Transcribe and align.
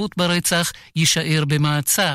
מעורבות 0.00 0.16
ברצח 0.16 0.72
יישאר 0.96 1.44
במעצר. 1.48 2.14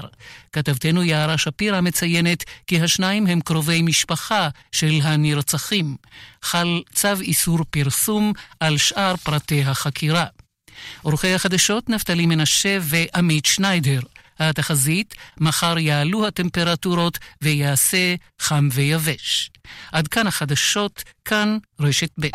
כתבתנו 0.53 1.03
יערה 1.03 1.37
שפירא 1.37 1.81
מציינת 1.81 2.43
כי 2.67 2.81
השניים 2.81 3.27
הם 3.27 3.41
קרובי 3.41 3.81
משפחה 3.81 4.49
של 4.71 4.99
הנרצחים. 5.03 5.95
חל 6.41 6.81
צו 6.93 7.21
איסור 7.21 7.59
פרסום 7.69 8.33
על 8.59 8.77
שאר 8.77 9.15
פרטי 9.15 9.63
החקירה. 9.63 10.25
עורכי 11.01 11.33
החדשות 11.33 11.89
נפתלי 11.89 12.25
מנשה 12.25 12.77
ועמית 12.81 13.45
שניידר. 13.45 13.99
התחזית, 14.39 15.15
מחר 15.37 15.77
יעלו 15.77 16.27
הטמפרטורות 16.27 17.17
ויעשה 17.41 18.15
חם 18.39 18.69
ויבש. 18.71 19.51
עד 19.91 20.07
כאן 20.07 20.27
החדשות, 20.27 21.03
כאן 21.25 21.57
רשת 21.79 22.09
ב'. 22.19 22.27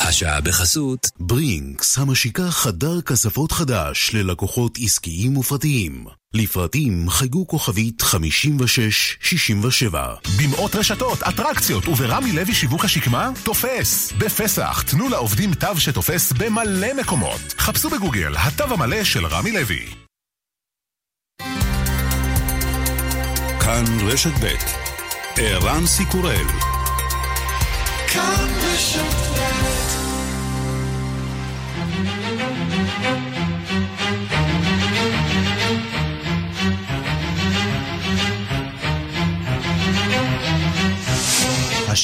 השעה 0.00 0.40
בחסות 0.40 1.10
ברינקס, 1.20 1.98
המשיקה 1.98 2.50
חדר 2.50 3.00
כספות 3.00 3.52
חדש 3.52 4.10
ללקוחות 4.14 4.78
עסקיים 4.82 5.36
ופרטיים. 5.36 6.04
לפרטים 6.34 7.10
חייגו 7.10 7.46
כוכבית 7.46 8.02
5667. 8.02 10.14
במאות 10.38 10.76
רשתות, 10.76 11.22
אטרקציות 11.22 11.88
וברמי 11.88 12.32
לוי 12.32 12.54
שיווק 12.54 12.84
השקמה, 12.84 13.30
תופס. 13.44 14.12
בפסח, 14.18 14.82
תנו 14.82 15.08
לעובדים 15.08 15.54
תו 15.54 15.80
שתופס 15.80 16.32
במלא 16.32 16.94
מקומות. 17.00 17.40
חפשו 17.58 17.90
בגוגל, 17.90 18.34
התו 18.36 18.64
המלא 18.64 19.04
של 19.04 19.26
רמי 19.26 19.52
לוי. 19.52 19.86
כאן 23.60 23.84
רשת 24.08 24.32
ב' 24.42 24.46
ערן 25.36 25.86
סיקורל 25.86 26.75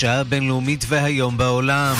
השעה 0.02 0.20
הבינלאומית 0.20 0.84
והיום 0.88 1.38
בעולם. 1.38 1.94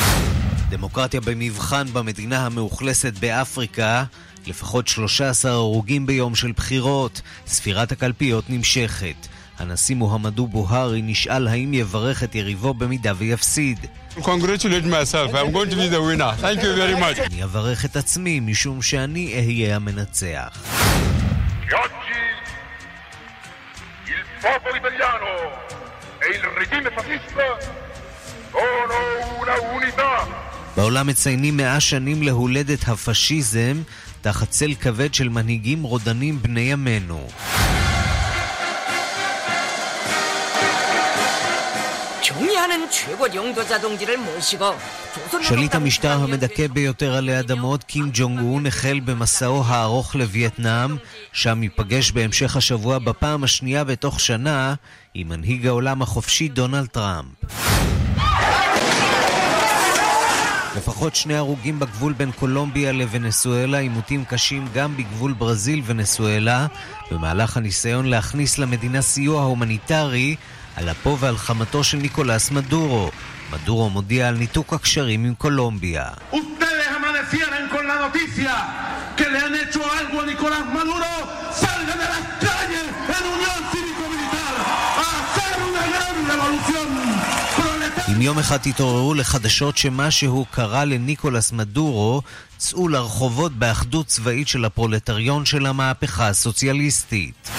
דמוקרטיה 0.69 1.21
במבחן 1.21 1.87
במדינה 1.93 2.47
המאוכלסת 2.47 3.13
באפריקה. 3.21 4.05
לפחות 4.47 4.89
13 4.89 5.53
הרוגים 5.53 6.07
ביום 6.07 6.35
של 6.35 6.53
בחירות. 6.53 7.21
ספירת 7.47 7.93
הקלפיות 7.93 8.45
נמשכת. 8.51 9.32
הנשיא 9.59 9.97
מוחמדו 9.97 10.47
בוהרי 10.47 11.03
נשאל 11.03 11.49
האם 11.49 11.75
יברך 11.75 12.25
את 12.25 12.35
יריבו 12.35 12.75
במידה 12.75 13.13
ויפסיד. 13.17 13.87
אני 17.27 17.45
אברך 17.45 17.85
את 17.85 17.97
עצמי 17.97 18.41
משום 18.41 18.83
שאני 18.83 19.35
אהיה 19.35 19.77
המנצח. 19.77 20.65
בעולם 30.77 31.07
מציינים 31.07 31.57
מאה 31.57 31.81
שנים 31.81 32.23
להולדת 32.23 32.89
הפשיזם 32.89 33.83
תחת 34.21 34.51
צל 34.51 34.75
כבד 34.81 35.15
של 35.15 35.29
מנהיגים 35.29 35.83
רודנים 35.83 36.43
בני 36.43 36.61
ימינו. 36.61 37.29
שליט 45.43 45.75
המשטר 45.75 46.23
המדכא 46.23 46.67
ביותר 46.67 47.17
עלי 47.17 47.41
אדמות, 47.41 47.85
קים 47.85 48.11
ג'ונג 48.13 48.41
און, 48.41 48.67
החל 48.67 49.01
במסעו 49.05 49.63
הארוך 49.67 50.15
לווייטנאם, 50.15 50.97
שם 51.33 51.63
ייפגש 51.63 52.13
בהמשך 52.13 52.57
השבוע 52.57 52.99
בפעם 52.99 53.45
השנייה 53.45 53.85
בתוך 53.85 54.21
שנה 54.21 54.75
עם 55.15 55.29
מנהיג 55.29 55.67
העולם 55.67 56.03
החופשי 56.03 56.49
דונלד 56.49 56.87
טראמפ. 56.87 57.29
לפחות 60.77 61.15
שני 61.15 61.37
הרוגים 61.37 61.79
בגבול 61.79 62.13
בין 62.13 62.31
קולומביה 62.33 62.93
לוונסואלה, 62.93 63.79
עימותים 63.79 64.25
קשים 64.25 64.69
גם 64.75 64.97
בגבול 64.97 65.33
ברזיל 65.33 65.83
ונסואלה, 65.87 66.67
במהלך 67.11 67.57
הניסיון 67.57 68.07
להכניס 68.07 68.59
למדינה 68.59 69.03
סיוע 69.03 69.43
הומניטרי 69.43 70.37
על 70.77 70.91
אפו 70.91 71.19
ועל 71.19 71.37
חמתו 71.37 71.85
של 71.85 71.99
ניקולס 71.99 72.51
מדורו. 72.51 73.11
מדורו 73.53 73.91
מודיע 73.91 74.29
על 74.29 74.35
ניתוק 74.35 74.73
הקשרים 74.73 75.25
עם 75.25 75.35
קולומביה. 75.35 76.09
אם 88.09 88.23
יום 88.23 88.39
אחד 88.39 88.57
תתעוררו 88.57 89.15
לחדשות 89.15 89.77
שמשהו 89.77 90.47
קרה 90.51 90.85
לניקולס 90.85 91.53
מדורו, 91.53 92.23
צאו 92.57 92.89
לרחובות 92.89 93.53
באחדות 93.53 94.07
צבאית 94.07 94.49
של 94.49 94.65
הפרולטריון 94.65 95.45
של 95.45 95.67
המהפכה 95.67 96.29
הסוציאליסטית. 96.29 97.51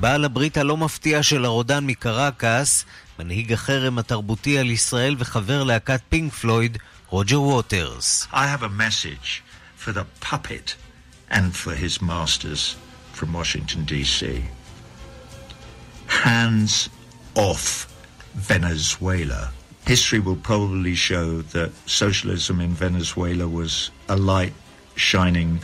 בעל 0.00 0.24
הברית 0.24 0.56
הלא 0.56 0.76
מפתיע 0.76 1.22
של 1.22 1.44
הרודן 1.44 1.84
מקרקס, 1.86 2.84
מנהיג 3.18 3.52
החרם 3.52 3.98
התרבותי 3.98 4.58
על 4.58 4.70
ישראל 4.70 5.16
וחבר 5.18 5.64
להקת 5.64 6.00
פינק 6.08 6.32
פלויד, 6.32 6.78
רוג'ר 7.08 7.40
ווטרס. 7.40 8.28
I 8.32 8.36
have 8.36 8.62
a 8.62 8.68
message 8.68 9.42
for 9.78 9.92
the 9.92 10.04
puppet 10.20 10.76
and 11.30 11.56
for 11.56 11.74
his 11.74 12.02
masters 12.02 12.76
from 13.14 13.32
Washington 13.32 13.84
DC. 13.86 14.42
Hands 16.06 16.88
off 17.34 17.86
Venezuela. 18.34 19.52
History 19.86 20.20
will 20.20 20.36
probably 20.50 20.94
show 20.94 21.42
that 21.56 21.70
socialism 21.86 22.60
in 22.60 22.72
Venezuela 22.84 23.46
was 23.48 23.90
a 24.08 24.16
light 24.16 24.54
shining 24.94 25.60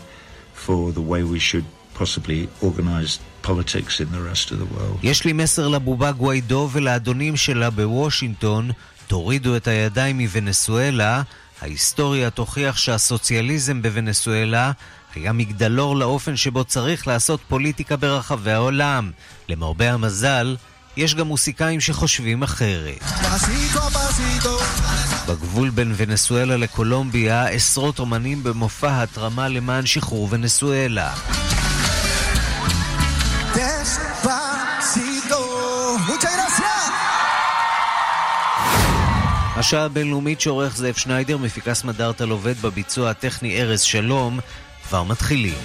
for 0.52 0.92
the 0.92 1.00
way 1.10 1.22
we 1.22 1.38
should 1.38 1.64
possibly 1.94 2.48
organize 2.62 3.20
politics 3.43 3.99
in 3.99 4.09
the 4.15 4.21
rest 4.31 4.51
of 4.51 4.55
the 4.55 4.75
world. 4.75 4.99
יש 5.03 5.25
לי 5.25 5.33
מסר 5.33 5.67
לבובה 5.67 6.11
גוויידו 6.11 6.69
ולאדונים 6.71 7.37
שלה 7.37 7.69
בוושינגטון, 7.69 8.71
תורידו 9.07 9.55
את 9.55 9.67
הידיים 9.67 10.17
מוונסואלה, 10.17 11.21
ההיסטוריה 11.61 12.29
תוכיח 12.29 12.77
שהסוציאליזם 12.77 13.81
בוונסואלה 13.81 14.71
היה 15.15 15.33
מגדלור 15.33 15.95
לאופן 15.95 16.35
שבו 16.35 16.63
צריך 16.63 17.07
לעשות 17.07 17.39
פוליטיקה 17.47 17.95
ברחבי 17.95 18.51
העולם. 18.51 19.11
למרבה 19.49 19.93
המזל, 19.93 20.55
יש 20.97 21.15
גם 21.15 21.27
מוסיקאים 21.27 21.79
שחושבים 21.79 22.43
אחרת. 22.43 23.03
בגבול 25.27 25.69
בין 25.69 25.93
ונסואלה 25.97 26.57
לקולומביה, 26.57 27.47
עשרות 27.47 27.99
אומנים 27.99 28.43
במופע 28.43 29.03
התרמה 29.03 29.47
למען 29.47 29.85
שחרור 29.85 30.27
ונסואלה. 30.31 31.13
השעה 39.63 39.85
הבינלאומית 39.85 40.41
שעורך 40.41 40.77
זאב 40.77 40.93
שניידר, 40.93 41.37
מפיקה 41.37 41.73
סמדארטה 41.73 42.25
לובד 42.25 42.57
בביצוע 42.61 43.09
הטכני 43.09 43.61
ארז 43.61 43.81
שלום, 43.81 44.39
כבר 44.87 45.03
מתחילים. 45.03 45.55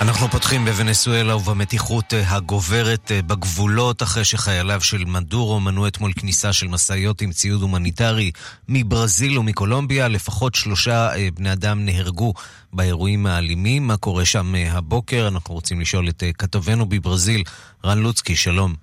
אנחנו 0.00 0.28
פותחים 0.28 0.64
בוונסואלה 0.64 1.36
ובמתיחות 1.36 2.14
אה, 2.14 2.36
הגוברת 2.36 3.12
אה, 3.12 3.22
בגבולות 3.22 4.02
אחרי 4.02 4.24
שחייליו 4.24 4.80
של 4.80 5.04
מדורו 5.04 5.60
מנעו 5.60 5.86
אתמול 5.86 6.12
כניסה 6.12 6.52
של 6.52 6.68
משאיות 6.68 7.20
עם 7.20 7.32
ציוד 7.32 7.62
הומניטרי 7.62 8.30
מברזיל 8.68 9.38
ומקולומביה. 9.38 10.08
לפחות 10.08 10.54
שלושה 10.54 11.16
אה, 11.16 11.28
בני 11.34 11.52
אדם 11.52 11.84
נהרגו 11.84 12.34
באירועים 12.76 13.26
האלימים. 13.26 13.86
מה 13.86 13.96
קורה 13.96 14.24
שם 14.24 14.54
הבוקר? 14.68 15.28
אנחנו 15.28 15.54
רוצים 15.54 15.80
לשאול 15.80 16.08
את 16.08 16.22
כתבנו 16.38 16.86
בברזיל, 16.86 17.42
רן 17.84 17.98
לוצקי, 17.98 18.36
שלום. 18.36 18.74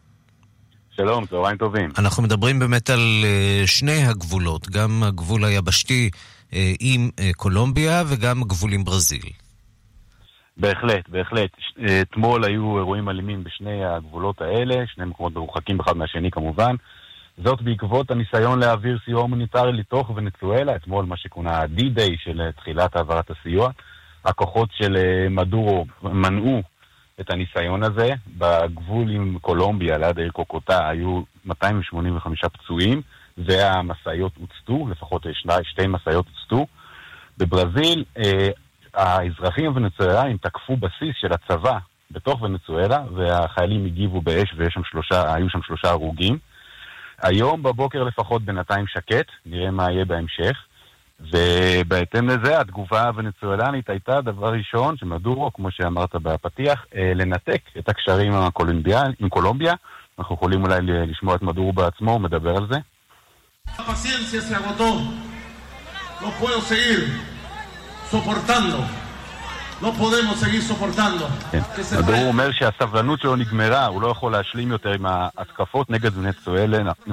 שלום, 0.95 1.25
צהריים 1.25 1.57
טובים. 1.57 1.89
אנחנו 1.97 2.23
מדברים 2.23 2.59
באמת 2.59 2.89
על 2.89 3.25
שני 3.65 4.03
הגבולות, 4.03 4.69
גם 4.69 5.03
הגבול 5.03 5.45
היבשתי 5.45 6.09
עם 6.79 7.09
קולומביה 7.35 8.03
וגם 8.07 8.41
הגבול 8.41 8.73
עם 8.73 8.83
ברזיל. 8.83 9.29
בהחלט, 10.57 11.09
בהחלט. 11.09 11.49
אתמול 12.01 12.43
היו 12.43 12.77
אירועים 12.77 13.09
אלימים 13.09 13.43
בשני 13.43 13.85
הגבולות 13.85 14.41
האלה, 14.41 14.75
שני 14.95 15.05
מקומות 15.05 15.33
מרוחקים 15.33 15.79
אחד 15.79 15.97
מהשני 15.97 16.31
כמובן. 16.31 16.75
זאת 17.37 17.61
בעקבות 17.61 18.11
הניסיון 18.11 18.59
להעביר 18.59 18.99
סיוע 19.05 19.21
הומניטרי 19.21 19.73
לתוך 19.73 20.09
ונצואלה, 20.15 20.75
אתמול 20.75 21.05
מה 21.05 21.17
שכונה 21.17 21.51
ה-D-Day 21.51 22.11
של 22.23 22.51
תחילת 22.55 22.95
העברת 22.95 23.31
הסיוע. 23.31 23.71
הכוחות 24.25 24.69
של 24.71 24.97
אה, 24.97 25.29
מדורו 25.29 25.85
מנעו 26.03 26.61
את 27.19 27.29
הניסיון 27.29 27.83
הזה. 27.83 28.09
בגבול 28.37 29.09
עם 29.09 29.37
קולומביה, 29.41 29.97
ליד 29.97 30.19
העיר 30.19 30.31
קוקוטה, 30.31 30.89
היו 30.89 31.21
285 31.45 32.41
פצועים, 32.45 33.01
והמשאיות 33.37 34.31
הוצתו, 34.37 34.87
לפחות 34.91 35.25
שני, 35.33 35.53
שתי 35.63 35.87
משאיות 35.87 36.25
הוצתו. 36.27 36.65
בברזיל, 37.37 38.03
אה, 38.17 38.49
האזרחים 38.93 39.65
הוונצואלאים 39.65 40.37
תקפו 40.37 40.77
בסיס 40.77 41.15
של 41.21 41.33
הצבא 41.33 41.77
בתוך 42.11 42.41
ונצואלה, 42.41 43.03
והחיילים 43.15 43.85
הגיבו 43.85 44.21
באש 44.21 44.53
והיו 44.57 45.49
שם 45.49 45.61
שלושה 45.63 45.89
הרוגים. 45.89 46.37
היום 47.23 47.63
בבוקר 47.63 48.03
לפחות 48.03 48.41
בינתיים 48.41 48.87
שקט, 48.87 49.25
נראה 49.45 49.71
מה 49.71 49.91
יהיה 49.91 50.05
בהמשך. 50.05 50.57
ובהתאם 51.19 52.29
לזה, 52.29 52.59
התגובה 52.59 53.07
הוונצואלנית 53.07 53.89
הייתה, 53.89 54.21
דבר 54.21 54.53
ראשון, 54.53 54.97
שמדורו, 54.97 55.53
כמו 55.53 55.71
שאמרת 55.71 56.15
בפתיח, 56.15 56.85
אה, 56.95 57.11
לנתק 57.15 57.61
את 57.77 57.89
הקשרים 57.89 58.33
עם 59.19 59.29
קולומביה. 59.29 59.73
אנחנו 60.19 60.35
יכולים 60.35 60.63
אולי 60.63 60.77
לשמוע 60.81 61.35
את 61.35 61.41
מדורו 61.41 61.73
בעצמו, 61.73 62.11
הוא 62.11 62.21
מדבר 62.21 62.57
על 62.57 62.67
זה. 62.71 62.79
No 66.21 66.29
soportando. 68.11 69.02
לא 69.83 69.91
podemos 69.99 70.39
seguir 70.39 70.61
soportando. 70.71 71.25
כן. 71.51 71.59
מדור 71.99 72.27
אומר 72.27 72.51
שהסבלנות 72.51 73.21
שלו 73.21 73.35
נגמרה, 73.35 73.85
הוא 73.85 74.01
לא 74.01 74.07
יכול 74.07 74.31
להשלים 74.31 74.71
יותר 74.71 74.91
עם 74.91 75.05
ההתקפות 75.05 75.89
נגד 75.89 76.11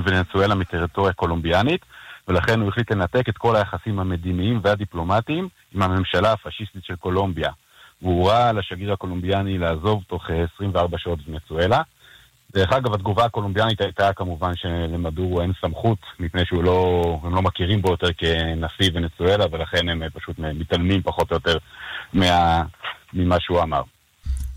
ונצואלה 0.05 0.55
מטריטוריה 0.55 1.13
קולומביאנית, 1.13 1.81
ולכן 2.29 2.61
הוא 2.61 2.69
החליט 2.69 2.91
לנתק 2.93 3.29
את 3.29 3.39
כל 3.39 3.57
היחסים 3.57 3.99
המדיניים 4.01 4.61
והדיפלומטיים 4.63 5.49
עם 5.75 5.83
הממשלה 5.83 6.33
הפשיסטית 6.33 6.85
של 6.85 6.97
קולומביה. 6.97 7.51
והוא 8.03 8.21
הורה 8.21 8.53
לשגריר 8.53 8.93
הקולומביאני 8.93 9.59
לעזוב 9.59 10.03
תוך 10.07 10.31
24 10.57 10.99
שעות 10.99 11.19
ונצואלה. 11.29 11.83
דרך 12.55 12.73
אגב, 12.73 12.95
התגובה 12.95 13.25
הקולומביאנית 13.25 13.81
הייתה 13.81 14.13
כמובן 14.13 14.53
שלמדורו 14.57 15.41
אין 15.41 15.53
סמכות, 15.61 15.99
מפני 16.21 16.43
שהם 16.45 16.63
לא, 16.63 17.03
לא 17.33 17.43
מכירים 17.43 17.83
בו 17.83 17.91
יותר 17.91 18.09
כנשיא 18.19 18.91
ונצואלה, 18.95 19.45
ולכן 19.53 19.89
הם 19.89 20.03
פשוט 20.15 20.39
מתעלמים 20.39 21.03
פחות 21.03 21.31
או 21.31 21.37
יותר 21.37 21.57
מה, 22.13 22.63
ממה 23.13 23.37
שהוא 23.41 23.63
אמר. 23.63 23.83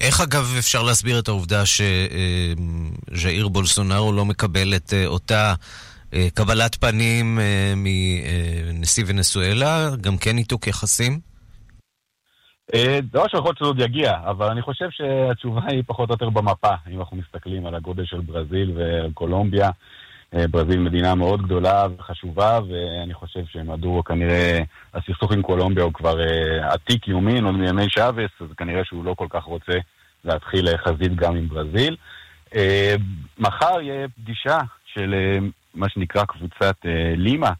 איך 0.01 0.21
אגב 0.21 0.55
אפשר 0.59 0.83
להסביר 0.83 1.19
את 1.19 1.27
העובדה 1.27 1.63
שז'איר 1.65 3.47
בולסונארו 3.47 4.13
לא 4.13 4.25
מקבל 4.25 4.75
את 4.75 4.93
אה, 4.93 5.05
אותה 5.05 5.53
אה, 6.13 6.27
קבלת 6.33 6.75
פנים 6.75 7.39
אה, 7.39 7.73
מנשיא 7.75 9.03
ונצואלה, 9.07 9.89
גם 10.01 10.17
כן 10.17 10.35
ניתוק 10.35 10.67
יחסים? 10.67 11.32
דבר 13.03 13.27
שיכול 13.27 13.45
להיות 13.45 13.57
שזה 13.57 13.67
עוד 13.67 13.79
יגיע, 13.79 14.11
אבל 14.25 14.51
אני 14.51 14.61
חושב 14.61 14.89
שהתשובה 14.89 15.61
היא 15.67 15.83
פחות 15.87 16.09
או 16.09 16.13
יותר 16.13 16.29
במפה, 16.29 16.73
אם 16.91 16.99
אנחנו 16.99 17.17
מסתכלים 17.17 17.65
על 17.65 17.75
הגודל 17.75 18.05
של 18.05 18.19
ברזיל 18.19 18.71
וקולומביה. 18.75 19.69
אה, 20.35 20.47
ברזיל 20.47 20.79
מדינה 20.79 21.15
מאוד 21.15 21.41
גדולה 21.41 21.87
וחשובה, 21.97 22.59
ואני 22.69 23.13
חושב 23.13 23.45
שמדורו 23.45 24.03
כנראה, 24.03 24.59
הסכסוך 24.93 25.31
עם 25.31 25.41
קולומביה 25.41 25.83
הוא 25.83 25.93
כבר 25.93 26.15
uh, 26.19 26.73
עתיק 26.73 27.07
יומין, 27.07 27.45
עוד 27.45 27.55
מימי 27.55 27.85
שאבס, 27.89 28.29
אז 28.39 28.47
כנראה 28.57 28.85
שהוא 28.85 29.05
לא 29.05 29.13
כל 29.17 29.27
כך 29.29 29.43
רוצה 29.43 29.73
להתחיל 30.25 30.67
אה, 30.67 30.77
חזית 30.77 31.15
גם 31.15 31.35
עם 31.35 31.47
ברזיל. 31.47 31.95
מחר 33.39 33.81
יהיה 33.81 34.07
פגישה 34.07 34.57
של 34.85 35.15
מה 35.73 35.89
שנקרא 35.89 36.25
קבוצת 36.25 36.75
לימה, 37.17 37.51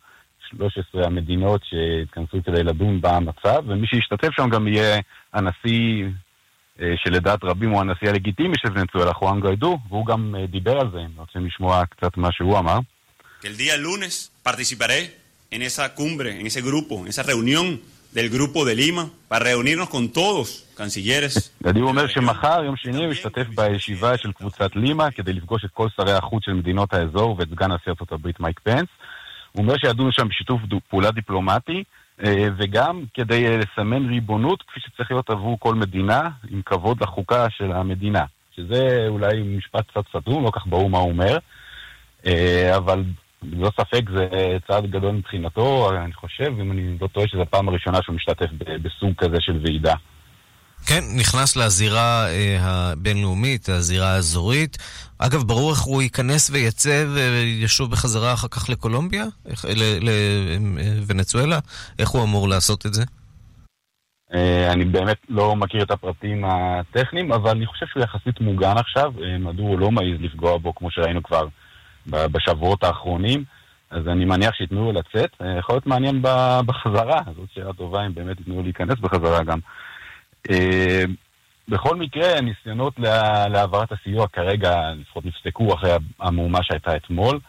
13 0.58 1.06
המדינות 1.06 1.62
שהתכנסו 1.64 2.38
כדי 2.46 2.64
לדון 2.64 3.02
במצב, 3.02 3.64
ומי 3.68 3.88
שישתתף 3.88 4.30
שם 4.36 4.50
גם 4.50 4.68
יהיה 4.68 5.00
הנשיא 5.34 6.06
שלדעת 6.96 7.44
רבים 7.44 7.70
הוא 7.70 7.82
הנשיא 7.82 8.10
הלגיטימי 8.10 8.56
של 8.58 8.68
ונצואלה, 8.74 9.14
חואן 9.14 9.42
גיידו, 9.42 9.80
והוא 9.90 10.06
גם 10.06 10.36
דיבר 10.48 10.80
על 10.80 10.88
זה, 10.92 11.00
אם 11.00 11.12
רוצים 11.18 11.46
לשמוע 11.46 11.86
קצת 11.86 12.18
מה 12.18 12.30
שהוא 12.32 12.60
אמר. 12.60 12.80
El 13.44 13.58
día 13.58 13.76
lunes 13.78 14.32
participaré 14.44 15.02
en 15.52 15.62
esa 15.62 15.86
cumbre, 16.00 16.30
en 16.40 16.46
ese 16.48 16.62
grupo, 16.70 16.94
en 17.04 17.08
esa 17.14 17.24
reunión 17.24 17.66
del 18.14 18.30
grupo 18.30 18.60
de 18.66 18.76
Lima, 18.76 19.04
para 19.28 19.46
reunirnos 19.52 19.90
con 19.90 20.14
todos, 20.14 20.48
cancilleres. 20.78 21.52
גדי 21.64 21.82
אומר 21.82 22.08
שמחר, 22.08 22.64
יום 22.64 22.76
שני, 22.76 23.06
הוא 23.06 23.14
ישתתף 23.14 23.48
בישיבה 23.56 24.18
של 24.18 24.32
קבוצת 24.32 24.76
לימה 24.76 25.12
כדי 25.12 25.34
לפגוש 25.34 25.66
את 25.66 25.70
כל 25.74 25.88
שרי 25.98 26.12
החוץ 26.12 26.46
של 26.46 26.54
מדינות 26.54 26.94
האזור 26.94 27.36
ואת 27.40 27.48
סגן 27.50 27.72
נשיא 27.72 27.90
ארצות 27.92 28.12
הברית 28.12 28.40
מייק 28.40 28.60
פנס. 28.60 28.88
הוא 29.54 29.64
אומר 29.64 29.78
שידונו 29.78 30.12
שם 30.12 30.28
בשיתוף 30.28 30.62
פעולה 30.90 31.12
דיפלומטי, 31.12 31.84
אה, 32.24 32.48
וגם 32.58 33.04
כדי 33.14 33.48
אה, 33.48 33.58
לסמן 33.58 34.10
ריבונות 34.10 34.64
כפי 34.68 34.80
שצריך 34.80 35.12
להיות 35.12 35.30
עבור 35.30 35.60
כל 35.60 35.76
מדינה, 35.76 36.30
עם 36.50 36.62
כבוד 36.66 37.04
לחוקה 37.04 37.50
של 37.50 37.72
המדינה. 37.72 38.26
שזה 38.56 39.06
אולי 39.08 39.42
משפט 39.42 39.88
קצת 39.88 40.04
סתום, 40.10 40.44
לא 40.44 40.52
כך 40.52 40.68
ברור 40.68 40.90
מה 40.90 40.98
הוא 40.98 41.10
אומר, 41.10 41.38
אה, 42.26 42.78
אבל 42.78 43.04
ללא 43.44 43.70
ספק 43.80 44.10
זה 44.16 44.28
צעד 44.68 44.92
גדול 44.92 45.12
מבחינתו, 45.12 45.90
אני 46.06 46.14
חושב, 46.14 46.54
אם 46.62 46.72
אני 46.72 46.98
לא 47.02 47.08
טועה, 47.08 47.28
שזו 47.28 47.42
הפעם 47.42 47.70
הראשונה 47.70 48.00
שהוא 48.02 48.16
משתתף 48.16 48.48
בסוג 48.82 49.14
כזה 49.18 49.38
של 49.40 49.60
ועידה. 49.64 49.94
כן, 50.88 51.04
נכנס 51.20 51.56
לזירה 51.56 52.28
אה, 52.28 52.58
הבינלאומית, 52.62 53.70
הזירה 53.70 54.16
האזורית. 54.16 54.78
אגב, 55.20 55.44
ברור 55.44 55.72
איך 55.72 55.80
הוא 55.80 56.02
ייכנס 56.02 56.50
ויצא 56.50 57.06
וישוב 57.16 57.92
בחזרה 57.92 58.34
אחר 58.34 58.48
כך 58.48 58.70
לקולומביה? 58.70 59.26
לוונצואלה? 60.02 61.60
איך 62.00 62.10
הוא 62.10 62.24
אמור 62.24 62.50
לעשות 62.50 62.86
את 62.86 62.94
זה? 62.94 63.04
אה, 64.34 64.72
אני 64.72 64.86
באמת 64.86 65.18
לא 65.30 65.56
מכיר 65.56 65.84
את 65.84 65.92
הפרטים 65.92 66.46
הטכניים, 66.46 67.32
אבל 67.32 67.50
אני 67.50 67.66
חושב 67.66 67.86
שהוא 67.86 68.04
יחסית 68.04 68.42
מוגן 68.42 68.78
עכשיו. 68.78 69.14
אה, 69.24 69.38
מדוע 69.38 69.66
הוא 69.66 69.80
לא 69.80 69.92
מעז 69.92 70.20
לפגוע 70.20 70.58
בו, 70.58 70.76
כמו 70.76 70.92
שראינו 70.92 71.24
כבר 71.24 71.48
בשבועות 72.08 72.84
האחרונים. 72.84 73.44
אז 73.92 74.08
אני 74.08 74.26
מניח 74.26 74.54
שייתנו 74.54 74.86
לו 74.86 74.92
לצאת. 74.92 75.30
אה, 75.42 75.58
יכול 75.60 75.76
להיות 75.76 75.88
מעניין 75.88 76.22
בחזרה, 76.66 77.22
זאת 77.36 77.50
שאלה 77.54 77.74
טובה 77.74 78.06
אם 78.06 78.14
באמת 78.14 78.40
ייתנו 78.40 78.56
לו 78.56 78.64
להיכנס 78.64 79.00
בחזרה 79.00 79.44
גם. 79.44 79.60
אה, 80.52 81.04
בכל 81.68 81.96
מקרה, 81.96 82.38
הניסיונות 82.38 82.94
להעברת 83.50 83.92
הסיוע 83.92 84.28
כרגע 84.28 84.76
לפחות 85.02 85.26
נפסקו 85.26 85.74
אחרי 85.74 85.92
המהומה 86.20 86.60
שהייתה 86.64 86.96
אתמול. 86.96 87.40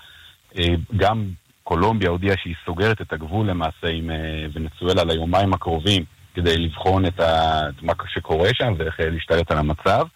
אה, 0.58 0.64
גם 0.96 1.28
קולומביה 1.64 2.10
הודיעה 2.10 2.36
שהיא 2.42 2.54
סוגרת 2.66 3.00
את 3.00 3.12
הגבול 3.12 3.50
למעשה 3.50 3.86
עם 3.92 4.10
אה, 4.10 4.46
ונצואלה 4.52 5.04
ליומיים 5.04 5.54
הקרובים 5.54 6.04
כדי 6.34 6.56
לבחון 6.56 7.06
את, 7.06 7.20
ה... 7.20 7.60
את 7.68 7.82
מה 7.82 7.92
שקורה 8.06 8.48
שם 8.54 8.74
ואיך 8.78 9.00
להשתלט 9.00 9.50
על 9.50 9.58
המצב. 9.58 10.06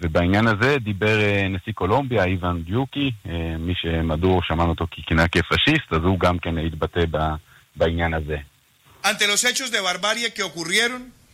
ובעניין 0.00 0.46
הזה 0.46 0.78
דיבר 0.78 1.18
נשיא 1.50 1.72
קולומביה, 1.72 2.24
איוון 2.24 2.62
דיוקי, 2.62 3.10
מי 3.58 3.72
שמדור 3.74 4.42
שמענו 4.42 4.70
אותו 4.70 4.86
ככינאה 4.86 5.28
כפשיסט, 5.28 5.92
אז 5.92 5.98
הוא 6.04 6.18
גם 6.18 6.38
כן 6.38 6.58
התבטא 6.58 7.00
בעניין 7.76 8.14
הזה. 8.14 8.36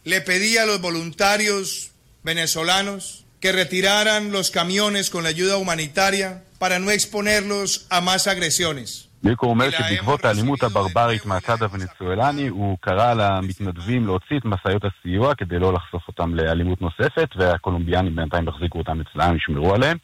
Le 0.05 0.21
pedí 0.21 0.59
a 0.59 0.67
los 0.67 0.81
voluntarios 0.81 1.91
venezolanos 2.25 3.25
que 3.41 3.53
retiraran 3.53 4.33
los 4.33 4.51
camiones 4.51 5.11
con 5.11 5.23
la 5.23 5.31
ayuda 5.31 5.57
humanitaria 5.57 6.43
para 6.59 6.79
no 6.79 6.91
exponerlos 6.91 7.87
a 7.91 8.01
más 8.01 8.27
agresiones. 8.27 9.09
מיקו 9.23 9.47
אומר 9.47 9.71
שבעקבות 9.71 10.25
האלימות 10.25 10.63
הברברית 10.63 11.27
מהצד 11.27 11.63
הוונצואלני 11.63 12.49
הוא 12.49 12.79
קרא 12.81 13.15
למתנדבים 13.15 14.07
להוציא 14.07 14.39
את 14.39 14.45
משאיות 14.45 14.83
הסיוע 14.85 15.35
כדי 15.35 15.59
לא 15.59 15.73
לחשוף 15.73 16.03
אותם 16.09 16.35
לאלימות 16.35 16.83
נוספת 16.83 17.29
והקולומביאנים 17.37 18.17
בינתיים 18.17 18.49
יחזיקו 18.49 18.79
אותם 18.79 19.01
אצלם, 19.01 19.37
ישמרו 19.37 19.75
עליהם. 19.75 19.97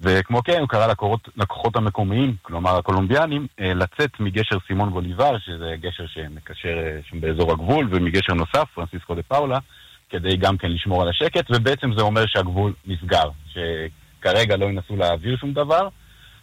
וכמו 0.00 0.42
כן 0.42 0.60
הוא 0.60 0.68
קרא 0.68 0.86
לכוחות 1.36 1.76
המקומיים, 1.76 2.36
כלומר 2.42 2.76
הקולומביאנים, 2.76 3.46
אה, 3.60 3.74
לצאת 3.74 4.20
מגשר 4.20 4.56
סימון 4.66 4.90
בוליבר, 4.90 5.38
שזה 5.38 5.74
גשר 5.80 6.06
שמקשר 6.06 6.78
אה, 6.78 6.98
שם 7.10 7.20
באזור 7.20 7.52
הגבול, 7.52 7.88
ומגשר 7.90 8.34
נוסף, 8.34 8.64
פרנסיסקו 8.74 9.14
דה 9.14 9.22
פאולה, 9.22 9.58
כדי 10.10 10.36
גם 10.36 10.56
כן 10.58 10.70
לשמור 10.70 11.02
על 11.02 11.08
השקט, 11.08 11.50
ובעצם 11.50 11.90
זה 11.96 12.02
אומר 12.02 12.24
שהגבול 12.26 12.72
נסגר, 12.86 13.30
שכרגע 13.48 14.56
לא 14.56 14.66
ינסו 14.66 14.96
להעביר 14.96 15.36
שום 15.36 15.52
דבר, 15.52 15.88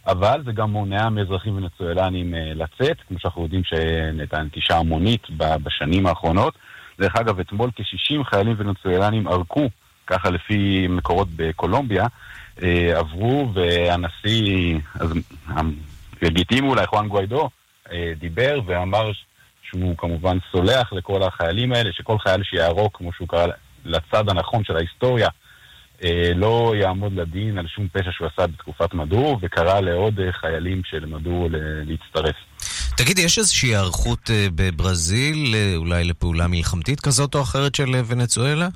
אבל 0.06 0.42
זה 0.44 0.52
גם 0.52 0.70
מונע 0.70 1.08
מאזרחים 1.08 1.56
ונצואלנים 1.56 2.34
אה, 2.34 2.52
לצאת, 2.54 2.96
כמו 3.08 3.18
שאנחנו 3.18 3.42
יודעים 3.42 3.62
שהייתה 3.64 4.42
נטישה 4.42 4.76
המונית 4.76 5.26
בשנים 5.36 6.06
האחרונות. 6.06 6.54
דרך 6.98 7.16
אגב, 7.16 7.40
אתמול 7.40 7.70
כ-60 7.76 8.24
חיילים 8.24 8.54
ונצואלנים 8.58 9.28
ערקו, 9.28 9.68
ככה 10.06 10.30
לפי 10.30 10.86
מקורות 10.88 11.28
בקולומביה, 11.36 12.06
עברו, 12.96 13.52
והנשיא, 13.54 14.78
אז 14.94 15.10
הלגיטימי 16.22 16.68
אולי, 16.68 16.86
חואן 16.86 17.08
גויידו, 17.08 17.50
אה, 17.92 18.12
דיבר 18.18 18.60
ואמר 18.66 19.10
שהוא 19.62 19.96
כמובן 19.98 20.38
סולח 20.52 20.92
לכל 20.92 21.22
החיילים 21.22 21.72
האלה, 21.72 21.90
שכל 21.92 22.18
חייל 22.18 22.42
שיערוק, 22.42 22.96
כמו 22.96 23.12
שהוא 23.12 23.28
קרא, 23.28 23.46
לצד 23.84 24.28
הנכון 24.28 24.64
של 24.64 24.76
ההיסטוריה, 24.76 25.28
אה, 26.04 26.30
לא 26.34 26.74
יעמוד 26.80 27.12
לדין 27.12 27.58
על 27.58 27.66
שום 27.66 27.88
פשע 27.92 28.10
שהוא 28.12 28.28
עשה 28.32 28.46
בתקופת 28.46 28.94
מדור, 28.94 29.38
וקרא 29.42 29.80
לעוד 29.80 30.20
חיילים 30.40 30.82
של 30.84 31.06
מדור 31.06 31.48
להצטרף. 31.86 32.36
תגיד, 32.96 33.18
יש 33.18 33.38
איזושהי 33.38 33.68
היערכות 33.68 34.30
בברזיל, 34.54 35.54
אולי 35.76 36.04
לפעולה 36.04 36.48
מלחמתית 36.48 37.00
כזאת 37.00 37.34
או 37.34 37.42
אחרת 37.42 37.74
של 37.74 37.90
ונצואלה? 38.06 38.68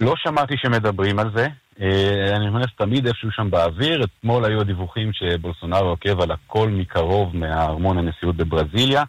לא 0.00 0.14
שמעתי 0.16 0.54
שמדברים 0.56 1.18
על 1.18 1.30
זה. 1.34 1.46
אה, 1.80 2.36
אני 2.36 2.50
מניח 2.50 2.70
שתמיד 2.70 3.06
איפשהו 3.06 3.30
שם 3.32 3.50
באוויר. 3.50 4.04
אתמול 4.04 4.44
היו 4.44 4.60
הדיווחים 4.60 5.12
שבולסונארו 5.12 5.88
עוקב 5.88 6.20
על 6.20 6.30
הכל 6.30 6.68
מקרוב 6.68 7.36
מהארמון 7.36 7.98
הנשיאות 7.98 8.36
בברזיליה. 8.36 9.02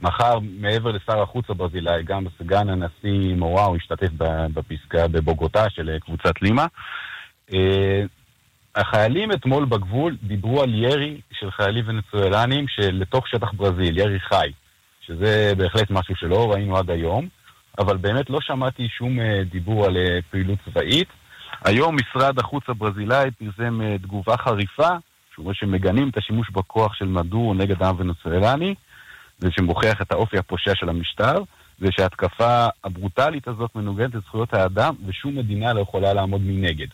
מחר, 0.00 0.38
מעבר 0.40 0.92
לשר 0.92 1.22
החוץ 1.22 1.50
הברזילאי, 1.50 2.02
גם 2.02 2.24
סגן 2.38 2.68
הנשיא 2.68 3.34
מוואו 3.36 3.76
השתתף 3.76 4.08
בפסקה 4.54 5.08
בבוגוטה 5.08 5.70
של 5.70 5.98
קבוצת 5.98 6.42
לימה. 6.42 6.66
החיילים 8.76 9.32
אתמול 9.32 9.64
בגבול 9.64 10.16
דיברו 10.22 10.62
על 10.62 10.74
ירי 10.74 11.20
של 11.32 11.50
חיילים 11.50 11.84
ונצואלנים 11.88 12.66
לתוך 12.78 13.28
שטח 13.28 13.52
ברזיל, 13.52 13.98
ירי 13.98 14.20
חי, 14.20 14.52
שזה 15.00 15.52
בהחלט 15.56 15.90
משהו 15.90 16.16
שלא 16.16 16.52
ראינו 16.52 16.76
עד 16.76 16.90
היום, 16.90 17.28
אבל 17.78 17.96
באמת 17.96 18.30
לא 18.30 18.38
שמעתי 18.40 18.88
שום 18.88 19.20
אה, 19.20 19.44
דיבור 19.50 19.86
על 19.86 19.96
אה, 19.96 20.18
פעילות 20.30 20.58
צבאית. 20.64 21.08
היום 21.64 21.96
משרד 21.96 22.38
החוץ 22.38 22.64
הברזילאי 22.68 23.30
פרסם 23.30 23.80
אה, 23.82 23.98
תגובה 23.98 24.36
חריפה, 24.36 24.88
שהוא 25.34 25.44
אומר 25.44 25.52
שמגנים 25.52 26.08
את 26.08 26.16
השימוש 26.16 26.50
בכוח 26.50 26.94
של 26.94 27.04
מדור 27.04 27.54
נגד 27.54 27.82
העם 27.82 27.96
ונצואלני, 27.98 28.74
ושמוכיח 29.40 30.02
את 30.02 30.12
האופי 30.12 30.38
הפושע 30.38 30.74
של 30.74 30.88
המשטר, 30.88 31.42
ושההתקפה 31.80 32.66
הברוטלית 32.84 33.48
הזאת 33.48 33.70
מנוגדת 33.76 34.14
לזכויות 34.14 34.54
האדם, 34.54 34.94
ושום 35.06 35.36
מדינה 35.36 35.72
לא 35.72 35.80
יכולה 35.80 36.12
לעמוד 36.12 36.40
מנגד. 36.44 36.86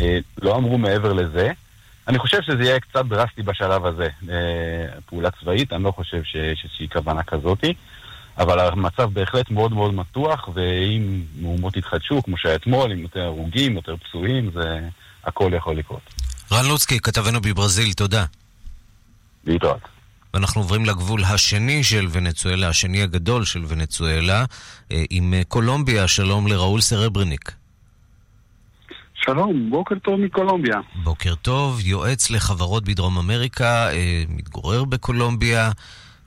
אה, 0.00 0.18
לא 0.42 0.56
אמרו 0.56 0.78
מעבר 0.78 1.12
לזה. 1.12 1.52
אני 2.08 2.18
חושב 2.18 2.42
שזה 2.42 2.62
יהיה 2.62 2.80
קצת 2.80 3.04
דרסטי 3.04 3.42
בשלב 3.42 3.86
הזה, 3.86 4.08
אה, 4.30 5.00
פעולה 5.06 5.30
צבאית, 5.30 5.72
אני 5.72 5.84
לא 5.84 5.90
חושב 5.90 6.22
שיש 6.22 6.64
איזושהי 6.64 6.88
כוונה 6.88 7.22
כזאתי, 7.22 7.74
אבל 8.38 8.60
המצב 8.60 9.10
בהחלט 9.12 9.50
מאוד 9.50 9.72
מאוד 9.72 9.94
מתוח, 9.94 10.48
ואם 10.54 11.22
מהומות 11.40 11.76
יתחדשו, 11.76 12.22
כמו 12.22 12.38
שהיה 12.38 12.54
אתמול, 12.54 12.92
עם 12.92 12.98
יותר 12.98 13.20
הרוגים, 13.20 13.76
יותר 13.76 13.96
פצועים, 13.96 14.50
זה 14.54 14.80
הכל 15.24 15.50
יכול 15.56 15.76
לקרות. 15.76 16.00
רן 16.52 16.66
לוצקי, 16.66 17.00
כתבנו 17.00 17.40
בברזיל, 17.40 17.92
תודה. 17.92 18.24
להתראות. 19.46 19.80
ואנחנו 20.34 20.60
עוברים 20.60 20.84
לגבול 20.84 21.24
השני 21.24 21.84
של 21.84 22.06
ונצואלה, 22.12 22.68
השני 22.68 23.02
הגדול 23.02 23.44
של 23.44 23.64
ונצואלה, 23.68 24.44
אה, 24.92 25.04
עם 25.10 25.34
קולומביה, 25.48 26.08
שלום 26.08 26.46
לראול 26.46 26.80
סרברניק. 26.80 27.52
שלום, 29.14 29.70
בוקר 29.70 29.94
טוב 29.98 30.20
מקולומביה. 30.20 30.80
בוקר 30.94 31.34
טוב, 31.34 31.80
יועץ 31.84 32.30
לחברות 32.30 32.84
בדרום 32.84 33.18
אמריקה, 33.18 33.90
אה, 33.90 34.24
מתגורר 34.28 34.84
בקולומביה. 34.84 35.70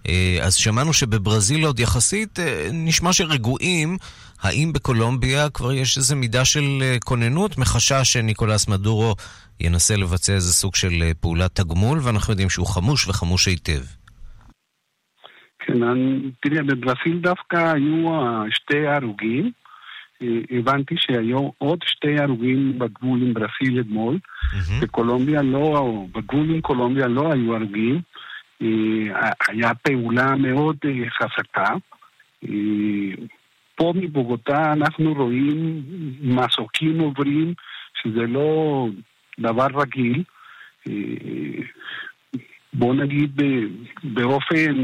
אה, 0.08 0.38
אז 0.42 0.56
שמענו 0.56 0.94
שבברזיל 0.94 1.66
עוד 1.66 1.80
יחסית 1.80 2.40
אה, 2.40 2.70
נשמע 2.74 3.14
שרגועים. 3.14 3.98
האם 4.42 4.74
בקולומביה 4.74 5.50
כבר 5.50 5.72
יש 5.72 5.98
איזו 5.98 6.16
מידה 6.16 6.46
של 6.46 6.84
כוננות 7.06 7.58
מחשש 7.58 8.14
שניקולס 8.14 8.68
מדורו 8.68 9.16
ינסה 9.60 9.96
לבצע 9.96 10.34
איזה 10.34 10.54
סוג 10.54 10.76
של 10.76 11.12
פעולת 11.20 11.56
תגמול, 11.56 12.00
ואנחנו 12.04 12.34
יודעים 12.34 12.50
שהוא 12.50 12.68
חמוש 12.68 13.08
וחמוש 13.08 13.48
היטב. 13.48 13.82
כן, 15.60 15.80
תראה, 16.42 16.64
בברזיל 16.64 17.20
דווקא 17.22 17.74
היו 17.74 18.10
שתי 18.52 18.88
הרוגים. 18.88 19.52
הבנתי 20.52 20.96
שהיו 20.98 21.50
עוד 21.58 21.80
שתי 21.86 22.20
הרוגים 22.20 22.80
בגבול 22.80 23.22
עם 23.22 23.34
ברסיל 23.34 23.80
אתמול. 23.80 24.18
Mm-hmm. 24.18 24.82
בקולומביה 24.82 25.42
לא, 25.42 26.06
בגבול 26.16 26.50
עם 26.50 26.62
קולומביה 26.62 27.08
לא 27.08 27.32
היו 27.34 27.56
הרוגים. 27.56 28.02
אה, 28.62 29.30
היה 29.48 29.74
פעולה 29.74 30.36
מאוד 30.36 30.78
אה, 30.86 31.10
חזקה. 31.10 31.74
אה, 32.44 33.26
פה 33.76 33.94
מבוגוטה 33.96 34.74
אנחנו 34.74 35.14
רואים 35.14 35.84
מסוקים 36.22 37.00
עוברים, 37.00 37.54
שזה 38.02 38.28
לא 38.28 38.88
דבר 39.40 39.68
רגיל. 39.74 40.24
בוא 42.74 42.94
נגיד 42.94 43.42
באופן 44.04 44.76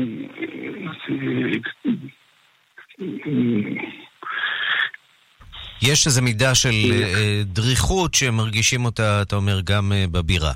יש 5.81 6.07
איזו 6.07 6.21
מידה 6.21 6.55
של 6.55 6.69
אה, 6.91 7.41
דריכות 7.45 8.13
שמרגישים 8.13 8.85
אותה, 8.85 9.21
אתה 9.21 9.35
אומר, 9.35 9.61
גם 9.63 9.91
אה, 9.91 10.05
בבירה. 10.11 10.53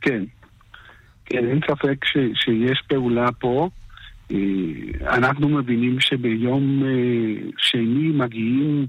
כן. 0.00 0.24
כן, 1.32 1.48
אין 1.48 1.60
ספק 1.70 2.04
ש, 2.04 2.16
שיש 2.34 2.82
פעולה 2.88 3.32
פה. 3.32 3.68
אה, 4.32 4.36
אנחנו 5.16 5.48
מבינים 5.48 6.00
שביום 6.00 6.82
שני 7.58 8.08
מגיעים 8.08 8.86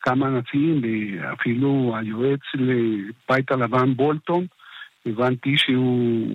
כמה 0.00 0.26
אנשים, 0.28 0.82
אפילו 1.32 1.94
היועץ 1.96 2.40
לבית 2.54 3.50
הלבן 3.50 3.94
בולטון, 3.94 4.46
הבנתי 5.06 5.54
שהוא 5.56 6.28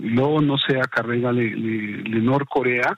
לא 0.00 0.40
נוסע 0.42 0.86
כרגע 0.92 1.30
לנור 2.04 2.38
קוריאה. 2.38 2.90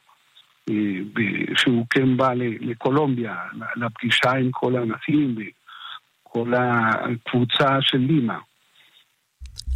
שהוא 1.57 1.87
כן 1.90 2.16
בא 2.16 2.33
לקולומביה, 2.61 3.37
לפגישה 3.76 4.31
עם 4.31 4.50
כל 4.50 4.76
האנשים 4.76 5.37
וכל 5.37 6.52
הקבוצה 6.54 7.76
של 7.81 7.99
לימה. 7.99 8.38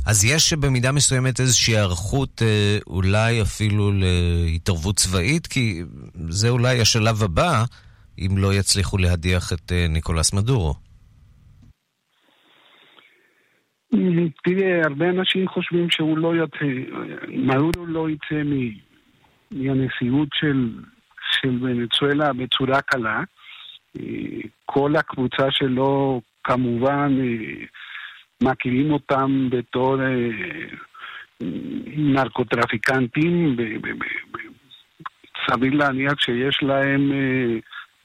אז 0.06 0.24
יש 0.24 0.52
במידה 0.52 0.92
מסוימת 0.92 1.40
איזושהי 1.40 1.76
היערכות 1.76 2.42
אה, 2.42 2.78
אולי 2.86 3.42
אפילו 3.42 3.90
להתערבות 3.92 4.96
צבאית? 4.96 5.46
כי 5.46 5.82
זה 6.28 6.48
אולי 6.48 6.80
השלב 6.80 7.22
הבא, 7.22 7.64
אם 8.18 8.38
לא 8.38 8.54
יצליחו 8.54 8.98
להדיח 8.98 9.52
את 9.52 9.72
אה, 9.72 9.86
ניקולס 9.88 10.32
מדורו. 10.32 10.74
תראה, 14.44 14.82
הרבה 14.84 15.10
אנשים 15.10 15.48
חושבים 15.48 15.90
שהוא 15.90 16.18
לא 16.18 16.32
יצא, 16.36 16.66
מדורו 17.28 17.86
לא 17.86 18.10
יצא 18.10 18.42
מהנשיאות 19.50 20.28
של, 20.34 20.70
של 21.32 21.64
ונצואלה 21.64 22.32
בצורה 22.32 22.80
קלה. 22.80 23.22
אה, 23.98 24.02
כל 24.64 24.96
הקבוצה 24.96 25.50
שלו 25.50 26.20
כמובן 26.44 27.16
מכירים 28.42 28.92
אותם 28.92 29.48
בתור 29.50 30.02
אה, 30.02 30.28
נרקוטרפיקנטים, 31.96 33.56
סביר 35.50 35.74
להניח 35.74 36.14
שיש 36.20 36.58
להם 36.62 37.12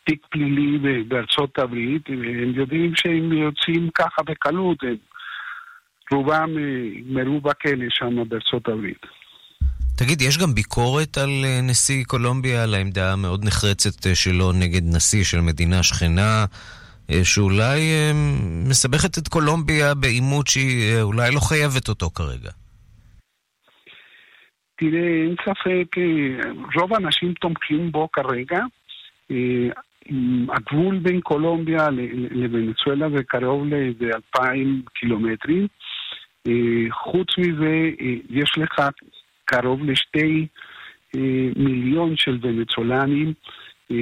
תיק 0.06 0.26
פלילי 0.30 1.04
בארצות 1.04 1.60
הברית, 1.60 2.10
והם 2.10 2.52
יודעים 2.56 2.92
שהם 2.96 3.34
יוצאים 3.34 3.90
ככה 3.96 4.24
בקלות, 4.26 4.78
רובם 6.12 6.50
יגמרו 6.98 7.42
בכלא 7.42 7.86
שם 7.90 8.30
בארצות 8.30 8.68
הברית. 8.68 9.06
תגיד, 9.96 10.22
יש 10.22 10.38
גם 10.38 10.54
ביקורת 10.54 11.18
על 11.18 11.30
אה, 11.44 11.60
נשיא 11.64 12.04
קולומביה, 12.04 12.64
על 12.64 12.74
העמדה 12.74 13.14
המאוד 13.14 13.46
נחרצת 13.46 14.08
אה, 14.08 14.16
שלו 14.16 14.52
נגד 14.52 14.82
נשיא 14.86 15.24
של 15.24 15.42
מדינה 15.42 15.84
שכנה, 15.84 16.22
אה, 16.22 16.46
שאולי 17.24 17.80
מסבכת 18.70 19.18
את 19.18 19.28
קולומביה 19.28 19.94
בעימות 19.96 20.48
שהיא 20.48 21.02
אולי 21.02 21.32
לא 21.36 21.40
חייבת 21.40 21.90
אותו 21.90 22.10
כרגע. 22.10 22.52
תראה, 24.76 25.24
אין 25.24 25.36
ספק, 25.42 25.96
רוב 26.76 26.94
האנשים 26.94 27.34
תומכים 27.34 27.92
בו 27.92 28.08
כרגע. 28.14 28.60
הגבול 30.50 31.00
בין 31.00 31.22
קולומביה 31.22 31.88
לוונצואלה 32.32 33.10
זה 33.10 33.24
קרוב 33.24 33.66
ל-2,000 33.66 34.90
קילומטרים. 34.94 35.68
חוץ 36.92 37.28
מזה, 37.38 37.90
יש 38.30 38.58
לך 38.58 38.88
קרוב 39.46 39.84
לשתי 39.84 40.48
אה, 41.16 41.50
מיליון 41.56 42.18
של 42.18 42.38
ונצולנים 42.42 43.34
אה, 43.92 43.98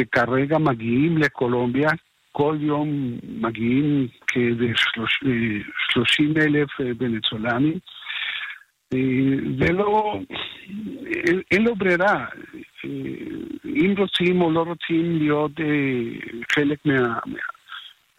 שכרגע 0.00 0.58
מגיעים 0.58 1.18
לקולומביה, 1.18 1.90
כל 2.32 2.56
יום 2.60 3.18
מגיעים 3.22 4.08
כ-30 4.26 6.38
אה, 6.38 6.44
אלף 6.44 6.68
ונצולנים. 6.98 7.78
ולא, 9.58 10.20
אין, 11.26 11.40
אין 11.50 11.62
לו 11.62 11.76
ברירה. 11.76 12.24
אם 13.64 13.94
רוצים 13.98 14.42
או 14.42 14.50
לא 14.50 14.60
רוצים 14.60 15.18
להיות 15.18 15.52
חלק 16.52 16.78
מה, 16.84 17.18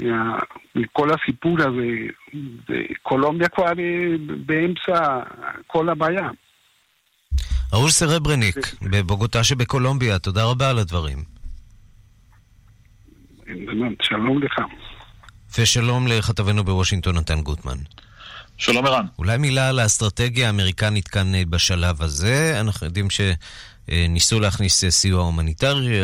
מה, 0.01 0.37
מכל 0.75 1.09
הסיפור 1.13 1.57
הזה, 1.59 1.87
וקולומביה 2.69 3.49
כבר 3.49 3.71
באמצע 4.45 5.19
כל 5.67 5.89
הבעיה. 5.89 6.29
ראול 7.73 7.89
סרברניק, 7.89 8.55
בבוגוטה 8.91 9.43
שבקולומביה, 9.43 10.19
תודה 10.19 10.43
רבה 10.43 10.69
על 10.69 10.79
הדברים. 10.79 11.40
שלום 14.01 14.43
לך. 14.43 14.59
ושלום 15.59 16.07
לכתבנו 16.07 16.63
בוושינגטון, 16.63 17.17
נתן 17.17 17.41
גוטמן. 17.41 17.77
שלום 18.57 18.85
ערן. 18.85 19.05
אולי 19.19 19.37
מילה 19.37 19.69
על 19.69 19.79
האסטרטגיה 19.79 20.47
האמריקנית 20.47 21.07
כאן 21.07 21.35
אה, 21.35 21.43
בשלב 21.49 22.01
הזה. 22.01 22.57
אנחנו 22.59 22.87
יודעים 22.87 23.07
שניסו 23.09 24.39
להכניס 24.39 24.85
סיוע 24.85 25.23
הומניטרי, 25.23 25.99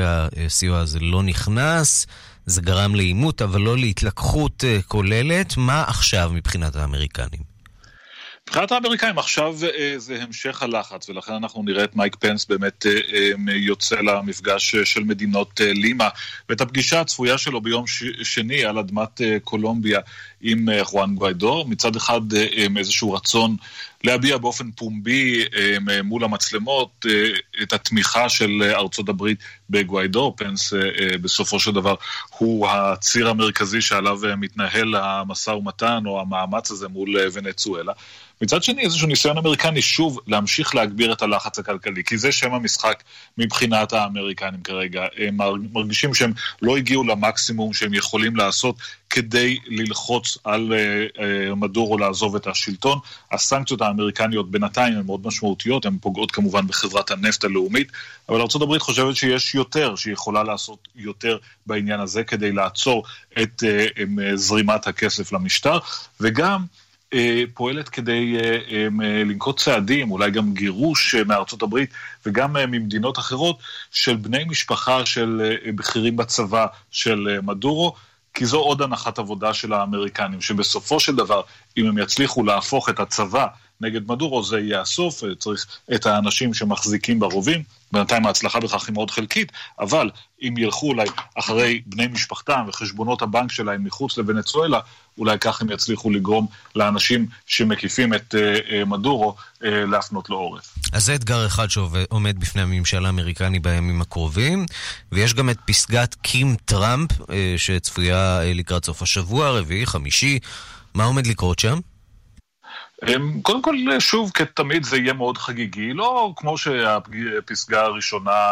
הסיוע 0.45 0.79
הזה 0.79 0.99
לא 0.99 1.23
נכנס. 1.23 2.07
זה 2.45 2.61
גרם 2.61 2.95
לעימות, 2.95 3.41
אבל 3.41 3.61
לא 3.61 3.77
להתלקחות 3.77 4.63
כוללת. 4.87 5.57
מה 5.57 5.83
עכשיו 5.87 6.31
מבחינת 6.33 6.75
האמריקנים? 6.75 7.56
מבחינת 8.47 8.71
האמריקאים 8.71 9.17
עכשיו 9.17 9.55
אה, 9.63 9.93
זה 9.97 10.23
המשך 10.23 10.63
הלחץ, 10.63 11.09
ולכן 11.09 11.33
אנחנו 11.33 11.63
נראה 11.63 11.83
את 11.83 11.95
מייק 11.95 12.15
פנס 12.15 12.45
באמת 12.45 12.85
אה, 12.85 12.91
אה, 12.91 13.55
יוצא 13.55 13.95
למפגש 13.95 14.75
של 14.75 15.03
מדינות 15.03 15.61
לימה, 15.63 16.09
ואת 16.49 16.61
הפגישה 16.61 17.01
הצפויה 17.01 17.37
שלו 17.37 17.61
ביום 17.61 17.85
שני 18.23 18.65
על 18.65 18.77
אדמת 18.77 19.21
קולומביה 19.43 19.99
עם 20.41 20.67
חואן 20.83 21.15
גוויידור. 21.15 21.67
מצד 21.67 21.95
אחד 21.95 22.21
איזשהו 22.77 23.13
רצון 23.13 23.55
להביע 24.03 24.37
באופן 24.37 24.71
פומבי 24.71 25.45
מול 26.03 26.23
המצלמות 26.23 27.05
את 27.63 27.73
התמיכה 27.73 28.29
של 28.29 28.63
ארצות 28.63 29.09
הברית 29.09 29.39
בגוויידור. 29.69 30.33
פנס 30.37 30.73
בסופו 31.21 31.59
של 31.59 31.71
דבר 31.71 31.95
הוא 32.37 32.67
הציר 32.67 33.29
המרכזי 33.29 33.81
שעליו 33.81 34.19
מתנהל 34.37 34.95
המשא 34.95 35.49
ומתן 35.49 36.03
או 36.05 36.21
המאמץ 36.21 36.71
הזה 36.71 36.87
מול 36.87 37.15
ונצואלה. 37.33 37.93
מצד 38.41 38.63
שני, 38.63 38.81
איזשהו 38.81 39.07
ניסיון 39.07 39.37
אמריקני 39.37 39.81
שוב 39.81 40.19
להמשיך 40.27 40.75
להגביר 40.75 41.13
את 41.13 41.21
הלחץ 41.21 41.59
הכלכלי, 41.59 42.03
כי 42.03 42.17
זה 42.17 42.31
שם 42.31 42.53
המשחק 42.53 43.03
מבחינת 43.37 43.93
האמריקנים 43.93 44.61
כרגע. 44.63 45.05
הם 45.17 45.37
מרגישים 45.73 46.13
שהם 46.13 46.33
לא 46.61 46.77
הגיעו 46.77 47.03
למקסימום 47.03 47.73
שהם 47.73 47.93
יכולים 47.93 48.35
לעשות 48.35 48.75
כדי 49.09 49.57
ללחוץ 49.67 50.37
על 50.43 50.73
uh, 50.73 51.17
uh, 51.17 51.55
מדורו 51.55 51.97
לעזוב 51.97 52.35
את 52.35 52.47
השלטון. 52.47 52.99
הסנקציות 53.31 53.81
האמריקניות 53.81 54.51
בינתיים 54.51 54.97
הן 54.97 55.05
מאוד 55.05 55.27
משמעותיות, 55.27 55.85
הן 55.85 55.97
פוגעות 56.01 56.31
כמובן 56.31 56.67
בחברת 56.67 57.11
הנפט 57.11 57.43
הלאומית, 57.43 57.91
אבל 58.29 58.41
ארה"ב 58.41 58.77
חושבת 58.77 59.15
שיש 59.15 59.55
יותר, 59.57 59.95
שהיא 59.95 60.13
יכולה 60.13 60.43
לעשות 60.43 60.87
יותר 60.95 61.37
בעניין 61.65 61.99
הזה 61.99 62.23
כדי 62.23 62.51
לעצור 62.51 63.03
את 63.41 63.63
uh, 63.63 63.97
um, 63.97 64.35
זרימת 64.35 64.87
הכסף 64.87 65.31
למשטר, 65.31 65.79
וגם 66.19 66.65
אה, 67.13 67.43
פועלת 67.53 67.89
כדי 67.89 68.37
אה, 68.37 68.57
אה, 68.71 68.87
לנקוט 69.23 69.59
צעדים, 69.59 70.11
אולי 70.11 70.31
גם 70.31 70.53
גירוש 70.53 71.15
מארצות 71.15 71.61
הברית 71.61 71.89
וגם 72.25 72.53
ממדינות 72.53 73.19
אחרות 73.19 73.57
של 73.91 74.15
בני 74.15 74.43
משפחה 74.43 75.05
של 75.05 75.57
בכירים 75.75 76.15
בצבא 76.15 76.65
של 76.91 77.39
מדורו. 77.43 77.95
כי 78.33 78.45
זו 78.45 78.57
עוד 78.57 78.81
הנחת 78.81 79.19
עבודה 79.19 79.53
של 79.53 79.73
האמריקנים, 79.73 80.41
שבסופו 80.41 80.99
של 80.99 81.15
דבר, 81.15 81.41
אם 81.77 81.87
הם 81.87 81.97
יצליחו 81.97 82.43
להפוך 82.43 82.89
את 82.89 82.99
הצבא 82.99 83.47
נגד 83.81 84.11
מדורו, 84.11 84.43
זה 84.43 84.59
יהיה 84.59 84.81
הסוף, 84.81 85.23
צריך 85.39 85.65
את 85.95 86.05
האנשים 86.05 86.53
שמחזיקים 86.53 87.19
ברובים. 87.19 87.63
בינתיים 87.91 88.25
ההצלחה 88.25 88.59
בכך 88.59 88.87
היא 88.87 88.93
מאוד 88.93 89.11
חלקית, 89.11 89.51
אבל 89.79 90.09
אם 90.41 90.57
ילכו 90.57 90.87
אולי 90.87 91.07
אחרי 91.35 91.81
בני 91.85 92.07
משפחתם 92.07 92.65
וחשבונות 92.67 93.21
הבנק 93.21 93.51
שלהם 93.51 93.83
מחוץ 93.83 94.17
לוונצואלה, 94.17 94.79
אולי 95.17 95.39
כך 95.39 95.61
הם 95.61 95.71
יצליחו 95.71 96.11
לגרום 96.11 96.47
לאנשים 96.75 97.27
שמקיפים 97.45 98.13
את 98.13 98.35
uh, 98.35 98.37
uh, 98.37 98.85
מדורו 98.85 99.35
uh, 99.35 99.65
להפנות 99.65 100.29
לו 100.29 100.37
עורף. 100.37 100.75
אז 100.93 101.05
זה 101.05 101.15
אתגר 101.15 101.45
אחד 101.45 101.69
שעומד 101.69 102.39
בפני 102.39 102.61
הממשל 102.61 103.05
האמריקני 103.05 103.59
בימים 103.59 104.01
הקרובים, 104.01 104.65
ויש 105.11 105.33
גם 105.33 105.49
את 105.49 105.57
פסגת 105.65 106.15
קים 106.21 106.55
טראמפ, 106.65 107.11
uh, 107.11 107.25
שצפויה 107.57 108.41
uh, 108.41 108.57
לקראת 108.57 108.85
סוף 108.85 109.01
השבוע, 109.01 109.49
רביעי, 109.49 109.85
חמישי. 109.85 110.39
מה 110.97 111.03
עומד 111.03 111.27
לקרות 111.27 111.59
שם? 111.59 111.79
קודם 113.41 113.61
כל, 113.61 113.75
שוב, 113.99 114.31
כתמיד 114.33 114.83
זה 114.83 114.97
יהיה 114.97 115.13
מאוד 115.13 115.37
חגיגי, 115.37 115.93
לא 115.93 116.33
כמו 116.35 116.57
שהפסגה 116.57 117.81
הראשונה 117.81 118.51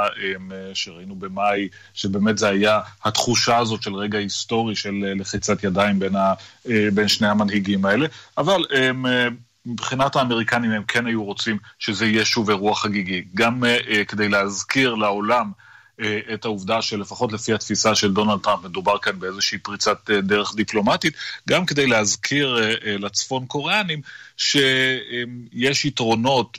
שראינו 0.74 1.16
במאי, 1.16 1.68
שבאמת 1.94 2.38
זה 2.38 2.48
היה 2.48 2.80
התחושה 3.04 3.58
הזאת 3.58 3.82
של 3.82 3.96
רגע 3.96 4.18
היסטורי 4.18 4.76
של 4.76 4.94
לחיצת 5.16 5.64
ידיים 5.64 6.00
בין, 6.00 6.16
ה, 6.16 6.34
בין 6.94 7.08
שני 7.08 7.28
המנהיגים 7.28 7.86
האלה, 7.86 8.08
אבל 8.38 8.66
הם, 8.72 9.06
מבחינת 9.66 10.16
האמריקנים 10.16 10.72
הם 10.72 10.84
כן 10.84 11.08
היו 11.08 11.24
רוצים 11.24 11.58
שזה 11.80 12.06
יהיה 12.06 12.26
שוב 12.26 12.50
אירוע 12.50 12.76
חגיגי, 12.76 13.26
גם 13.36 13.64
כדי 14.08 14.30
להזכיר 14.30 14.96
לעולם 14.96 15.52
אה, 15.60 15.75
את 16.34 16.46
העובדה 16.46 16.82
שלפחות 16.82 17.34
לפי 17.34 17.54
התפיסה 17.54 17.96
של 17.96 18.14
דונלד 18.14 18.40
טראמפ 18.44 18.64
מדובר 18.64 18.98
כאן 18.98 19.20
באיזושהי 19.20 19.58
פריצת 19.58 20.10
אה, 20.10 20.22
דרך 20.22 20.56
דיפלומטית, 20.56 21.14
גם 21.50 21.66
כדי 21.66 21.88
להזכיר 21.88 22.58
אה, 22.64 22.98
לצפון 22.98 23.46
קוריאנים 23.46 24.02
שיש 24.38 25.86
יתרונות 25.86 26.58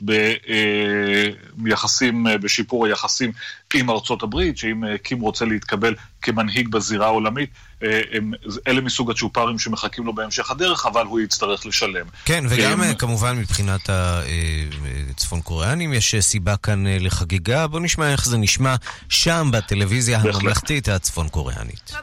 ביחסים, 1.53 2.25
בשיפור 2.41 2.85
היחסים 2.85 3.31
עם 3.73 3.89
ארצות 3.89 4.23
הברית, 4.23 4.57
שאם 4.57 4.83
קים 5.03 5.19
רוצה 5.19 5.45
להתקבל 5.45 5.95
כמנהיג 6.21 6.67
בזירה 6.67 7.05
העולמית, 7.05 7.49
הם, 7.81 8.31
אלה 8.67 8.81
מסוג 8.81 9.11
הצ'ופרים 9.11 9.59
שמחכים 9.59 10.05
לו 10.05 10.15
בהמשך 10.15 10.51
הדרך, 10.51 10.85
אבל 10.85 11.05
הוא 11.05 11.19
יצטרך 11.19 11.65
לשלם. 11.65 12.05
כן, 12.25 12.43
וגם 12.49 12.81
הם... 12.81 12.95
כמובן 12.95 13.37
מבחינת 13.37 13.89
הצפון 13.89 15.41
קוריאנים 15.41 15.93
יש 15.93 16.15
סיבה 16.19 16.57
כאן 16.57 16.83
לחגיגה. 16.87 17.67
בואו 17.67 17.83
נשמע 17.83 18.11
איך 18.11 18.25
זה 18.25 18.37
נשמע 18.37 18.75
שם 19.09 19.49
בטלוויזיה 19.53 20.19
הממלכתית 20.19 20.87
הצפון 20.89 21.29
קוריאנית. 21.29 21.93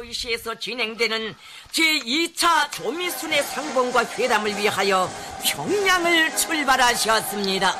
하노이시에서 0.00 0.54
진행되는 0.58 1.34
제2차 1.72 2.72
조미순의 2.72 3.42
상봉과 3.42 4.04
회담을 4.18 4.56
위하여 4.56 5.10
평양을 5.44 6.36
출발하셨습니다. 6.36 7.74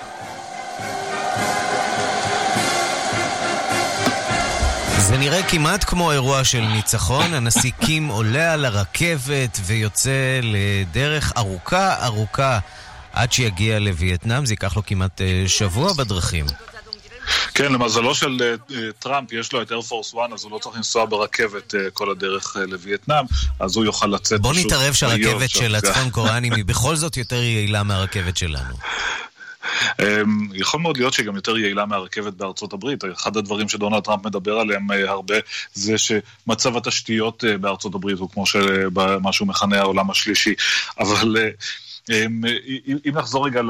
זה 4.98 5.16
נראה 5.16 5.42
כמעט 5.42 5.85
כמו 5.85 6.12
אירוע 6.12 6.44
של 6.44 6.61
ניצחון, 6.61 7.35
הנשיא 7.35 7.72
קים 7.80 8.09
עולה 8.09 8.52
על 8.52 8.64
הרכבת 8.64 9.59
ויוצא 9.66 10.40
לדרך 10.42 11.32
ארוכה 11.37 12.04
ארוכה 12.04 12.59
עד 13.12 13.32
שיגיע 13.32 13.78
לווייטנאם, 13.78 14.46
זה 14.46 14.52
ייקח 14.52 14.76
לו 14.76 14.82
כמעט 14.87 15.20
שבוע 15.46 15.92
בדרכים. 15.92 16.46
כן, 17.53 17.73
למזלו 17.73 18.15
של 18.15 18.57
uh, 18.69 18.73
טראמפ, 18.99 19.33
יש 19.33 19.53
לו 19.53 19.61
את 19.61 19.71
איירפורס 19.71 20.13
1, 20.13 20.33
אז 20.33 20.43
הוא 20.43 20.51
לא 20.51 20.57
צריך 20.57 20.75
לנסוע 20.75 21.05
ברכבת 21.05 21.73
uh, 21.73 21.91
כל 21.93 22.11
הדרך 22.11 22.55
לווייטנאם, 22.67 23.25
אז 23.59 23.75
הוא 23.75 23.85
יוכל 23.85 24.07
לצאת 24.07 24.41
בוא 24.41 24.53
נתערב 24.53 24.93
שהרכבת 24.93 25.49
של 25.49 25.75
הצפון 25.75 26.09
קוריאנים 26.09 26.53
היא 26.53 26.65
בכל 26.71 26.95
זאת 26.95 27.17
יותר 27.17 27.43
יעילה 27.43 27.83
מהרכבת 27.83 28.37
שלנו. 28.37 28.75
Um, 30.01 30.03
יכול 30.53 30.79
מאוד 30.79 30.97
להיות 30.97 31.13
שהיא 31.13 31.25
גם 31.25 31.35
יותר 31.35 31.57
יעילה 31.57 31.85
מהרכבת 31.85 32.33
בארצות 32.33 32.73
הברית. 32.73 33.03
אחד 33.13 33.37
הדברים 33.37 33.69
שדונלד 33.69 34.03
טראמפ 34.03 34.25
מדבר 34.25 34.59
עליהם 34.59 34.87
הרבה 35.07 35.35
זה 35.73 35.97
שמצב 35.97 36.77
התשתיות 36.77 37.43
בארצות 37.61 37.95
הברית 37.95 38.17
הוא 38.19 38.29
כמו 38.29 38.43
מה 39.21 39.33
שהוא 39.33 39.47
מכנה 39.47 39.79
העולם 39.79 40.11
השלישי. 40.11 40.53
אבל... 40.99 41.37
אמ, 42.12 42.41
אם 43.06 43.17
נחזור 43.17 43.45
רגע 43.45 43.62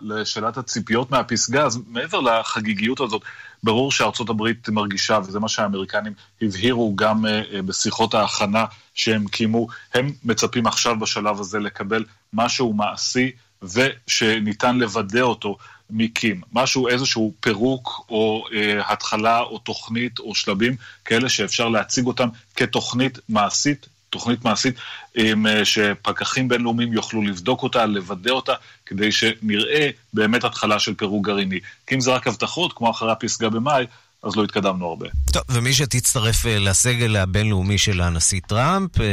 לשאלת 0.00 0.56
הציפיות 0.56 1.10
מהפסגה, 1.10 1.64
אז 1.64 1.78
מעבר 1.86 2.20
לחגיגיות 2.20 3.00
הזאת, 3.00 3.22
ברור 3.62 3.92
שארצות 3.92 4.28
הברית 4.28 4.68
מרגישה, 4.68 5.18
וזה 5.26 5.40
מה 5.40 5.48
שהאמריקנים 5.48 6.12
הבהירו 6.42 6.96
גם 6.96 7.26
אה, 7.26 7.42
אה, 7.52 7.62
בשיחות 7.62 8.14
ההכנה 8.14 8.64
שהם 8.94 9.28
קיימו, 9.28 9.66
הם 9.94 10.12
מצפים 10.24 10.66
עכשיו 10.66 10.98
בשלב 10.98 11.40
הזה 11.40 11.58
לקבל 11.58 12.04
משהו 12.32 12.72
מעשי 12.72 13.30
ושניתן 13.62 14.78
לוודא 14.78 15.20
אותו 15.20 15.56
מקים. 15.90 16.40
משהו, 16.52 16.88
איזשהו 16.88 17.34
פירוק 17.40 18.04
או 18.08 18.44
אה, 18.52 18.92
התחלה 18.92 19.40
או 19.40 19.58
תוכנית 19.58 20.18
או 20.18 20.34
שלבים 20.34 20.76
כאלה 21.04 21.28
שאפשר 21.28 21.68
להציג 21.68 22.06
אותם 22.06 22.28
כתוכנית 22.56 23.18
מעשית 23.28 23.86
תוכנית 24.10 24.44
מעשית 24.44 24.74
אה, 25.18 25.64
שפקחים 25.64 26.48
בינלאומיים 26.48 26.92
יוכלו 26.92 27.22
לבדוק 27.22 27.62
אותה, 27.62 27.86
לוודא 27.86 28.30
אותה, 28.30 28.52
כדי 28.86 29.12
שנראה 29.12 29.90
באמת 30.14 30.44
התחלה 30.44 30.78
של 30.78 30.94
פירוק 30.94 31.26
גרעיני. 31.26 31.60
כי 31.86 31.94
אם 31.94 32.00
זה 32.00 32.10
רק 32.10 32.26
הבטחות, 32.26 32.72
כמו 32.72 32.90
אחרי 32.90 33.12
הפסגה 33.12 33.48
במאי, 33.48 33.86
אז 34.22 34.36
לא 34.36 34.44
התקדמנו 34.44 34.86
הרבה. 34.86 35.06
טוב, 35.32 35.42
ומי 35.48 35.72
שתצטרף 35.74 36.46
אה, 36.46 36.58
לסגל 36.58 37.16
הבינלאומי 37.16 37.78
של 37.78 38.00
הנשיא 38.00 38.40
טראמפ, 38.46 39.00
אה, 39.00 39.06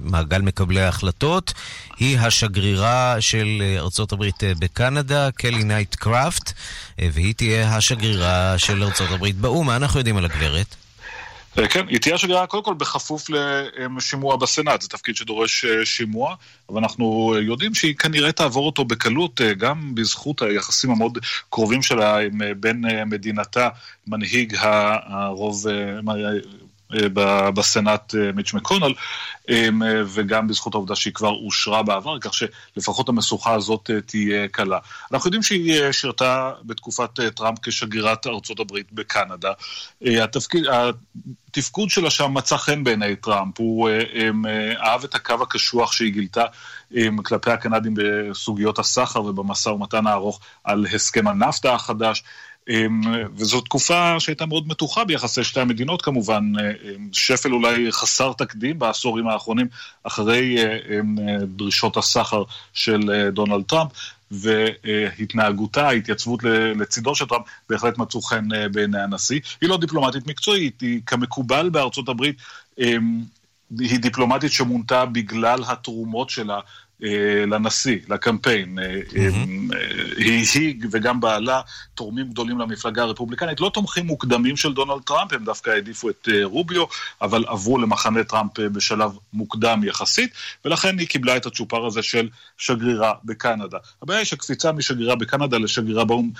מעגל 0.00 0.42
מקבלי 0.42 0.80
ההחלטות, 0.80 1.52
היא 1.96 2.18
השגרירה 2.18 3.16
של 3.20 3.62
ארצות 3.78 4.12
הברית 4.12 4.42
בקנדה, 4.58 5.30
קלי 5.30 5.64
נייט 5.64 5.94
קראפט, 5.94 6.52
והיא 6.98 7.34
תהיה 7.34 7.76
השגרירה 7.76 8.58
של 8.58 8.82
ארצות 8.82 9.10
הברית 9.10 9.36
באו"ם. 9.36 9.66
מה 9.66 9.76
אנחנו 9.76 10.00
יודעים 10.00 10.16
על 10.16 10.24
הגברת? 10.24 10.76
אה, 11.58 11.68
כן, 11.68 11.88
היא 11.88 12.00
תהיה 12.00 12.18
שגרירה 12.18 12.46
קודם 12.46 12.62
כל 12.64 12.74
בכפוף 12.74 13.26
לשימוע 13.30 14.36
בסנאט, 14.36 14.82
זה 14.82 14.88
תפקיד 14.88 15.16
שדורש 15.16 15.64
אה, 15.64 15.86
שימוע, 15.86 16.34
אבל 16.68 16.78
אנחנו 16.78 17.34
יודעים 17.42 17.74
שהיא 17.74 17.94
כנראה 17.94 18.32
תעבור 18.32 18.66
אותו 18.66 18.84
בקלות, 18.84 19.40
אה, 19.40 19.54
גם 19.54 19.94
בזכות 19.94 20.42
היחסים 20.42 20.90
המאוד 20.90 21.18
קרובים 21.50 21.82
שלה 21.82 22.18
עם 22.18 22.40
בין 22.56 22.84
מדינתה, 23.06 23.68
מנהיג 24.06 24.56
הרוב... 24.60 25.66
בסנאט 27.54 28.14
מיץ' 28.34 28.54
מקונל, 28.54 28.94
וגם 30.06 30.48
בזכות 30.48 30.74
העובדה 30.74 30.96
שהיא 30.96 31.14
כבר 31.14 31.28
אושרה 31.30 31.82
בעבר, 31.82 32.18
כך 32.20 32.30
שלפחות 32.34 33.08
המשוכה 33.08 33.52
הזאת 33.52 33.90
תהיה 34.06 34.48
קלה. 34.48 34.78
אנחנו 35.12 35.28
יודעים 35.28 35.42
שהיא 35.42 35.92
שירתה 35.92 36.52
בתקופת 36.64 37.20
טראמפ 37.36 37.58
כשגרירת 37.62 38.26
ארצות 38.26 38.60
הברית 38.60 38.92
בקנדה. 38.92 39.52
התפקיד, 40.02 40.64
התפקוד 41.48 41.90
שלה 41.90 42.10
שם 42.10 42.34
מצא 42.34 42.56
חן 42.56 42.84
בעיני 42.84 43.16
טראמפ, 43.16 43.58
הוא 43.58 43.90
אהב 44.76 45.04
את 45.04 45.14
הקו 45.14 45.34
הקשוח 45.42 45.92
שהיא 45.92 46.12
גילתה 46.12 46.44
כלפי 47.24 47.50
הקנדים 47.50 47.94
בסוגיות 47.96 48.78
הסחר 48.78 49.24
ובמשא 49.24 49.68
ומתן 49.68 50.06
הארוך 50.06 50.40
על 50.64 50.86
הסכם 50.94 51.28
הנפטה 51.28 51.74
החדש. 51.74 52.22
וזו 53.36 53.60
תקופה 53.60 54.20
שהייתה 54.20 54.46
מאוד 54.46 54.68
מתוחה 54.68 55.04
ביחסי 55.04 55.44
שתי 55.44 55.60
המדינות 55.60 56.02
כמובן, 56.02 56.52
שפל 57.12 57.52
אולי 57.52 57.92
חסר 57.92 58.32
תקדים 58.32 58.78
בעשורים 58.78 59.28
האחרונים 59.28 59.66
אחרי 60.04 60.56
דרישות 61.44 61.96
הסחר 61.96 62.42
של 62.72 63.28
דונלד 63.32 63.64
טראמפ, 63.64 63.90
והתנהגותה, 64.30 65.88
ההתייצבות 65.88 66.40
לצידו 66.80 67.14
של 67.14 67.24
טראמפ, 67.24 67.44
בהחלט 67.70 67.98
מצאו 67.98 68.22
חן 68.22 68.48
בעיני 68.72 69.00
הנשיא. 69.00 69.40
היא 69.60 69.68
לא 69.68 69.76
דיפלומטית 69.76 70.26
מקצועית, 70.26 70.80
היא 70.80 71.00
כמקובל 71.06 71.68
בארצות 71.68 72.08
הברית, 72.08 72.36
היא 73.78 73.98
דיפלומטית 73.98 74.52
שמונתה 74.52 75.06
בגלל 75.06 75.60
התרומות 75.66 76.30
שלה 76.30 76.60
לנשיא, 77.46 77.98
לקמפיין. 78.08 78.78
היא, 80.16 80.46
היא 80.54 80.74
וגם 80.90 81.20
בעלה 81.20 81.60
תורמים 81.94 82.28
גדולים 82.28 82.58
למפלגה 82.58 83.02
הרפובליקנית, 83.02 83.60
לא 83.60 83.70
תומכים 83.74 84.06
מוקדמים 84.06 84.56
של 84.56 84.72
דונלד 84.72 85.02
טראמפ, 85.02 85.32
הם 85.32 85.44
דווקא 85.44 85.70
העדיפו 85.70 86.10
את 86.10 86.28
רוביו, 86.42 86.84
אבל 87.22 87.44
עברו 87.48 87.78
למחנה 87.78 88.24
טראמפ 88.24 88.60
בשלב 88.60 89.10
מוקדם 89.32 89.80
יחסית, 89.84 90.30
ולכן 90.64 90.98
היא 90.98 91.08
קיבלה 91.08 91.36
את 91.36 91.46
הצ'ופר 91.46 91.86
הזה 91.86 92.02
של 92.02 92.28
שגרירה 92.58 93.12
בקנדה. 93.24 93.78
הבעיה 94.02 94.18
היא 94.18 94.26
שקפיצה 94.26 94.72
משגרירה 94.72 95.16
בקנדה 95.16 95.58
לשגרירה 95.58 96.04
באו"ם, 96.04 96.30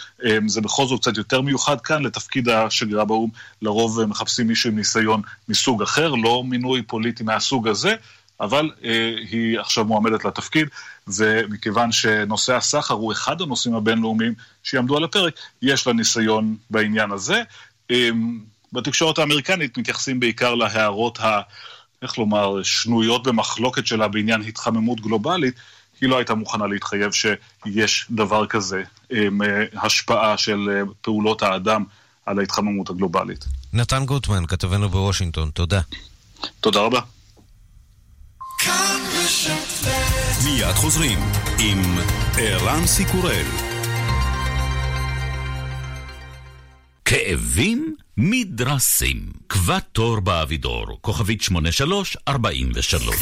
זה 0.47 0.61
בכל 0.61 0.87
זאת 0.87 1.01
קצת 1.01 1.17
יותר 1.17 1.41
מיוחד 1.41 1.81
כאן, 1.81 2.03
לתפקיד 2.03 2.49
השגרירה 2.49 3.05
באו"ם 3.05 3.31
לרוב 3.63 4.05
מחפשים 4.05 4.47
מישהו 4.47 4.71
עם 4.71 4.77
ניסיון 4.77 5.23
מסוג 5.49 5.83
אחר, 5.83 6.15
לא 6.15 6.45
מינוי 6.45 6.83
פוליטי 6.83 7.25
מהסוג 7.25 7.69
הזה. 7.69 7.95
אבל 8.41 8.71
אה, 8.85 9.15
היא 9.31 9.59
עכשיו 9.59 9.85
מועמדת 9.85 10.25
לתפקיד, 10.25 10.69
ומכיוון 11.09 11.93
שנושא 11.93 12.55
הסחר 12.55 12.95
הוא 12.95 13.13
אחד 13.13 13.41
הנושאים 13.41 13.75
הבינלאומיים 13.75 14.35
שיעמדו 14.63 14.97
על 14.97 15.05
הפרק, 15.05 15.35
יש 15.63 15.87
לה 15.87 15.93
ניסיון 15.93 16.57
בעניין 16.71 17.11
הזה. 17.11 17.43
אה, 17.91 18.09
בתקשורת 18.73 19.19
האמריקנית 19.19 19.79
מתייחסים 19.79 20.21
בעיקר 20.21 20.55
להערות 20.55 21.21
ה... 21.21 21.41
איך 22.03 22.19
לומר, 22.19 22.63
שנויות 22.63 23.27
במחלוקת 23.27 23.87
שלה 23.87 24.09
בעניין 24.09 24.43
התחממות 24.43 25.01
גלובלית, 25.01 25.55
היא 26.01 26.09
לא 26.09 26.17
הייתה 26.17 26.35
מוכנה 26.35 26.67
להתחייב 26.67 27.13
שיש 27.13 28.07
דבר 28.11 28.47
כזה, 28.47 28.83
אה, 29.13 29.29
השפעה 29.83 30.37
של 30.37 30.69
אה, 30.73 30.83
פעולות 31.01 31.43
האדם 31.43 31.85
על 32.27 32.39
ההתחממות 32.39 32.91
הגלובלית. 32.91 33.45
נתן 33.73 34.05
גוטמן, 34.05 34.47
כתבנו 34.47 34.89
בוושינגטון, 34.89 35.51
תודה. 35.51 35.81
תודה 36.61 36.81
רבה. 36.81 37.01
מיד 40.45 40.75
חוזרים 40.75 41.19
עם 41.59 41.83
ערן 42.39 42.87
סיקורל. 42.87 43.47
כאבים 47.05 47.97
מדרסים. 48.17 49.33
קבע 49.47 49.79
תור 49.79 50.21
באבידור, 50.21 50.99
כוכבית 51.01 51.43
8343. 51.43 53.17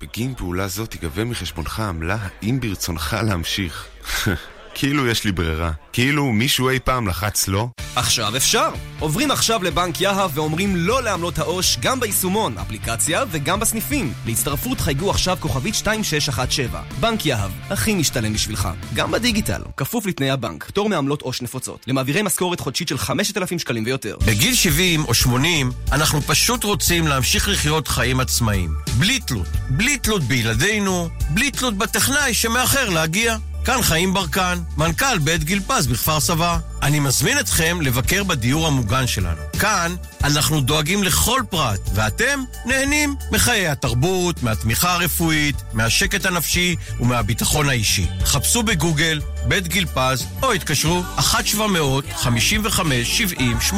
בגין 0.00 0.34
פעולה 0.34 0.68
זו 0.68 0.86
תיגבה 0.86 1.24
מחשבונך 1.24 1.80
עמלה 1.80 2.16
האם 2.42 2.60
ברצונך 2.60 3.16
להמשיך. 3.22 3.86
כאילו 4.78 5.06
יש 5.06 5.24
לי 5.24 5.32
ברירה. 5.32 5.72
כאילו 5.92 6.32
מישהו 6.32 6.68
אי 6.68 6.78
פעם 6.78 7.08
לחץ 7.08 7.48
לא? 7.48 7.68
עכשיו 7.96 8.36
אפשר! 8.36 8.68
עוברים 8.98 9.30
עכשיו 9.30 9.62
לבנק 9.62 10.00
יהב 10.00 10.30
ואומרים 10.34 10.76
לא 10.76 11.02
לעמלות 11.02 11.38
העו"ש 11.38 11.76
גם 11.80 12.00
ביישומון, 12.00 12.58
אפליקציה 12.58 13.24
וגם 13.30 13.60
בסניפים. 13.60 14.12
להצטרפות 14.26 14.80
חייגו 14.80 15.10
עכשיו 15.10 15.36
כוכבית 15.40 15.74
2617. 15.74 16.82
בנק 17.00 17.26
יהב, 17.26 17.50
הכי 17.70 17.94
משתלם 17.94 18.32
בשבילך. 18.32 18.68
גם 18.94 19.10
בדיגיטל, 19.10 19.62
כפוף 19.76 20.06
לתנאי 20.06 20.30
הבנק, 20.30 20.64
פטור 20.64 20.88
מעמלות 20.88 21.22
עו"ש 21.22 21.42
נפוצות. 21.42 21.84
למעבירי 21.86 22.22
משכורת 22.22 22.60
חודשית 22.60 22.88
של 22.88 22.98
5,000 22.98 23.58
שקלים 23.58 23.84
ויותר. 23.86 24.16
בגיל 24.26 24.54
70 24.54 25.04
או 25.04 25.14
80, 25.14 25.72
אנחנו 25.92 26.22
פשוט 26.22 26.64
רוצים 26.64 27.06
להמשיך 27.06 27.48
לחיות 27.48 27.88
חיים 27.88 28.20
עצמאיים. 28.20 28.70
בלי 28.98 29.20
תלות. 29.20 29.48
בלי 29.70 29.98
תלות 29.98 30.22
בילדינו, 30.22 31.08
בלי 31.30 31.50
תלות 31.50 31.74
בטכנאי 31.74 32.34
שמאחר 32.34 32.88
להגיע. 32.88 33.36
כאן 33.66 33.82
חיים 33.82 34.14
ברקן, 34.14 34.58
מנכ"ל 34.76 35.18
בית 35.18 35.44
גיל 35.44 35.60
פז 35.66 35.86
בכפר 35.86 36.20
סבא. 36.20 36.58
אני 36.82 37.00
מזמין 37.00 37.38
אתכם 37.38 37.78
לבקר 37.82 38.24
בדיור 38.24 38.66
המוגן 38.66 39.06
שלנו. 39.06 39.42
כאן 39.58 39.94
אנחנו 40.24 40.60
דואגים 40.60 41.02
לכל 41.02 41.42
פרט, 41.50 41.80
ואתם 41.94 42.40
נהנים 42.64 43.14
מחיי 43.32 43.68
התרבות, 43.68 44.42
מהתמיכה 44.42 44.94
הרפואית, 44.94 45.56
מהשקט 45.72 46.26
הנפשי 46.26 46.76
ומהביטחון 47.00 47.68
האישי. 47.68 48.06
חפשו 48.24 48.62
בגוגל 48.62 49.20
בית 49.48 49.68
גיל 49.68 49.86
פז, 49.94 50.26
או 50.42 50.52
התקשרו 50.52 51.02
1-700-55-70-80. 51.18 53.74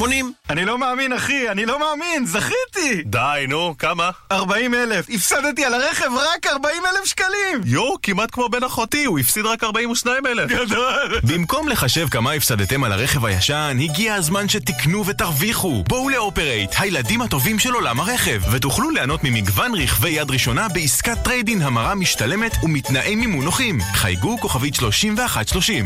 אני 0.50 0.64
לא 0.64 0.78
מאמין, 0.78 1.12
אחי, 1.12 1.48
אני 1.48 1.66
לא 1.66 1.80
מאמין, 1.80 2.26
זכיתי! 2.26 3.02
די, 3.06 3.44
נו, 3.48 3.74
כמה? 3.78 4.11
40 4.32 4.74
אלף. 4.74 5.06
הפסדתי 5.11 5.64
על 5.64 5.74
הרכב 5.74 6.11
רק 6.16 6.46
40 6.46 6.82
אלף 6.87 7.04
שקלים! 7.04 7.61
יואו, 7.64 7.96
כמעט 8.02 8.28
כמו 8.32 8.48
בן 8.48 8.64
אחותי, 8.64 9.04
הוא 9.04 9.18
הפסיד 9.18 9.46
רק 9.46 9.64
42 9.64 10.26
אלף. 10.26 10.50
גדול! 10.50 11.20
במקום 11.22 11.68
לחשב 11.68 12.08
כמה 12.08 12.32
הפסדתם 12.32 12.84
על 12.88 12.92
הרכב 12.92 13.24
הישן, 13.24 13.77
הגיע 13.81 14.14
הזמן 14.14 14.48
שתקנו 14.48 15.07
ותרוויחו. 15.07 15.85
בואו 15.88 16.09
לאופרייט, 16.09 16.74
הילדים 16.79 17.22
הטובים 17.22 17.59
של 17.59 17.72
עולם 17.72 18.01
הרכב, 18.01 18.42
ותוכלו 18.53 18.90
ליהנות 18.90 19.24
ממגוון 19.24 19.74
רכבי 19.74 20.11
יד 20.11 20.31
ראשונה 20.31 20.68
בעסקת 20.68 21.18
trade-in 21.24 21.62
המרה 21.62 21.94
משתלמת 21.94 22.57
ומתנאי 22.62 23.14
מימון 23.14 23.44
נוחים. 23.44 23.81
חייגו 23.94 24.38
כוכבית 24.40 24.74
3130. 24.74 25.85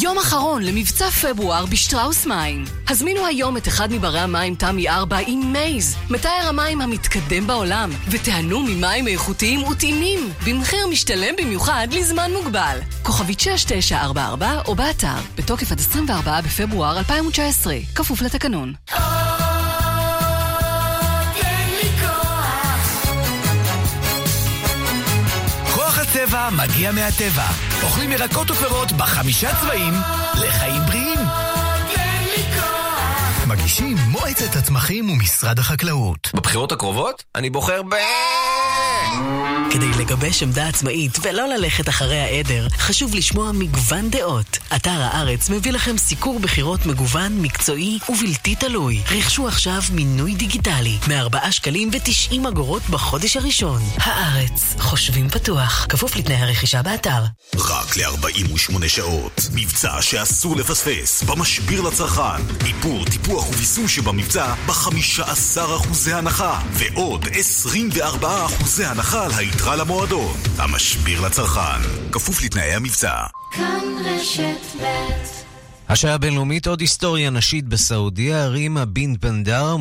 יום 0.00 0.18
אחרון 0.18 0.62
למבצע 0.62 1.10
פברואר 1.10 1.66
בשטראוס 1.66 2.26
מים. 2.26 2.64
הזמינו 2.88 3.26
היום 3.26 3.56
את 3.56 3.68
אחד 3.68 3.92
מברי 3.92 4.20
המים 4.20 4.54
תמי 4.54 4.88
4 4.88 5.18
עם 5.26 5.52
מייז, 5.52 5.96
מתאר 6.10 6.48
המים 6.48 6.80
המתקדם 6.80 7.46
בעולם, 7.46 7.90
ותיהנו 8.10 8.60
ממים 8.62 9.08
איכותיים 9.08 9.62
וטעימים, 9.62 10.32
במחיר 10.46 10.86
משתלם 10.86 11.34
במיוחד 11.38 11.88
לזמן 11.90 12.30
מוגבל. 12.32 12.78
כוכבית 13.02 13.40
6944 13.40 14.62
או 14.66 14.74
באתר, 14.74 15.20
בתוקף 15.34 15.72
עד 15.72 15.78
24 15.78 16.40
בפברואר 16.40 16.98
2019, 16.98 17.76
כפוף 17.94 18.22
לתקנון. 18.22 18.72
הצבע 26.32 26.50
מגיע 26.62 26.92
מהטבע. 26.92 27.46
אוכלים 27.82 28.12
ירקות 28.12 28.50
ופירות 28.50 28.92
בחמישה 28.92 29.50
צבעים 29.60 29.94
לחיים 30.34 30.82
בריאים. 30.86 31.18
מגישים 33.48 33.96
מועצת 34.08 34.56
הצמחים 34.56 35.10
ומשרד 35.10 35.58
החקלאות. 35.58 36.30
בבחירות 36.34 36.72
הקרובות 36.72 37.24
אני 37.34 37.50
בוחר 37.50 37.82
ב... 37.82 37.94
כדי 39.72 39.90
לגבש 39.90 40.42
עמדה 40.42 40.68
עצמאית 40.68 41.18
ולא 41.22 41.48
ללכת 41.48 41.88
אחרי 41.88 42.20
העדר, 42.20 42.68
חשוב 42.78 43.14
לשמוע 43.14 43.52
מגוון 43.52 44.10
דעות. 44.10 44.58
אתר 44.76 44.90
הארץ 44.90 45.50
מביא 45.50 45.72
לכם 45.72 45.98
סיקור 45.98 46.38
בחירות 46.40 46.86
מגוון, 46.86 47.42
מקצועי 47.42 47.98
ובלתי 48.08 48.54
תלוי. 48.54 49.02
רכשו 49.10 49.48
עכשיו 49.48 49.82
מינוי 49.92 50.34
דיגיטלי, 50.34 50.98
מ-4 51.08 51.50
שקלים 51.50 51.90
ו-90 51.92 52.48
אגורות 52.48 52.82
בחודש 52.90 53.36
הראשון. 53.36 53.82
הארץ, 53.96 54.74
חושבים 54.78 55.28
פתוח, 55.28 55.86
כפוף 55.88 56.16
לתנאי 56.16 56.36
הרכישה 56.36 56.82
באתר. 56.82 57.22
רק 57.56 57.96
ל-48 57.96 58.88
שעות. 58.88 59.40
מבצע 59.54 60.02
שאסור 60.02 60.56
לפספס, 60.56 61.22
במשביר 61.22 61.80
לצרכן. 61.80 62.42
איפור, 62.66 63.04
טיפוח 63.04 63.48
וביסום 63.48 63.88
שבמבצע 63.88 64.54
ב-15% 64.66 66.10
הנחה, 66.12 66.60
ועוד 66.72 67.24
24% 67.24 68.84
הנחה 68.84 69.24
על 69.24 69.32
היתרה 69.62 69.76
למועדון. 69.76 70.36
המשביר 70.58 71.20
לצרכן, 71.20 72.10
כפוף 72.12 72.42
לתנאי 72.42 72.74
המבצע. 72.74 73.12
כאן 73.52 73.80
רשת 74.04 74.82
ב' 74.82 74.86
השעה 75.88 76.14
הבינלאומית, 76.14 76.66
עוד 76.66 76.80
היסטוריה 76.80 77.30
נשית 77.30 77.68
בסעודיה, 77.68 78.46
רימה 78.46 78.84
בינט 78.84 79.24
בנדר 79.24 79.76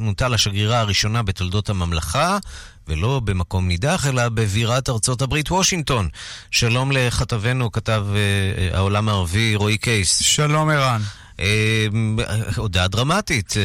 מונתה 0.00 0.28
לשגרירה 0.28 0.80
הראשונה 0.80 1.22
בתולדות 1.22 1.70
הממלכה, 1.70 2.38
ולא 2.88 3.20
במקום 3.24 3.68
נידח, 3.68 4.06
אלא 4.06 4.28
בבירת 4.28 4.88
ארצות 4.88 5.22
הברית, 5.22 5.50
וושינגטון. 5.50 6.08
שלום 6.50 6.92
לכתבנו, 6.92 7.72
כתב 7.72 8.06
uh, 8.12 8.76
העולם 8.76 9.08
הערבי, 9.08 9.54
רועי 9.54 9.78
קייס. 9.78 10.18
שלום 10.22 10.68
ערן. 10.68 11.00
אה, 11.40 11.86
הודעה 12.56 12.88
דרמטית, 12.88 13.54
אה, 13.56 13.62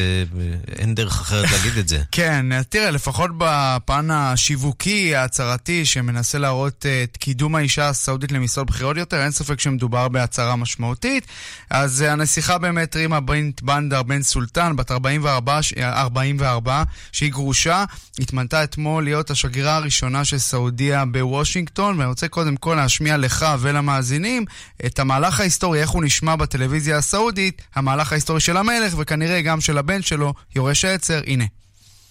אין 0.78 0.94
דרך 0.94 1.20
אחרת 1.20 1.50
להגיד 1.52 1.78
את 1.78 1.88
זה. 1.88 2.02
כן, 2.12 2.62
תראה, 2.62 2.90
לפחות 2.90 3.30
בפן 3.38 4.10
השיווקי, 4.10 5.16
ההצהרתי, 5.16 5.84
שמנסה 5.84 6.38
להראות 6.38 6.86
אה, 6.86 7.02
את 7.02 7.16
קידום 7.16 7.54
האישה 7.54 7.88
הסעודית 7.88 8.32
למשרות 8.32 8.66
בכירות 8.66 8.96
יותר, 8.96 9.22
אין 9.22 9.30
ספק 9.30 9.60
שמדובר 9.60 10.08
בהצהרה 10.08 10.56
משמעותית. 10.56 11.26
אז 11.70 12.00
הנסיכה 12.00 12.58
באמת 12.58 12.96
רימה 12.96 13.20
בנט 13.20 13.62
בנדר 13.62 14.02
בן 14.02 14.22
סולטן, 14.22 14.76
בת 14.76 14.90
44, 14.90 15.60
44, 15.82 16.82
שהיא 17.12 17.32
גרושה, 17.32 17.84
התמנתה 18.18 18.64
אתמול 18.64 19.04
להיות 19.04 19.30
השגרירה 19.30 19.76
הראשונה 19.76 20.24
של 20.24 20.38
סעודיה 20.38 21.04
בוושינגטון, 21.04 21.98
ואני 21.98 22.08
רוצה 22.08 22.28
קודם 22.28 22.56
כל 22.56 22.74
להשמיע 22.74 23.16
לך 23.16 23.46
ולמאזינים 23.60 24.44
את 24.86 24.98
המהלך 24.98 25.40
ההיסטורי, 25.40 25.80
איך 25.80 25.90
הוא 25.90 26.04
נשמע 26.04 26.36
בטלוויזיה 26.36 26.96
הסעודית. 26.96 27.61
המהלך 27.75 28.11
ההיסטורי 28.11 28.39
של 28.39 28.57
המלך, 28.57 28.93
וכנראה 28.97 29.41
גם 29.41 29.61
של 29.61 29.77
הבן 29.77 30.01
שלו, 30.01 30.33
יורש 30.55 30.85
העצר. 30.85 31.21
הנה. 31.27 31.45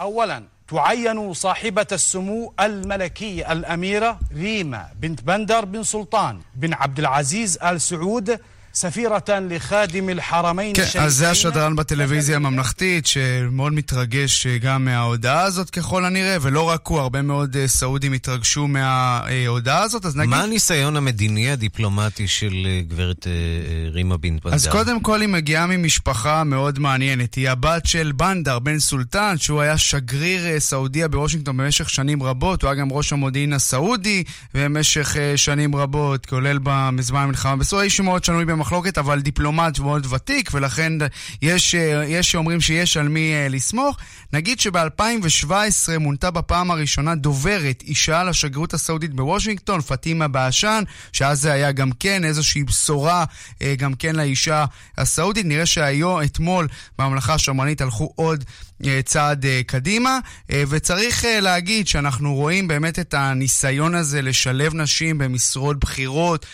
أولا 0.00 0.42
تعين 0.68 1.32
صاحبة 1.34 1.86
السمو 1.92 2.52
الملكية 2.60 3.52
الأميرة 3.52 4.18
ريما 4.34 4.86
بنت 5.00 5.22
بندر 5.22 5.64
بن 5.64 5.82
سلطان 5.82 6.40
بن 6.54 6.74
عبد 6.74 6.98
العزيز 6.98 7.58
آل 7.62 7.80
سعود 7.80 8.38
ספירתן 8.73 9.47
לחאדים 9.49 10.09
אל-חרמיין 10.09 10.75
כן, 10.75 10.99
אז 10.99 11.15
זה 11.15 11.29
השדרן 11.29 11.75
בטלוויזיה 11.75 12.35
הממלכתית, 12.35 13.07
שמאוד 13.07 13.73
מתרגש 13.73 14.47
גם 14.47 14.85
מההודעה 14.85 15.41
הזאת 15.41 15.69
ככל 15.69 16.05
הנראה, 16.05 16.37
ולא 16.41 16.61
רק 16.69 16.87
הוא, 16.87 16.99
הרבה 16.99 17.21
מאוד 17.21 17.57
אה, 17.57 17.67
סעודים 17.67 18.13
התרגשו 18.13 18.67
מההודעה 18.67 19.83
הזאת, 19.83 20.05
אז 20.05 20.15
נגיד... 20.15 20.29
מה 20.29 20.43
הניסיון 20.43 20.97
המדיני 20.97 21.51
הדיפלומטי 21.51 22.27
של 22.27 22.53
אה, 22.65 22.81
גברת 22.87 23.27
אה, 23.27 23.89
רימה 23.91 24.17
בינט 24.17 24.43
בנדר? 24.43 24.55
אז 24.55 24.67
קודם 24.67 24.99
כל 24.99 25.21
היא 25.21 25.29
מגיעה 25.29 25.67
ממשפחה 25.67 26.43
מאוד 26.43 26.79
מעניינת. 26.79 27.35
היא 27.35 27.49
הבת 27.49 27.85
של 27.85 28.11
בנדר, 28.15 28.59
בן 28.59 28.79
סולטן, 28.79 29.37
שהוא 29.37 29.61
היה 29.61 29.77
שגריר 29.77 30.59
סעודיה 30.59 31.07
בוושינגטון 31.07 31.57
במשך 31.57 31.89
שנים 31.89 32.23
רבות, 32.23 32.61
הוא 32.61 32.71
היה 32.71 32.81
גם 32.81 32.91
ראש 32.91 33.13
המודיעין 33.13 33.53
הסעודי 33.53 34.23
במשך 34.53 35.15
שנים 35.35 35.75
רבות, 35.75 36.25
כולל 36.25 36.59
בזמן 36.63 37.21
המלחמה 37.21 37.55
בסוריה, 37.55 37.85
איש 37.85 37.99
מאוד 37.99 38.23
שנוי 38.23 38.45
במחלוקת, 38.61 38.97
אבל 38.97 39.21
דיפלומט 39.21 39.79
מאוד 39.79 40.13
ותיק, 40.13 40.49
ולכן 40.53 40.93
יש, 41.41 41.75
יש 42.07 42.31
שאומרים 42.31 42.61
שיש 42.61 42.97
על 42.97 43.07
מי 43.07 43.33
אה, 43.33 43.47
לסמוך. 43.49 43.97
נגיד 44.33 44.59
שב-2017 44.59 45.51
מונתה 45.99 46.31
בפעם 46.31 46.71
הראשונה 46.71 47.15
דוברת, 47.15 47.83
אישה 47.87 48.23
לשגרירות 48.23 48.73
הסעודית 48.73 49.13
בוושינגטון, 49.13 49.81
פטימה 49.81 50.27
באשן, 50.27 50.83
שאז 51.13 51.41
זה 51.41 51.51
היה 51.51 51.71
גם 51.71 51.91
כן 51.99 52.25
איזושהי 52.25 52.63
בשורה 52.63 53.25
אה, 53.61 53.75
גם 53.77 53.93
כן 53.93 54.15
לאישה 54.15 54.65
הסעודית. 54.97 55.45
נראה 55.45 55.65
שהיום, 55.65 56.21
אתמול, 56.21 56.67
בממלכה 56.99 57.33
השמרנית 57.33 57.81
הלכו 57.81 58.13
עוד 58.15 58.43
אה, 58.43 58.70
צעד 59.05 59.45
קדימה, 59.65 60.19
וצריך 60.51 61.25
להגיד 61.41 61.87
שאנחנו 61.87 62.35
רואים 62.35 62.67
באמת 62.67 62.99
את 62.99 63.13
הניסיון 63.13 63.95
הזה 63.95 64.21
לשלב 64.21 64.73
נשים 64.75 65.17
במשרות 65.17 65.79
בכירות, 65.79 66.45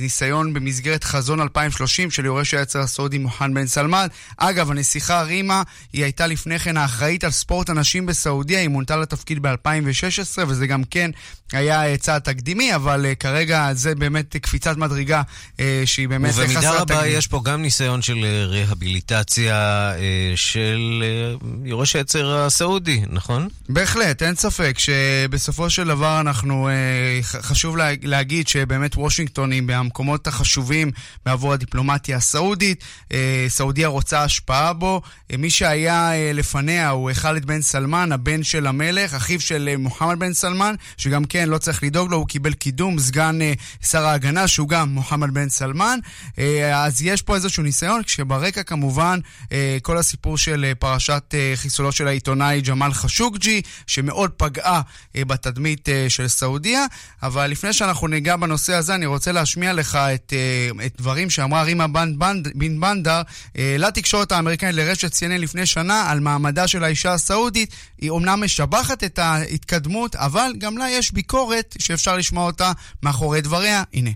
ניסיון 0.00 0.54
במסגרת 0.54 1.04
חזון 1.04 1.40
2030 1.40 2.10
של 2.10 2.24
יורש 2.24 2.54
העצר 2.54 2.80
הסעודי 2.80 3.18
מוחמד 3.18 3.54
בן 3.54 3.66
סלמן. 3.66 4.06
אגב, 4.36 4.70
הנסיכה 4.70 5.22
רימה, 5.22 5.62
היא 5.92 6.02
הייתה 6.02 6.26
לפני 6.26 6.58
כן 6.58 6.76
האחראית 6.76 7.24
על 7.24 7.30
ספורט 7.30 7.70
הנשים 7.70 8.06
בסעודיה, 8.06 8.60
היא 8.60 8.68
מונתה 8.68 8.96
לתפקיד 8.96 9.42
ב-2016, 9.42 10.38
וזה 10.48 10.66
גם 10.66 10.84
כן 10.84 11.10
היה 11.52 11.96
צעד 11.96 12.22
תקדימי, 12.22 12.74
אבל 12.74 13.06
כרגע 13.20 13.70
זה 13.72 13.94
באמת 13.94 14.36
קפיצת 14.36 14.76
מדרגה 14.76 15.22
שהיא 15.84 16.08
באמת 16.08 16.30
חסרת 16.30 16.44
תקדים. 16.44 16.58
ובמידה 16.58 16.80
רבה 16.80 17.06
יש 17.06 17.26
פה 17.26 17.40
גם 17.44 17.62
ניסיון 17.62 18.02
של 18.02 18.26
רהביליטציה 18.48 19.92
של 20.36 21.02
יורש 21.64 21.96
העצר 21.96 22.36
הסעודי, 22.36 23.02
נכון? 23.10 23.48
בהחלט, 23.68 24.22
אין 24.22 24.34
ספק 24.34 24.78
שבסופו 24.78 25.70
של 25.70 25.88
דבר 25.88 26.20
אנחנו, 26.20 26.68
uh, 26.68 27.42
חשוב 27.42 27.76
לה, 27.76 27.88
להגיד 28.02 28.48
שבאמת 28.48 28.96
וושינגטון 28.96 29.52
היא 29.52 29.62
מהמקומות 29.62 30.26
החשובים 30.26 30.90
בעבור 31.26 31.52
הדיפלומטיה 31.52 32.16
הסעודית. 32.16 32.84
אה, 33.12 33.46
סעודיה 33.48 33.88
רוצה 33.88 34.22
השפעה 34.22 34.72
בו. 34.72 35.02
אה, 35.32 35.36
מי 35.36 35.50
שהיה 35.50 36.12
אה, 36.12 36.30
לפניה 36.34 36.90
הוא 36.90 37.10
ח'אלד 37.12 37.44
בן 37.44 37.62
סלמן, 37.62 38.12
הבן 38.12 38.42
של 38.42 38.66
המלך, 38.66 39.14
אחיו 39.14 39.40
של 39.40 39.76
מוחמד 39.78 40.18
בן 40.18 40.32
סלמן, 40.32 40.74
שגם 40.96 41.24
כן 41.24 41.48
לא 41.48 41.58
צריך 41.58 41.82
לדאוג 41.82 42.10
לו, 42.10 42.16
הוא 42.16 42.26
קיבל 42.26 42.52
קידום, 42.52 42.98
סגן 42.98 43.38
שר 43.82 44.04
ההגנה, 44.04 44.48
שהוא 44.48 44.68
גם 44.68 44.88
מוחמד 44.88 45.34
בן 45.34 45.48
סלמן. 45.48 45.98
אז 46.74 47.02
יש 47.02 47.22
פה 47.22 47.34
איזשהו 47.34 47.62
ניסיון, 47.62 48.02
כשברקע 48.02 48.62
כמובן 48.62 49.18
כל 49.82 49.98
הסיפור 49.98 50.38
של 50.38 50.72
פרשת 50.78 51.34
חיסולו 51.56 51.92
של 51.92 52.08
העיתונאי 52.08 52.60
ג'מאל 52.60 52.92
חשוקג'י, 52.92 53.62
שמאוד 53.86 54.30
פגעה 54.30 54.80
בתדמית 55.14 55.88
של 56.08 56.28
סעודיה. 56.28 56.86
אבל 57.22 57.46
לפני 57.46 57.72
שאנחנו 57.72 58.08
ניגע 58.08 58.36
בנושא 58.36 58.74
הזה, 58.74 58.94
אני 58.94 59.06
רוצה 59.06 59.32
להשמיע 59.32 59.72
לך 59.72 59.96
את, 59.96 60.32
את 60.86 60.92
דברים 60.98 61.30
שאמרה 61.30 61.62
רימה 61.62 61.86
בן 61.86 62.14
בנדר 62.54 63.22
אה, 63.58 63.76
לתקשורת 63.78 64.32
האמריקנית 64.32 64.74
לרשת 64.74 65.12
CNN 65.12 65.38
לפני 65.38 65.66
שנה 65.66 66.10
על 66.10 66.20
מעמדה 66.20 66.68
של 66.68 66.84
האישה 66.84 67.12
הסעודית. 67.12 67.74
היא 67.98 68.10
אומנם 68.10 68.44
משבחת 68.44 69.04
את 69.04 69.18
ההתקדמות, 69.18 70.16
אבל 70.16 70.52
גם 70.58 70.78
לה 70.78 70.90
יש 70.90 71.12
ביקורת 71.12 71.76
שאפשר 71.78 72.16
לשמוע 72.16 72.46
אותה 72.46 72.72
מאחורי 73.02 73.40
דבריה. 73.40 73.82
הנה. 73.94 74.10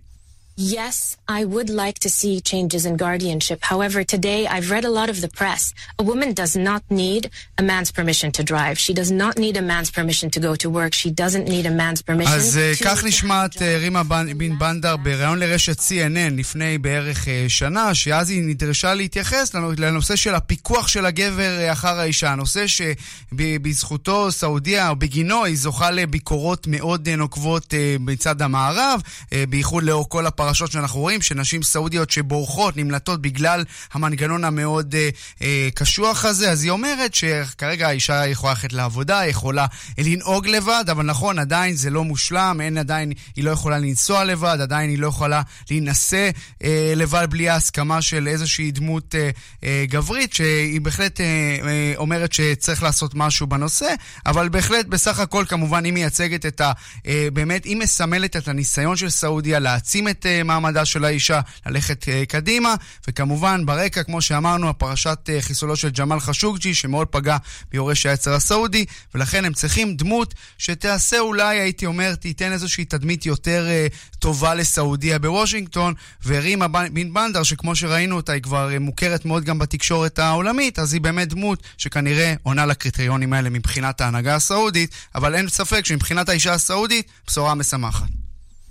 Yes, 0.61 1.17
I 1.29 1.45
would 1.45 1.71
like 1.71 2.01
to 2.01 2.11
see 2.11 2.41
changes 2.41 2.85
in 2.85 2.97
guardianship. 2.97 3.61
However, 3.63 4.03
today 4.03 4.49
I've 4.49 4.73
read 4.73 4.85
a 4.85 4.91
lot 4.91 5.09
of 5.09 5.21
the 5.21 5.29
press. 5.29 5.73
A 6.01 6.03
woman 6.03 6.33
does 6.33 6.57
not 6.57 6.83
need 6.91 7.31
a 7.59 7.63
man's 7.63 7.93
permission 7.93 8.33
to 8.33 8.43
drive. 8.43 8.77
She 8.77 8.93
does 8.93 9.13
not 9.13 9.39
need 9.39 9.57
a 9.57 9.63
man's 9.63 9.93
permission 9.93 10.31
to 10.31 10.41
go 10.41 10.57
to 10.57 10.69
work. 10.69 10.95
She 10.95 11.11
doesn't 11.13 11.47
need 11.55 11.65
a 11.67 11.71
man's 11.71 12.03
permission 12.03 12.35
אז 12.35 12.59
to... 12.79 12.85
כך 12.85 13.05
נשמעת 13.05 13.63
רימה 13.63 14.03
בן 14.03 14.59
בנדר 14.59 14.97
בריאיון 14.97 15.39
לרשת 15.39 15.79
CNN 15.81 16.35
לפני 16.37 16.79
בערך 16.79 17.29
שנה, 17.49 17.95
שאז 17.95 18.31
היא 18.31 18.43
נדרשה 18.43 18.95
להתייחס 18.95 19.55
לנושא 19.55 20.17
של 20.17 20.35
הפיקוח 20.35 20.89
של 20.89 21.07
הגבר 21.07 21.73
אחר 21.73 21.99
האישה. 22.01 22.33
הנושא 22.33 22.65
שבזכותו 22.67 24.33
סעודיה, 24.33 24.89
או 24.89 24.97
בגינו, 24.97 25.45
היא 25.45 25.57
זוכה 25.57 25.91
לביקורות 25.91 26.67
מאוד 26.67 27.09
נוקבות 27.09 27.75
מצד 28.01 28.43
המערב, 28.43 29.01
בייחוד 29.49 29.83
לאור 29.83 30.09
כל 30.09 30.27
הפרשה. 30.27 30.48
הפרשות 30.49 30.71
שאנחנו 30.73 31.01
רואים, 31.01 31.23
שנשים 31.23 31.63
סעודיות 31.63 32.11
שבורחות, 32.11 32.77
נמלטות 32.77 33.23
בגלל 33.23 33.65
המנגנון 33.93 34.45
המאוד 34.45 34.95
אה, 34.95 35.09
אה, 35.43 35.69
קשוח 35.75 36.25
הזה, 36.25 36.51
אז 36.51 36.63
היא 36.63 36.71
אומרת 36.71 37.15
שכרגע 37.15 37.89
האישה 37.89 38.27
יכולה 38.27 38.53
ללכת 38.53 38.73
לעבודה, 38.73 39.27
יכולה 39.27 39.67
לנהוג 39.99 40.49
לבד, 40.49 40.85
אבל 40.91 41.05
נכון, 41.05 41.39
עדיין 41.39 41.77
זה 41.77 41.91
לא 41.91 42.05
מושלם, 42.05 42.59
אין 42.61 42.79
עדיין, 42.79 43.13
היא 43.37 43.45
לא 43.45 43.51
יכולה 43.51 43.79
לנסוע 43.79 44.25
לבד, 44.25 44.59
עדיין 44.63 44.91
היא 44.91 44.99
לא 44.99 45.07
יכולה 45.07 45.43
להינשא 45.71 46.31
אה, 46.65 46.93
לבד 46.97 47.27
בלי 47.31 47.49
ההסכמה 47.49 48.03
של 48.03 48.29
איזושהי 48.29 48.71
דמות 48.71 49.15
אה, 49.15 49.31
אה, 49.65 49.85
גברית, 49.89 50.33
שהיא 50.33 50.81
בהחלט 50.81 51.21
אה, 51.21 51.27
אה, 51.27 51.93
אומרת 51.97 52.33
שצריך 52.33 52.83
לעשות 52.83 53.15
משהו 53.15 53.47
בנושא, 53.47 53.95
אבל 54.27 54.49
בהחלט, 54.49 54.87
בסך 54.87 55.19
הכל, 55.19 55.45
כמובן, 55.49 55.85
היא 55.85 55.93
מייצגת 55.93 56.47
את 56.47 56.61
ה... 56.61 56.73
אה, 57.07 57.29
באמת, 57.33 57.65
היא 57.65 57.77
מסמלת 57.77 58.37
את 58.37 58.49
הניסיון 58.49 58.97
של 58.97 59.11
סעודיה 59.11 59.59
להעצים 59.59 60.09
את... 60.09 60.27
אה, 60.27 60.38
מעמדה 60.43 60.85
של 60.85 61.05
האישה, 61.05 61.41
ללכת 61.67 62.09
אה, 62.09 62.27
קדימה, 62.29 62.75
וכמובן 63.09 63.67
ברקע, 63.67 64.03
כמו 64.03 64.23
שאמרנו, 64.23 64.69
הפרשת 64.69 65.19
אה, 65.29 65.43
חיסולו 65.43 65.77
של 65.77 65.89
ג'מאל 65.89 66.21
חשוקג'י, 66.21 66.75
שמאוד 66.75 67.07
פגע 67.07 67.37
ביורש 67.71 68.07
העצר 68.07 68.35
הסעודי, 68.35 68.85
ולכן 69.15 69.45
הם 69.45 69.53
צריכים 69.53 69.97
דמות 69.97 70.35
שתעשה 70.59 71.19
אולי, 71.19 71.59
הייתי 71.61 71.87
אומר, 71.87 72.15
תיתן 72.15 72.53
איזושהי 72.53 72.85
תדמית 72.85 73.27
יותר 73.27 73.67
uh, 73.69 74.17
טובה 74.19 74.55
לסעודיה 74.55 75.19
בוושינגטון, 75.19 75.95
ורימה 76.27 76.69
בן 76.69 77.15
בנדר, 77.15 77.43
שכמו 77.43 77.77
שראינו 77.77 78.17
אותה, 78.17 78.33
היא 78.33 78.43
כבר 78.43 78.71
מוכרת 78.81 79.25
מאוד 79.25 79.45
גם 79.45 79.59
בתקשורת 79.59 80.19
העולמית, 80.19 80.79
אז 80.79 80.93
היא 80.93 81.01
באמת 81.01 81.29
דמות 81.29 81.63
שכנראה 81.79 82.35
עונה 82.43 82.67
לקריטריונים 82.67 83.33
האלה 83.33 83.51
מבחינת 83.51 84.01
ההנהגה 84.01 84.35
הסעודית, 84.35 84.91
אבל 85.15 85.35
אין 85.35 85.49
ספק 85.49 85.87
שמבחינת 85.87 86.29
האישה 86.29 86.53
הסעודית, 86.53 87.07
בשורה 87.27 87.55
משמחת. 87.55 88.28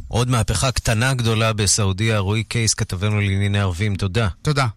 עוד 0.08 0.30
מהפכה 0.30 0.72
קטנה 0.72 1.13
גדולה 1.13 1.54
בסעודיה, 1.54 2.20
רועי 2.20 2.43
קייס, 2.43 2.74
כתבנו 2.74 3.22
לענייני 3.22 3.60
ערבים, 3.60 3.96
תודה. 3.96 4.28
תודה. 4.41 4.67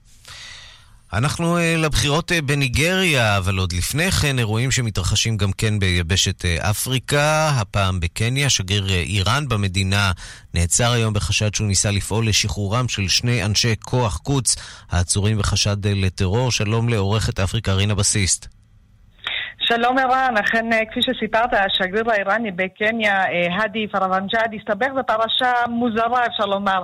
אנחנו 1.12 1.58
אה, 1.58 1.60
לבחירות 1.78 2.32
אה, 2.32 2.34
בניגריה, 2.42 3.36
אבל 3.36 3.58
עוד 3.58 3.72
לפני 3.72 4.10
כן 4.10 4.38
אירועים 4.38 4.70
שמתרחשים 4.70 5.36
גם 5.36 5.52
כן 5.52 5.78
ביבשת 5.78 6.44
אה, 6.44 6.62
אפריקה, 6.70 7.48
הפעם 7.48 8.00
בקניה. 8.00 8.50
שגריר 8.50 8.90
איראן 8.90 9.48
במדינה 9.48 10.12
נעצר 10.54 10.92
היום 10.92 11.14
בחשד 11.14 11.54
שהוא 11.54 11.68
ניסה 11.68 11.90
לפעול 11.90 12.28
לשחרורם 12.28 12.88
של 12.88 13.08
שני 13.08 13.44
אנשי 13.44 13.74
כוח 13.80 14.16
קוץ 14.16 14.56
העצורים 14.90 15.38
בחשד 15.38 15.86
לטרור. 15.86 16.52
שלום 16.52 16.88
לעורכת 16.88 17.40
אפריקה 17.40 17.72
רינה 17.72 17.94
בסיסט. 17.94 18.59
שלום 19.72 19.98
ערן, 19.98 20.34
אכן 20.40 20.66
כפי 20.90 21.00
שסיפרת, 21.02 21.50
השגריר 21.52 22.10
האיראני 22.10 22.50
בקניה, 22.50 23.24
האדי 23.50 23.88
פרוונג'אד, 23.88 24.54
הסתבך 24.54 24.88
בפרשה 24.98 25.52
מוזרה, 25.68 26.26
אפשר 26.26 26.46
לומר. 26.46 26.82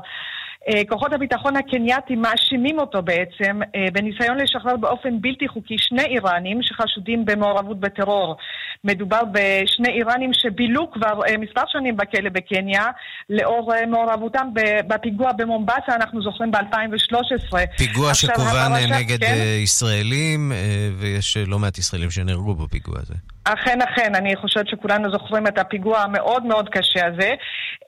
אה, 0.69 0.83
כוחות 0.89 1.13
הביטחון 1.13 1.57
הקנייתים 1.57 2.23
מאשימים 2.23 2.79
אותו 2.79 3.03
בעצם 3.03 3.61
אה, 3.75 3.87
בניסיון 3.93 4.37
לשחרר 4.37 4.77
באופן 4.77 5.21
בלתי 5.21 5.49
חוקי 5.49 5.75
שני 5.79 6.05
איראנים 6.05 6.59
שחשודים 6.63 7.25
במעורבות 7.25 7.81
בטרור. 7.81 8.37
מדובר 8.85 9.21
בשני 9.33 9.89
איראנים 9.89 10.31
שבילו 10.33 10.91
כבר 10.91 11.21
אה, 11.29 11.37
מספר 11.39 11.61
שנים 11.67 11.97
בכלא 11.97 12.31
בקניה 12.31 12.85
לאור 13.31 13.73
מעורבותם 13.87 14.49
בפיגוע 14.89 15.33
במומבסה, 15.33 15.95
אנחנו 15.95 16.23
זוכרים 16.23 16.51
ב-2013. 16.51 17.57
פיגוע 17.79 18.15
שכוון 18.15 18.73
נגד 18.91 19.21
כן? 19.21 19.35
ישראלים, 19.63 20.53
ויש 20.99 21.37
לא 21.37 21.59
מעט 21.59 21.79
ישראלים 21.79 22.11
שנהרגו 22.11 22.55
בפיגוע 22.55 22.99
הזה. 22.99 23.15
אכן, 23.53 23.83
אכן, 23.83 24.15
אני 24.15 24.37
חושבת 24.37 24.69
שכולנו 24.69 25.11
זוכרים 25.11 25.47
את 25.47 25.59
הפיגוע 25.59 25.99
המאוד 25.99 26.47
מאוד 26.47 26.69
קשה 26.69 27.07
הזה. 27.07 27.35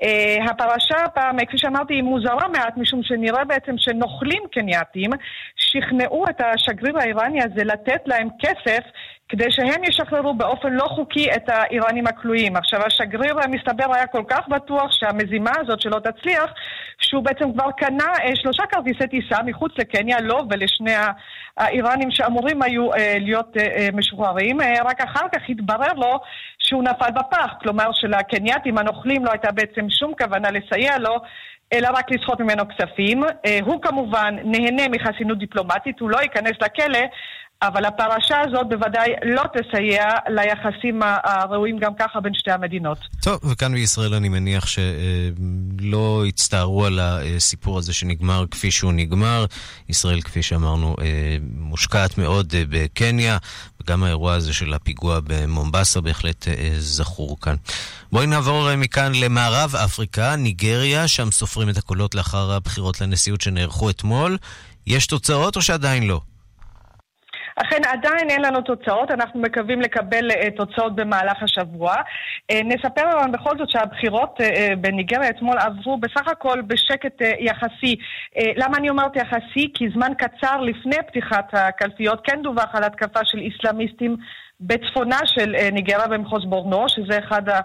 Uh, 0.04 0.50
הפרשה 0.50 1.04
הפעם, 1.04 1.44
כפי 1.44 1.58
שאמרתי, 1.58 1.94
היא 1.94 2.02
מוזרה 2.02 2.48
מעט, 2.48 2.76
משום 2.76 3.02
שנראה 3.02 3.44
בעצם 3.44 3.72
שנוכלים 3.78 4.42
קנייתים 4.52 5.10
שכנעו 5.56 6.24
את 6.30 6.40
השגריר 6.40 6.98
האיראני 6.98 7.42
הזה 7.42 7.64
לתת 7.64 8.00
להם 8.06 8.28
כסף 8.38 8.84
כדי 9.28 9.46
שהם 9.50 9.84
ישחררו 9.84 10.34
באופן 10.34 10.72
לא 10.72 10.84
חוקי 10.84 11.26
את 11.36 11.48
האיראנים 11.48 12.06
הכלואים. 12.06 12.56
עכשיו, 12.56 12.80
השגריר 12.86 13.40
המסתבר 13.40 13.94
היה 13.94 14.06
כל 14.06 14.22
כך 14.28 14.48
בטוח 14.48 14.92
שהמזימה 14.92 15.50
הזאת 15.60 15.80
שלא 15.80 15.98
תצליח, 15.98 16.52
שהוא 16.98 17.24
בעצם 17.24 17.52
כבר 17.52 17.70
קנה 17.70 18.12
אה, 18.24 18.36
שלושה 18.36 18.62
כרטיסי 18.66 19.06
טיסה 19.06 19.42
מחוץ 19.42 19.72
לקניה, 19.78 20.20
לו 20.20 20.38
ולשני 20.50 20.94
האיראנים 21.56 22.10
שאמורים 22.10 22.62
היו 22.62 22.94
אה, 22.94 23.16
להיות 23.20 23.56
אה, 23.56 23.88
משוחררים. 23.92 24.58
רק 24.84 25.00
אחר 25.00 25.26
כך 25.32 25.42
התברר 25.48 25.92
לו 25.92 26.20
שהוא 26.58 26.82
נפל 26.82 27.10
בפח, 27.10 27.54
כלומר 27.62 27.92
שלקנייתים 27.92 28.78
הנוכלים 28.78 29.24
לא 29.24 29.30
הייתה 29.30 29.52
בעצם 29.52 29.90
שום 29.90 30.12
כוונה 30.18 30.50
לסייע 30.50 30.98
לו. 30.98 31.16
אלא 31.72 31.88
רק 31.94 32.10
לסחוט 32.10 32.40
ממנו 32.40 32.64
כספים. 32.68 33.22
הוא 33.62 33.82
כמובן 33.82 34.36
נהנה 34.44 34.82
מחסינות 34.88 35.38
דיפלומטית, 35.38 36.00
הוא 36.00 36.10
לא 36.10 36.18
ייכנס 36.18 36.52
לכלא, 36.62 36.98
אבל 37.62 37.84
הפרשה 37.84 38.40
הזאת 38.40 38.66
בוודאי 38.68 39.12
לא 39.24 39.42
תסייע 39.52 40.04
ליחסים 40.28 41.00
הראויים 41.24 41.78
גם 41.78 41.92
ככה 41.98 42.20
בין 42.20 42.34
שתי 42.34 42.50
המדינות. 42.50 42.98
טוב, 43.22 43.40
וכאן 43.44 43.74
בישראל 43.74 44.14
אני 44.14 44.28
מניח 44.28 44.66
שלא 44.66 46.24
יצטערו 46.26 46.86
על 46.86 46.98
הסיפור 47.02 47.78
הזה 47.78 47.92
שנגמר 47.92 48.44
כפי 48.50 48.70
שהוא 48.70 48.92
נגמר. 48.92 49.44
ישראל, 49.88 50.20
כפי 50.20 50.42
שאמרנו, 50.42 50.96
מושקעת 51.54 52.18
מאוד 52.18 52.54
בקניה, 52.70 53.38
וגם 53.82 54.04
האירוע 54.04 54.34
הזה 54.34 54.52
של 54.52 54.74
הפיגוע 54.74 55.20
במומבסה 55.24 56.00
בהחלט 56.00 56.46
זכור 56.78 57.40
כאן. 57.40 57.54
בואי 58.12 58.26
נעבור 58.26 58.76
מכאן 58.76 59.12
למערב 59.14 59.76
אפריקה, 59.76 60.36
ניגריה, 60.36 61.08
שם 61.08 61.30
סופרים 61.30 61.68
את 61.68 61.76
הקולות 61.76 62.14
לאחר 62.14 62.52
הבחירות 62.52 63.00
לנשיאות 63.00 63.40
שנערכו 63.40 63.90
אתמול. 63.90 64.38
יש 64.86 65.06
תוצאות 65.06 65.56
או 65.56 65.62
שעדיין 65.62 66.06
לא? 66.06 66.20
אכן, 67.62 67.80
עדיין 67.92 68.30
אין 68.30 68.42
לנו 68.42 68.60
תוצאות, 68.60 69.10
אנחנו 69.10 69.40
מקווים 69.40 69.80
לקבל 69.80 70.30
uh, 70.30 70.34
תוצאות 70.56 70.96
במהלך 70.96 71.42
השבוע. 71.42 71.94
Uh, 71.94 72.54
נספר 72.64 73.08
לנו 73.08 73.32
בכל 73.32 73.58
זאת 73.58 73.70
שהבחירות 73.70 74.40
uh, 74.40 74.76
בניגריה 74.76 75.30
אתמול 75.30 75.58
עברו 75.58 75.96
בסך 75.96 76.28
הכל 76.28 76.60
בשקט 76.60 77.22
יחסי. 77.38 77.96
למה 78.56 78.76
אני 78.76 78.90
אומרת 78.90 79.16
יחסי? 79.16 79.70
כי 79.74 79.88
זמן 79.94 80.12
קצר 80.18 80.60
לפני 80.60 80.96
פתיחת 81.06 81.48
הקלפיות 81.52 82.20
כן 82.24 82.42
דווח 82.42 82.74
על 82.74 82.84
התקפה 82.84 83.20
של 83.24 83.38
איסלאמיסטים 83.38 84.16
בצפונה 84.60 85.18
של 85.26 85.54
ניגריה 85.72 86.08
במחוז 86.08 86.44
בורנו, 86.44 86.88
שזה 86.88 87.18
אחד 87.18 87.48
ה... 87.48 87.60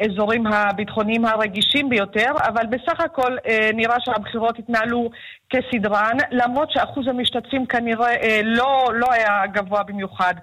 האזורים 0.00 0.46
הביטחוניים 0.46 1.24
הרגישים 1.24 1.88
ביותר, 1.88 2.32
אבל 2.48 2.66
בסך 2.66 3.00
הכל 3.00 3.36
אה, 3.46 3.70
נראה 3.74 3.96
שהבחירות 4.00 4.58
התנהלו 4.58 5.10
כסדרן, 5.50 6.16
למרות 6.30 6.70
שאחוז 6.70 7.08
המשתתפים 7.08 7.66
כנראה 7.66 8.14
אה, 8.14 8.40
לא, 8.44 8.84
לא 8.94 9.06
היה 9.12 9.46
גבוה 9.46 9.82
במיוחד. 9.82 10.34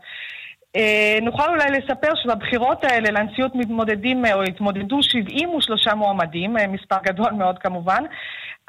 אה, 0.75 1.17
נוכל 1.21 1.49
אולי 1.49 1.69
לספר 1.71 2.15
שבבחירות 2.15 2.83
האלה 2.83 3.11
לנשיאות 3.11 3.55
מתמודדים 3.55 4.25
או 4.33 4.41
התמודדו 4.43 5.03
73 5.03 5.87
מועמדים, 5.87 6.57
אה, 6.57 6.67
מספר 6.67 6.95
גדול 7.03 7.31
מאוד 7.31 7.59
כמובן, 7.59 8.03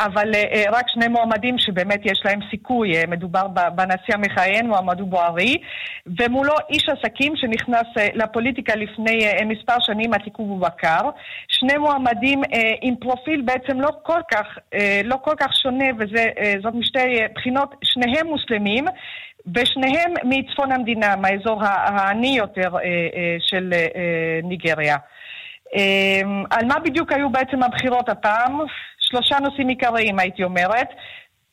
אבל 0.00 0.34
אה, 0.34 0.64
רק 0.72 0.88
שני 0.88 1.08
מועמדים 1.08 1.58
שבאמת 1.58 2.00
יש 2.04 2.20
להם 2.24 2.40
סיכוי, 2.50 2.92
מדובר 3.08 3.48
בנשיא 3.48 4.14
המכהן, 4.14 4.66
מועמד 4.66 5.00
בוארי, 5.00 5.58
ומולו 6.20 6.54
איש 6.70 6.88
עסקים 6.88 7.32
שנכנס 7.36 7.86
לפוליטיקה 8.14 8.74
לפני 8.76 9.18
מספר 9.44 9.76
שנים, 9.80 10.14
עתיקו 10.14 10.46
בובקר. 10.46 11.10
שני 11.48 11.78
מועמדים 11.78 12.42
עם 12.82 12.96
פרופיל 12.96 13.42
בעצם 13.42 13.80
לא 13.80 13.90
כל 14.02 14.20
כך, 14.30 14.58
לא 15.04 15.16
כל 15.24 15.34
כך 15.40 15.56
שונה, 15.62 15.84
וזאת 15.98 16.74
משתי 16.74 17.18
בחינות, 17.34 17.74
שניהם 17.82 18.26
מוסלמים. 18.26 18.84
ושניהם 19.54 20.14
מצפון 20.24 20.72
המדינה, 20.72 21.16
מהאזור 21.16 21.62
העני 21.64 22.36
יותר 22.36 22.76
אה, 22.76 22.80
אה, 22.80 23.36
של 23.40 23.70
אה, 23.72 24.40
ניגריה. 24.42 24.96
על 26.50 26.66
מה 26.66 26.74
בדיוק 26.84 27.12
היו 27.12 27.30
בעצם 27.30 27.62
הבחירות 27.62 28.08
הפעם? 28.08 28.60
שלושה 29.10 29.36
נושאים 29.40 29.68
עיקריים, 29.68 30.18
הייתי 30.18 30.44
אומרת. 30.44 30.88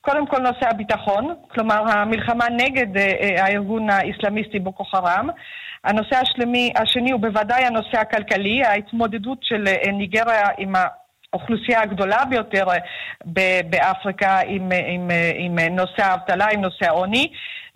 קודם 0.01 0.27
כל 0.27 0.37
נושא 0.37 0.69
הביטחון, 0.69 1.35
כלומר 1.47 1.91
המלחמה 1.91 2.45
נגד 2.49 2.97
הארגון 3.37 3.89
האסלאמיסטי 3.89 4.59
בוקו 4.59 4.83
חרם. 4.83 5.29
הנושא 5.83 6.15
השלמי, 6.15 6.73
השני 6.75 7.11
הוא 7.11 7.21
בוודאי 7.21 7.63
הנושא 7.65 7.97
הכלכלי, 7.99 8.63
ההתמודדות 8.63 9.37
של 9.41 9.63
ניגריה 9.93 10.47
עם 10.57 10.73
האוכלוסייה 11.33 11.81
הגדולה 11.81 12.25
ביותר 12.25 12.65
באפריקה 13.69 14.39
עם, 14.47 14.69
עם, 14.87 15.09
עם 15.35 15.59
נושא 15.59 16.03
האבטלה, 16.03 16.47
עם 16.53 16.61
נושא 16.61 16.85
העוני. 16.85 17.27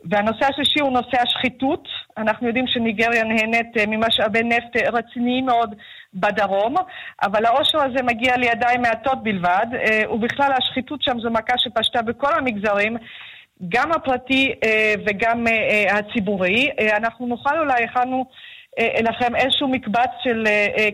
והנושא 0.04 0.46
השלישי 0.46 0.80
הוא 0.80 0.92
נושא 0.92 1.22
השחיתות. 1.22 1.88
אנחנו 2.18 2.48
יודעים 2.48 2.68
שניגריה 2.68 3.24
נהנית 3.24 3.78
אה, 3.78 3.84
ממשאבי 3.88 4.44
נפט 4.44 4.76
אה, 4.76 4.90
רציניים 4.90 5.46
מאוד 5.46 5.76
בדרום, 6.14 6.76
אבל 7.24 7.46
העושר 7.46 7.78
הזה 7.78 8.04
מגיע 8.04 8.38
לידיים 8.38 8.82
מעטות 8.82 9.24
בלבד, 9.24 9.66
אה, 9.74 10.12
ובכלל 10.12 10.52
השחיתות 10.58 11.02
שם 11.04 11.20
זו 11.20 11.30
מכה 11.30 11.54
שפשטה 11.58 12.02
בכל 12.02 12.34
המגזרים. 12.38 12.98
גם 13.70 13.92
הפרטי 13.92 14.54
וגם 15.08 15.46
הציבורי. 15.90 16.70
אנחנו 16.98 17.28
נוכל 17.28 17.60
אולי, 17.60 17.84
הכנו 17.84 18.26
לכם 18.80 19.36
איזשהו 19.36 19.68
מקבץ 19.68 20.10
של 20.24 20.44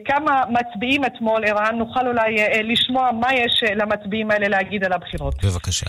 כמה 0.05 0.43
מצביעים 0.49 1.05
אתמול, 1.05 1.45
ערן, 1.45 1.75
נוכל 1.75 2.07
אולי 2.07 2.35
לשמוע 2.63 3.11
מה 3.11 3.33
יש 3.33 3.63
למצביעים 3.75 4.31
האלה 4.31 4.47
להגיד 4.47 4.83
על 4.83 4.93
הבחירות. 4.93 5.35
בבקשה. 5.43 5.85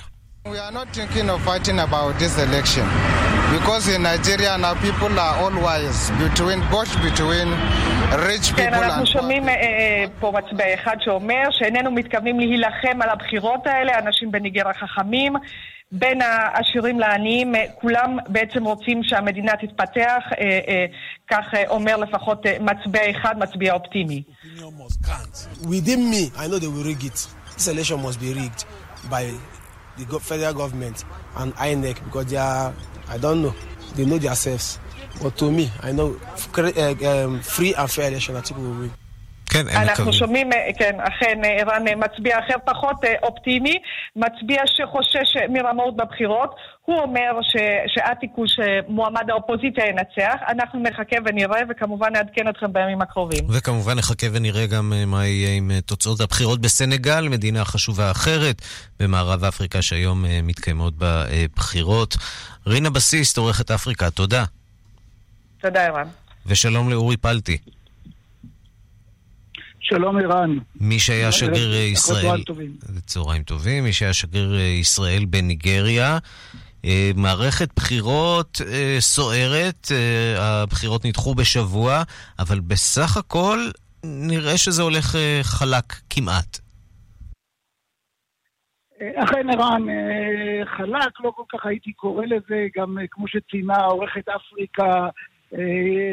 We 0.47 0.49
are 0.49 0.73
not 0.73 0.97
thinking 0.97 1.31
of 1.31 1.41
fighting 1.45 1.79
about 1.79 2.19
this 2.19 2.39
election 2.39 3.26
because 3.55 3.89
in 3.89 4.03
Nigeria 4.03 4.57
now 4.59 4.75
people 4.75 5.15
are 5.19 5.37
all 5.43 5.57
wise 5.67 6.11
between 6.25 6.61
both 6.71 6.93
between 7.07 7.49
rich 8.29 8.47
people 8.51 8.57
כן, 8.57 8.75
אנחנו 8.75 9.07
שומעים 9.07 9.45
פה 10.21 10.33
מצביע 10.33 10.75
אחד 10.75 10.97
שאומר 11.01 11.43
שאיננו 11.51 11.91
מתכוונים 11.91 12.41
להילחם 12.41 13.03
על 13.03 13.09
הבחירות 13.09 13.67
האלה, 13.67 13.99
אנשים 13.99 14.31
בניגריה 14.31 14.75
חכמים. 14.75 15.33
בין 15.93 16.23
העשירים 16.23 17.01
לעניים, 17.01 17.55
כולם 17.81 18.17
בעצם 18.29 18.65
רוצים 18.65 19.01
שהמדינה 19.05 19.53
תתפתח, 19.53 20.23
כך 21.31 21.45
אומר 21.69 21.97
לפחות 21.97 22.47
מצביע 22.61 23.11
אחד, 23.11 23.39
מצביע 23.39 23.73
אופטימי. 23.73 24.23
Within 25.63 26.11
me, 26.11 26.33
I 26.37 26.49
know 26.49 26.59
they 26.59 26.67
will 26.67 26.85
rig 26.85 27.05
it. 27.05 27.27
This 27.57 27.69
election 27.69 28.03
must 28.03 28.21
be 28.21 28.35
rigged 28.35 28.65
by 29.11 29.25
the 29.99 30.21
federal 30.21 30.55
government 30.55 31.05
and 31.37 31.55
INEC 31.57 32.05
because 32.05 32.27
they 32.27 32.37
are, 32.37 32.75
I 33.09 33.19
don't 33.19 33.43
know, 33.43 33.55
they 33.95 34.05
know 34.05 34.19
themselves. 34.19 34.79
But 35.23 35.37
to 35.39 35.51
me, 35.51 35.71
I 35.81 35.93
know 35.93 36.21
eh, 36.59 37.23
um, 37.23 37.41
free 37.41 37.75
and 37.75 37.91
fair 37.91 38.09
election, 38.09 38.35
will 38.35 38.81
win. 38.81 38.93
כן, 39.51 39.69
אין 39.69 39.77
אנחנו 39.77 40.13
שומעים, 40.13 40.51
כן, 40.79 41.01
אכן, 41.01 41.41
ערן 41.45 41.85
מצביע 41.97 42.39
אחר 42.39 42.55
פחות 42.65 42.97
אופטימי, 43.23 43.79
מצביע 44.17 44.63
שחושש 44.67 45.37
מרמאות 45.49 45.97
בבחירות. 45.97 46.55
הוא 46.87 46.99
אומר 46.99 47.43
ש, 47.43 47.57
שאטיק 47.87 48.31
הוא 48.35 48.47
שמועמד 48.47 49.31
האופוזיציה 49.31 49.85
ינצח. 49.87 50.35
אנחנו 50.49 50.81
נחכה 50.81 51.17
ונראה, 51.25 51.61
וכמובן 51.69 52.13
נעדכן 52.13 52.49
אתכם 52.49 52.73
בימים 52.73 53.03
הקרובים. 53.03 53.45
וכמובן 53.51 53.99
נחכה 53.99 54.27
ונראה 54.33 54.67
גם 54.67 54.93
אה, 54.93 55.07
מה 55.07 55.27
יהיה 55.27 55.57
עם 55.57 55.71
אה, 55.71 55.81
תוצאות 55.81 56.21
הבחירות 56.21 56.61
בסנגל, 56.61 57.29
מדינה 57.29 57.65
חשובה 57.65 58.11
אחרת 58.11 58.63
במערב 59.01 59.45
אפריקה 59.45 59.83
שהיום 59.83 60.25
אה, 60.25 60.41
מתקיימות 60.43 60.95
בה 60.97 61.25
בחירות. 61.57 62.17
רינה 62.67 62.91
בסיסט, 62.91 63.39
עורכת 63.39 63.71
אפריקה, 63.71 64.11
תודה. 64.11 64.45
תודה, 65.61 65.87
ערן. 65.87 66.09
ושלום 66.47 66.91
לאורי 66.91 67.17
פלטי. 67.17 67.59
שלום 69.89 70.19
ערן. 70.19 70.59
מי 70.81 70.99
שהיה 70.99 71.33
שגריר 71.33 71.75
ישראל... 71.75 72.43
צהריים 73.07 73.43
טובים. 73.43 73.85
מי 73.85 73.93
שהיה 73.93 74.13
שגריר 74.13 74.55
ישראל 74.61 75.25
בניגריה. 75.25 76.19
אה, 76.85 77.11
מערכת 77.17 77.69
בחירות 77.77 78.61
אה, 78.67 78.97
סוערת, 79.01 79.89
אה, 79.93 80.63
הבחירות 80.63 81.05
נדחו 81.05 81.35
בשבוע, 81.35 82.03
אבל 82.39 82.61
בסך 82.61 83.17
הכל 83.17 83.59
נראה 84.05 84.57
שזה 84.57 84.83
הולך 84.83 85.17
חלק 85.43 85.93
כמעט. 86.11 86.59
אכן 89.15 89.51
ערן, 89.51 89.83
חלק, 90.77 91.13
לא 91.25 91.31
כל 91.31 91.43
כך 91.53 91.67
הייתי 91.67 91.93
קורא 91.93 92.25
לזה, 92.25 92.67
גם 92.77 92.99
כמו 93.11 93.29
שציינה 93.29 93.77
עורכת 93.77 94.29
אפריקה, 94.29 95.09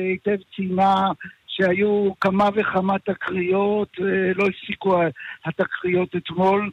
היטב 0.10 0.38
ציינה 0.56 1.12
שהיו 1.56 2.12
כמה 2.22 2.50
וכמה 2.56 3.00
תקריות, 3.00 3.98
לא 4.36 4.46
הפסיקו 4.48 5.02
התקריות 5.46 6.16
אתמול. 6.16 6.72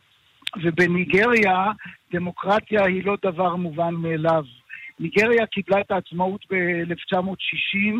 ובניגריה 0.62 1.64
דמוקרטיה 2.12 2.84
היא 2.84 3.04
לא 3.04 3.16
דבר 3.22 3.56
מובן 3.56 3.94
מאליו. 3.94 4.44
ניגריה 5.00 5.46
קיבלה 5.46 5.80
את 5.80 5.90
העצמאות 5.90 6.44
ב-1960, 6.50 7.94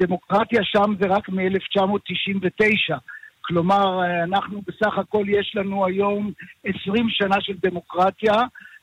ודמוקרטיה 0.00 0.64
שם 0.64 0.94
זה 1.00 1.06
רק 1.08 1.28
מ-1999. 1.28 2.94
כלומר, 3.40 4.04
אנחנו 4.24 4.62
בסך 4.66 4.98
הכל 4.98 5.24
יש 5.28 5.52
לנו 5.54 5.86
היום 5.86 6.32
20 6.64 7.06
שנה 7.08 7.36
של 7.40 7.54
דמוקרטיה, 7.62 8.34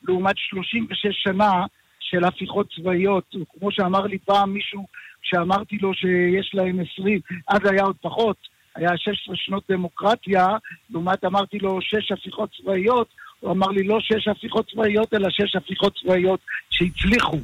לעומת 0.03 0.37
36 0.37 1.05
שנה 1.09 1.51
של 1.99 2.23
הפיכות 2.23 2.67
צבאיות. 2.75 3.35
כמו 3.59 3.71
שאמר 3.71 4.05
לי 4.05 4.17
פעם 4.17 4.53
מישהו, 4.53 4.87
שאמרתי 5.21 5.77
לו 5.77 5.93
שיש 5.93 6.51
להם 6.53 6.79
20, 6.93 7.19
אז 7.47 7.59
היה 7.63 7.83
עוד 7.83 7.95
פחות, 8.01 8.37
היה 8.75 8.97
16 8.97 9.35
שנות 9.35 9.63
דמוקרטיה, 9.71 10.47
לעומת 10.89 11.25
אמרתי 11.25 11.59
לו 11.59 11.81
שש 11.81 12.11
הפיכות 12.11 12.49
צבאיות, 12.61 13.07
הוא 13.39 13.51
אמר 13.51 13.67
לי 13.67 13.83
לא 13.83 13.99
שש 13.99 14.27
הפיכות 14.27 14.69
צבאיות, 14.71 15.13
אלא 15.13 15.29
שש 15.29 15.55
הפיכות 15.55 15.93
צבאיות 16.01 16.39
שהצליחו. 16.69 17.37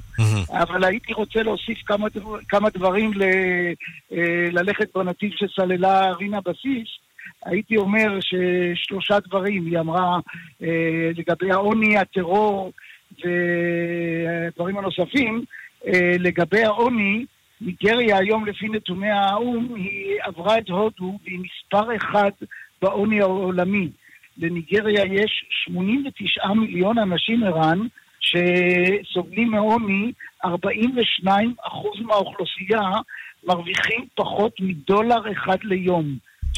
אבל 0.51 0.84
הייתי 0.84 1.14
רוצה 1.14 1.43
להוסיף 1.43 1.78
כמה, 1.86 2.08
כמה 2.49 2.70
דברים 2.70 3.12
ל, 3.14 3.24
אה, 4.12 4.49
ללכת 4.51 4.97
בנתיב 4.97 5.32
שסללה 5.36 6.12
רינה 6.12 6.41
בסיס. 6.41 6.88
הייתי 7.45 7.78
אומר 7.78 8.20
ששלושה 8.22 9.20
דברים, 9.20 9.66
היא 9.66 9.80
אמרה 9.80 10.20
אה, 10.64 11.12
לגבי 11.16 11.51
העוני, 11.51 11.97
הטרור 11.97 12.72
ודברים 13.20 14.78
הנוספים. 14.78 15.43
אה, 15.88 16.16
לגבי 16.20 16.64
העוני, 16.64 17.26
ניגריה 17.61 18.18
היום 18.18 18.45
לפי 18.45 18.68
נתוני 18.68 19.11
האו"ם 19.11 19.76
היא 19.76 20.16
עברה 20.22 20.57
את 20.57 20.70
הודו 20.70 21.20
והיא 21.24 21.39
מספר 21.39 21.95
אחד 21.95 22.32
בעוני 22.82 23.22
העולמי. 23.22 23.89
לניגריה 24.38 25.05
יש 25.05 25.45
89 25.66 26.47
מיליון 26.47 26.97
אנשים, 26.97 27.43
ערן, 27.43 27.80
שסובלים 28.20 29.51
מעוני, 29.51 30.11
42 30.45 31.55
אחוז 31.68 32.01
מהאוכלוסייה 32.01 32.82
מרוויחים 33.47 34.05
פחות 34.16 34.53
מדולר 34.59 35.32
אחד 35.32 35.57
ליום. 35.64 36.05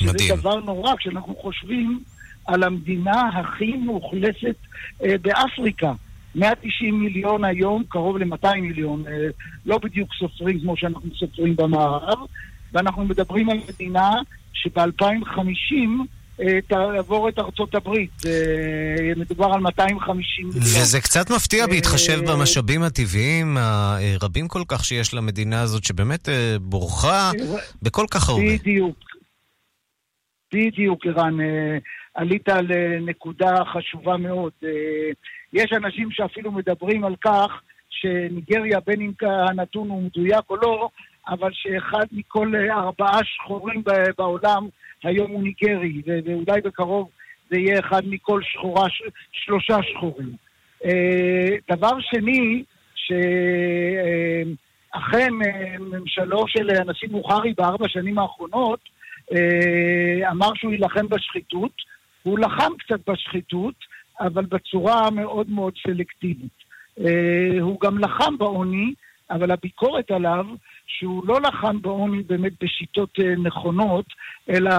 מדהים. 0.02 0.20
שזה 0.20 0.36
דבר 0.36 0.60
נורא 0.60 0.96
כשאנחנו 0.96 1.36
חושבים 1.36 2.00
על 2.48 2.64
המדינה 2.64 3.30
הכי 3.34 3.74
מאוכלסת 3.78 4.56
אה, 5.04 5.18
באפריקה. 5.22 5.94
190 6.36 7.00
מיליון 7.00 7.46
היום, 7.46 7.84
קרוב 7.90 8.18
ל-200 8.18 8.56
מיליון, 8.62 9.04
אה, 9.08 9.28
לא 9.66 9.78
בדיוק 9.78 10.10
סופרים 10.20 10.60
כמו 10.60 10.78
שאנחנו 10.78 11.10
סופרים 11.20 11.56
במערב, 11.56 12.18
ואנחנו 12.74 13.06
מדברים 13.06 13.50
על 13.50 13.58
מדינה 13.70 14.12
שב-2050 14.54 16.06
אה, 16.42 16.60
תעבור 16.68 17.30
את 17.30 17.40
ארצות 17.40 17.76
הברית. 17.76 18.26
אה, 18.26 19.14
מדובר 19.16 19.46
על 19.46 19.60
250 19.60 20.48
מיליון. 20.48 20.64
וזה 20.64 21.02
קצת 21.02 21.32
מפתיע 21.32 21.68
בהתחשב 21.68 22.20
במשאבים 22.32 22.84
הטבעיים 22.84 23.58
הרבים 23.58 24.48
כל 24.48 24.62
כך 24.68 24.86
שיש 24.86 25.14
למדינה 25.14 25.62
הזאת, 25.62 25.84
שבאמת 25.84 26.30
בורחה 26.62 27.32
בכל 27.82 28.06
כך 28.12 28.30
הרבה. 28.30 28.42
בדיוק. 28.60 28.98
בדיוק, 30.54 31.06
ערן. 31.06 31.38
עלית 32.14 32.50
על 32.50 32.68
נקודה 33.02 33.56
חשובה 33.74 34.18
מאוד. 34.18 34.52
יש 35.56 35.74
אנשים 35.74 36.12
שאפילו 36.12 36.52
מדברים 36.52 37.04
על 37.04 37.16
כך 37.22 37.62
שניגריה, 37.90 38.80
בין 38.88 39.02
אם 39.02 39.12
הנתון 39.22 39.90
הוא 39.90 40.04
מדויק 40.04 40.50
או 40.50 40.56
לא, 40.56 40.90
אבל 41.28 41.50
שאחד 41.54 42.06
מכל 42.12 42.54
ארבעה 42.70 43.20
שחורים 43.24 43.84
בעולם 44.18 44.68
היום 45.04 45.32
הוא 45.32 45.44
ניגרי, 45.44 46.02
ואולי 46.26 46.62
בקרוב 46.62 47.10
זה 47.50 47.58
יהיה 47.58 47.80
אחד 47.80 48.02
מכל 48.06 48.42
שחורה, 48.44 48.86
שלושה 49.32 49.78
שחורים. 49.84 50.36
אה, 50.86 51.50
דבר 51.72 52.00
שני, 52.00 52.64
שאכן 52.96 54.54
אה, 55.46 55.76
ממשלו 55.80 56.48
של 56.48 56.70
הנשיא 56.70 57.10
בוכרי 57.10 57.54
בארבע 57.54 57.90
שנים 57.90 58.20
האחרונות 58.20 58.80
אה, 59.34 60.32
אמר 60.32 60.50
שהוא 60.56 60.72
יילחם 60.72 61.08
בשחיתות, 61.08 61.72
הוא 62.24 62.40
לחם 62.40 62.72
קצת 62.80 63.10
בשחיתות, 63.10 63.76
אבל 64.20 64.46
בצורה 64.46 65.10
מאוד 65.10 65.50
מאוד 65.50 65.74
סלקטיבית. 65.88 66.66
אה, 67.00 67.62
הוא 67.62 67.80
גם 67.82 68.00
לחם 68.00 68.38
בעוני, 68.38 68.94
אבל 69.30 69.52
הביקורת 69.52 70.12
עליו 70.12 70.46
שהוא 70.88 71.28
לא 71.28 71.42
לחם 71.42 71.82
בעוני 71.82 72.24
באמת 72.24 72.52
בשיטות 72.64 73.10
אה, 73.20 73.36
נכונות, 73.44 74.06
אלא 74.50 74.76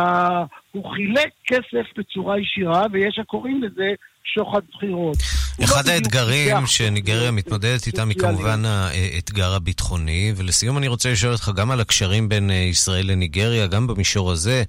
הוא 0.73 0.91
חילק 0.95 1.31
כסף 1.47 1.87
בצורה 1.99 2.39
ישירה, 2.39 2.87
ויש 2.93 3.19
הקוראים 3.19 3.63
לזה 3.63 3.95
שוחד 4.35 4.61
בחירות. 4.75 5.17
אחד 5.65 5.87
לא 5.87 5.93
האתגרים 5.93 6.67
שניגריה 6.67 7.31
מתמודדת 7.31 7.87
איתם 7.87 8.09
היא 8.09 8.19
כמובן 8.19 8.65
האתגר 8.65 9.55
הביטחוני, 9.55 10.33
ולסיום 10.37 10.79
אני 10.79 10.89
רוצה 10.89 11.13
לשאול 11.13 11.33
אותך 11.33 11.51
גם 11.57 11.71
על 11.71 11.81
הקשרים 11.81 12.29
בין 12.29 12.51
אה, 12.51 12.57
ישראל 12.57 13.07
לניגריה, 13.07 13.67
גם 13.67 13.87
במישור 13.87 14.33
הזה 14.33 14.63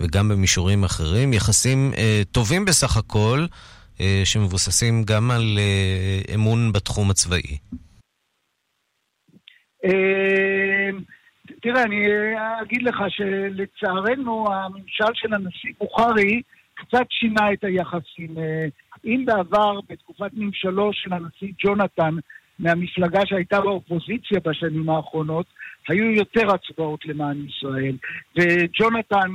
וגם 0.00 0.28
במישורים 0.28 0.84
אחרים, 0.84 1.32
יחסים 1.32 1.92
אה, 1.96 2.22
טובים 2.32 2.64
בסך 2.64 2.96
הכל. 2.96 3.46
אה, 4.02 4.20
שמבוססים 4.24 5.02
גם 5.04 5.30
על 5.30 5.58
אה, 5.58 6.34
אמון 6.34 6.72
בתחום 6.72 7.10
הצבאי? 7.10 7.58
אה, 9.84 10.90
תראה, 11.62 11.82
אני 11.82 12.06
אגיד 12.62 12.82
לך 12.82 12.96
שלצערנו 13.08 14.46
הממשל 14.52 15.14
של 15.14 15.34
הנשיא 15.34 15.70
בוכרי 15.78 16.42
קצת 16.74 17.06
שינה 17.10 17.52
את 17.52 17.64
היחסים. 17.64 18.34
אם 19.04 19.24
בעבר, 19.26 19.80
בתקופת 19.88 20.30
ממשלו 20.32 20.90
של 20.92 21.12
הנשיא 21.12 21.52
ג'ונתן, 21.64 22.14
מהמפלגה 22.58 23.20
שהייתה 23.26 23.60
באופוזיציה 23.60 24.40
בשנים 24.44 24.90
האחרונות, 24.90 25.46
היו 25.88 26.10
יותר 26.10 26.54
הצבעות 26.54 27.06
למען 27.06 27.46
ישראל. 27.46 27.96
וג'ונתן, 28.36 29.30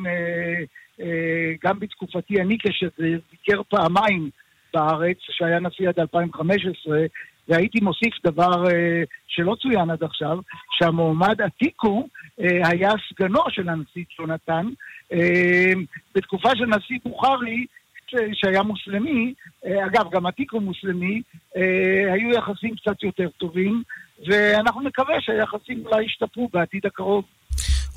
גם 1.63 1.79
בתקופתי 1.79 2.41
אני 2.41 2.57
כשזה 2.59 3.17
ביקר 3.31 3.61
פעמיים 3.69 4.29
בארץ, 4.73 5.17
שהיה 5.19 5.59
נשיא 5.59 5.89
עד 5.89 5.99
2015, 5.99 6.97
והייתי 7.47 7.79
מוסיף 7.81 8.13
דבר 8.23 8.69
אה, 8.69 9.03
שלא 9.27 9.55
צוין 9.61 9.89
עד 9.89 10.03
עכשיו, 10.03 10.37
שהמועמד 10.71 11.41
עתיקו 11.41 12.07
אה, 12.39 12.69
היה 12.69 12.91
סגנו 13.09 13.41
של 13.49 13.69
הנשיא 13.69 14.03
ג'ונתן. 14.19 14.67
אה, 15.13 15.73
בתקופה 16.15 16.49
של 16.55 16.65
נשיא 16.65 16.97
בוכרי, 17.05 17.65
שהיה 18.33 18.63
מוסלמי, 18.63 19.33
אה, 19.65 19.85
אגב, 19.85 20.11
גם 20.11 20.25
עתיקו 20.25 20.59
מוסלמי, 20.59 21.21
אה, 21.57 22.13
היו 22.13 22.29
יחסים 22.29 22.75
קצת 22.75 23.03
יותר 23.03 23.29
טובים, 23.37 23.83
ואנחנו 24.27 24.81
נקווה 24.81 25.15
שהיחסים 25.19 25.85
אולי 25.85 26.05
ישתפרו 26.05 26.49
בעתיד 26.53 26.85
הקרוב. 26.85 27.25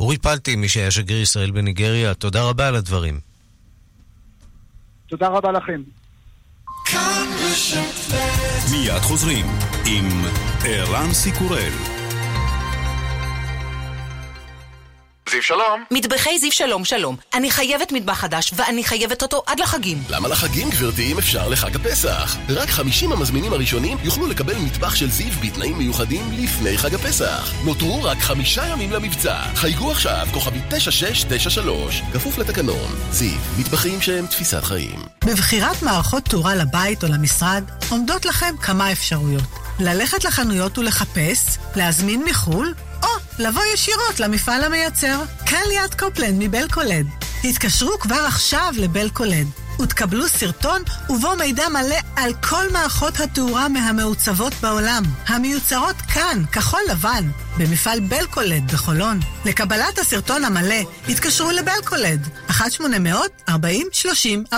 אורי 0.01 0.19
פלטי, 0.19 0.57
מי 0.57 0.69
שהיה 0.69 0.91
שגריר 0.91 1.23
ישראל 1.23 1.51
בניגריה, 1.51 2.15
תודה 2.15 2.43
רבה 2.51 2.69
על 2.69 2.75
הדברים. 2.75 3.15
תודה 5.07 5.29
רבה 5.29 5.53
לכם. 5.53 5.83
מיד 8.71 9.01
חוזרים 9.03 9.47
עם 9.87 10.09
ערן 10.65 11.13
סיקורל 11.13 12.00
זיו 15.31 15.43
שלום. 15.43 15.85
מטבחי 15.91 16.39
זיו 16.39 16.53
שלום 16.53 16.85
שלום. 16.85 17.17
אני 17.35 17.51
חייבת 17.51 17.93
מטבח 17.93 18.13
חדש, 18.13 18.53
ואני 18.57 18.85
חייבת 18.85 19.23
אותו 19.23 19.43
עד 19.47 19.61
לחגים. 19.61 19.99
למה 20.11 20.29
לחגים, 20.29 20.71
גברתי, 20.71 21.13
אם 21.13 21.19
אפשר 21.19 21.49
לחג 21.49 21.77
הפסח? 21.77 22.37
רק 22.49 22.69
50 22.69 23.13
המזמינים 23.13 23.53
הראשונים 23.53 23.99
יוכלו 24.05 24.27
לקבל 24.27 24.55
מטבח 24.59 24.95
של 24.95 25.11
זיו 25.11 25.33
בתנאים 25.43 25.79
מיוחדים 25.79 26.25
לפני 26.33 26.79
חג 26.79 26.95
הפסח. 26.95 27.53
נותרו 27.65 28.03
רק 28.05 28.19
חמישה 28.19 28.67
ימים 28.67 28.93
למבצע. 28.93 29.37
חייגו 29.55 29.91
עכשיו, 29.91 30.27
כוכבי 30.33 30.59
9693, 30.69 32.03
כפוף 32.13 32.39
לתקנון. 32.39 32.95
זיו, 33.11 33.39
מטבחים 33.59 34.01
שהם 34.01 34.27
תפיסת 34.27 34.65
חיים. 34.65 34.99
בבחירת 35.25 35.83
מערכות 35.83 36.25
תאורה 36.25 36.55
לבית 36.55 37.05
או 37.05 37.09
למשרד, 37.09 37.65
עומדות 37.91 38.25
לכם 38.25 38.55
כמה 38.63 38.93
אפשרויות. 38.93 39.60
ללכת 39.81 40.25
לחנויות 40.25 40.79
ולחפש, 40.79 41.59
להזמין 41.77 42.25
מחו"ל, 42.25 42.75
או 43.03 43.09
לבוא 43.39 43.63
ישירות 43.75 44.21
למפעל 44.21 44.65
המייצר. 44.65 45.23
כאן 45.47 45.63
ליד 45.69 45.95
קופלנד 45.95 46.35
מבלקולד. 46.39 47.07
התקשרו 47.45 47.99
כבר 47.99 48.25
עכשיו 48.27 48.75
לבלקולד. 48.77 49.47
ותקבלו 49.83 50.29
סרטון 50.29 50.83
ובו 51.11 51.37
מידע 51.37 51.69
מלא 51.69 51.97
על 52.17 52.35
כל 52.35 52.71
מערכות 52.73 53.21
התאורה 53.21 53.69
מהמעוצבות 53.69 54.53
בעולם, 54.63 55.03
המיוצרות 55.27 55.97
כאן, 55.97 56.43
כחול 56.53 56.81
לבן, 56.91 57.31
במפעל 57.59 58.01
בלקולד 58.01 58.73
בחולון. 58.73 59.21
לקבלת 59.45 59.99
הסרטון 59.99 60.45
המלא, 60.45 60.81
התקשרו 61.09 61.51
לבלקולד, 61.51 62.29
1-800-40-30-40. 62.51 64.55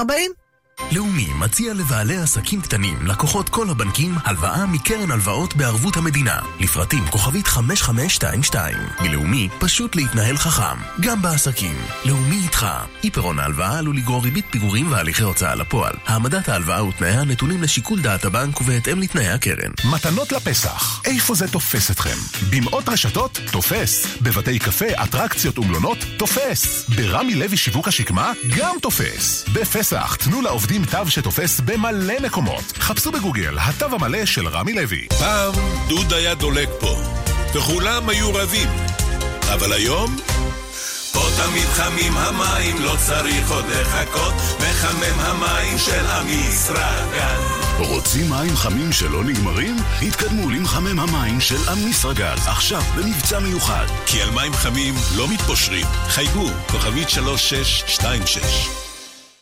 לאומי 0.91 1.29
מציע 1.39 1.75
לבעלי 1.75 2.17
עסקים 2.17 2.61
קטנים, 2.61 3.07
לקוחות 3.07 3.49
כל 3.49 3.71
הבנקים, 3.71 4.15
הלוואה 4.25 4.67
מקרן 4.67 5.11
הלוואות 5.11 5.57
בערבות 5.57 5.97
המדינה. 5.97 6.39
לפרטים 6.61 7.07
כוכבית 7.07 7.47
5522. 7.47 8.77
מלאומי, 9.01 9.49
פשוט 9.59 9.97
להתנהל 9.97 10.37
חכם, 10.37 10.79
גם 11.01 11.23
בעסקים. 11.23 11.77
לאומי 12.05 12.37
איתך. 12.45 12.67
אי 13.05 13.11
פירעון 13.11 13.39
ההלוואה 13.39 13.79
עלול 13.79 13.97
לגרור 13.97 14.23
ריבית 14.25 14.45
פיגורים 14.51 14.93
והליכי 14.93 15.23
הוצאה 15.23 15.55
לפועל. 15.55 15.95
העמדת 16.07 16.49
ההלוואה 16.49 16.85
ותנאיה 16.85 17.25
נתונים 17.25 17.63
לשיקול 17.63 18.01
דעת 18.01 18.25
הבנק 18.25 18.61
ובהתאם 18.61 19.01
לתנאי 19.01 19.29
הקרן. 19.29 19.71
מתנות 19.91 20.33
לפסח, 20.33 21.03
איפה 21.05 21.35
זה 21.35 21.49
תופס 21.49 21.91
אתכם? 21.91 22.17
במאות 22.51 22.89
רשתות? 22.89 23.41
תופס. 23.51 24.07
בבתי 24.21 24.59
קפה, 24.59 25.03
אטרקציות 25.05 25.59
ומלונות? 25.59 25.99
תופס. 26.17 26.89
ברמי 26.89 27.35
לוי 27.35 27.57
שיווק 27.57 27.89
השקמה? 27.89 28.33
גם 28.57 28.77
תופס. 28.83 29.45
בפסח, 29.53 30.17
תנו 30.17 30.43
לעובדים 30.43 30.72
תו 30.91 31.11
שתופס 31.11 31.61
במלא 31.61 32.15
מקומות. 32.23 32.73
חפשו 32.79 33.13
בגוגל, 33.13 33.59
התו 33.61 33.87
המלא 33.87 34.25
של 34.25 34.49
רמי 34.49 34.73
לוי. 34.73 35.07
פעם 35.19 35.53
דוד 35.89 36.13
היה 36.13 36.35
דולק 36.35 36.69
פה, 36.81 36.97
וכולם 37.55 38.09
היו 38.09 38.35
רבים. 38.35 38.69
אבל 39.55 39.73
היום... 39.73 40.17
פה 41.13 41.21
תמיד 41.37 41.65
חמים 41.65 42.17
המים, 42.17 42.77
לא 42.83 42.97
צריך 43.07 43.51
עוד 43.51 43.65
לחכות, 43.69 44.35
מחמם 44.57 45.21
המים 45.21 45.79
של 45.79 46.05
המשרגן. 46.07 47.41
רוצים 47.79 48.31
מים 48.31 48.57
חמים 48.57 48.93
שלא 48.93 49.25
נגמרים? 49.25 49.77
התקדמו 50.03 50.51
למחמם 50.51 51.01
המים 51.01 51.41
של 51.41 51.71
אמיסרגז, 51.73 52.47
עכשיו 52.47 52.83
במבצע 52.97 53.39
מיוחד. 53.39 53.87
כי 54.07 54.23
על 54.23 54.31
מים 54.31 54.53
חמים 54.53 54.95
לא 55.17 55.29
מתפושרים. 55.29 55.87
חייגו, 56.09 56.49
כוכבית 56.71 57.09
3626 57.11 58.92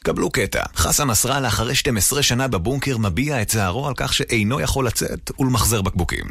קבלו 0.04 0.30
קטע. 0.30 0.62
חסן 0.76 1.10
נסראללה 1.10 1.48
אחרי 1.48 1.74
12 1.74 2.22
שנה 2.22 2.48
בבונקר 2.48 2.98
מביע 2.98 3.42
את 3.42 3.48
צערו 3.48 3.88
על 3.88 3.94
כך 3.96 4.12
שאינו 4.12 4.60
יכול 4.60 4.86
לצאת 4.86 5.30
ולמחזר 5.38 5.82
בקבוקים. 5.82 6.24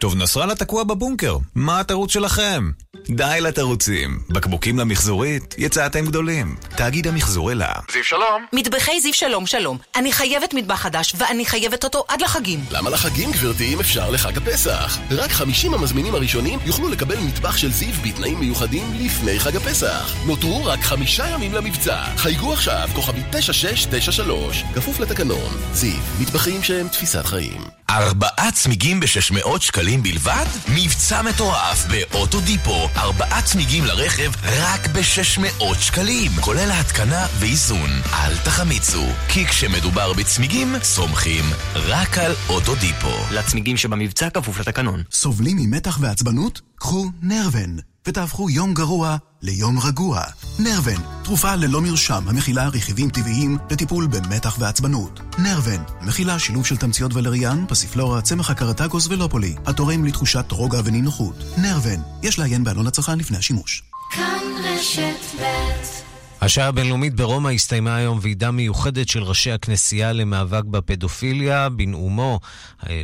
טוב, 0.00 0.16
נסראללה 0.16 0.54
תקוע 0.54 0.84
בבונקר, 0.84 1.36
מה 1.54 1.80
התירוץ 1.80 2.12
שלכם? 2.12 2.70
די 3.10 3.38
לתירוצים. 3.40 4.18
בקבוקים 4.28 4.78
למחזורית, 4.78 5.54
יצאתם 5.58 6.04
גדולים. 6.04 6.56
תאגיד 6.76 7.06
המחזור 7.06 7.52
אלה. 7.52 7.72
זיו 7.92 8.04
שלום. 8.04 8.46
מטבחי 8.52 9.00
זיו 9.00 9.14
שלום 9.14 9.46
שלום. 9.46 9.78
אני 9.96 10.12
חייבת 10.12 10.54
מטבח 10.54 10.74
חדש, 10.74 11.14
ואני 11.18 11.46
חייבת 11.46 11.84
אותו 11.84 12.04
עד 12.08 12.22
לחגים. 12.22 12.60
למה 12.70 12.90
לחגים, 12.90 13.32
גברתי, 13.32 13.74
אם 13.74 13.80
אפשר 13.80 14.10
לחג 14.10 14.36
הפסח? 14.36 14.98
רק 15.10 15.30
50 15.30 15.74
המזמינים 15.74 16.14
הראשונים 16.14 16.58
יוכלו 16.66 16.88
לקבל 16.88 17.16
מטבח 17.18 17.56
של 17.56 17.70
זיו 17.70 17.94
בתנאים 18.04 18.40
מיוחדים 18.40 18.84
לפני 19.00 19.40
חגים. 19.40 19.49
חג 19.50 19.56
הפסח. 19.56 20.14
נותרו 20.26 20.64
רק 20.64 20.82
חמישה 20.82 21.28
ימים 21.28 21.54
למבצע. 21.54 22.04
חייגו 22.16 22.52
עכשיו, 22.52 22.88
כוכבי 22.94 23.20
9693, 23.30 24.64
כפוף 24.74 25.00
לתקנון. 25.00 25.56
זיו, 25.72 26.00
מטבחים 26.20 26.62
שהם 26.62 26.88
תפיסת 26.88 27.26
חיים. 27.26 27.62
ארבעה 27.90 28.52
צמיגים 28.52 29.00
ב-600 29.00 29.60
שקלים 29.60 30.02
בלבד? 30.02 30.44
מבצע 30.68 31.22
מטורף 31.22 31.86
באוטו 31.86 32.40
דיפו, 32.40 32.88
ארבעה 32.96 33.42
צמיגים 33.42 33.84
לרכב 33.84 34.32
רק 34.44 34.86
ב-600 34.86 35.64
שקלים, 35.80 36.30
כולל 36.40 36.70
ההתקנה 36.70 37.26
ואיזון. 37.38 37.90
אל 38.12 38.36
תחמיצו, 38.36 39.06
כי 39.28 39.46
כשמדובר 39.46 40.12
בצמיגים, 40.12 40.74
סומכים 40.82 41.44
רק 41.74 42.18
על 42.18 42.32
אוטו 42.48 42.74
דיפו. 42.74 43.16
לצמיגים 43.30 43.76
שבמבצע 43.76 44.30
כפוף 44.30 44.60
לתקנון. 44.60 45.02
סובלים 45.12 45.56
ממתח 45.56 45.98
ועצבנות? 46.00 46.60
קחו 46.76 47.10
נרוון, 47.22 47.89
ותהפכו 48.06 48.50
יום 48.50 48.74
גרוע 48.74 49.16
ליום 49.42 49.78
רגוע. 49.78 50.22
נרוון, 50.58 51.02
תרופה 51.24 51.54
ללא 51.54 51.80
מרשם 51.80 52.28
המכילה 52.28 52.68
רכיבים 52.68 53.10
טבעיים 53.10 53.58
לטיפול 53.70 54.06
במתח 54.06 54.56
ועצבנות. 54.58 55.20
נרוון, 55.38 55.84
מכילה 56.02 56.38
שילוב 56.38 56.66
של 56.66 56.76
תמציות 56.76 57.14
ולריאן, 57.14 57.64
פסיפלורה, 57.68 58.22
צמח 58.22 58.50
הקרטגוס 58.50 59.06
ולופולי, 59.06 59.54
התורם 59.66 60.04
לתחושת 60.04 60.52
רוגע 60.52 60.80
ונינוחות. 60.84 61.34
נרוון, 61.56 62.02
יש 62.22 62.38
לעיין 62.38 62.64
בעלון 62.64 62.86
הצרכן 62.86 63.18
לפני 63.18 63.38
השימוש. 63.38 63.82
כאן 64.10 64.40
רשת 64.64 65.40
ב' 65.40 66.09
השעה 66.40 66.66
הבינלאומית 66.66 67.14
ברומא 67.14 67.48
הסתיימה 67.48 67.96
היום 67.96 68.18
ועידה 68.22 68.50
מיוחדת 68.50 69.08
של 69.08 69.22
ראשי 69.22 69.50
הכנסייה 69.50 70.12
למאבק 70.12 70.64
בפדופיליה. 70.64 71.68
בנאומו, 71.68 72.40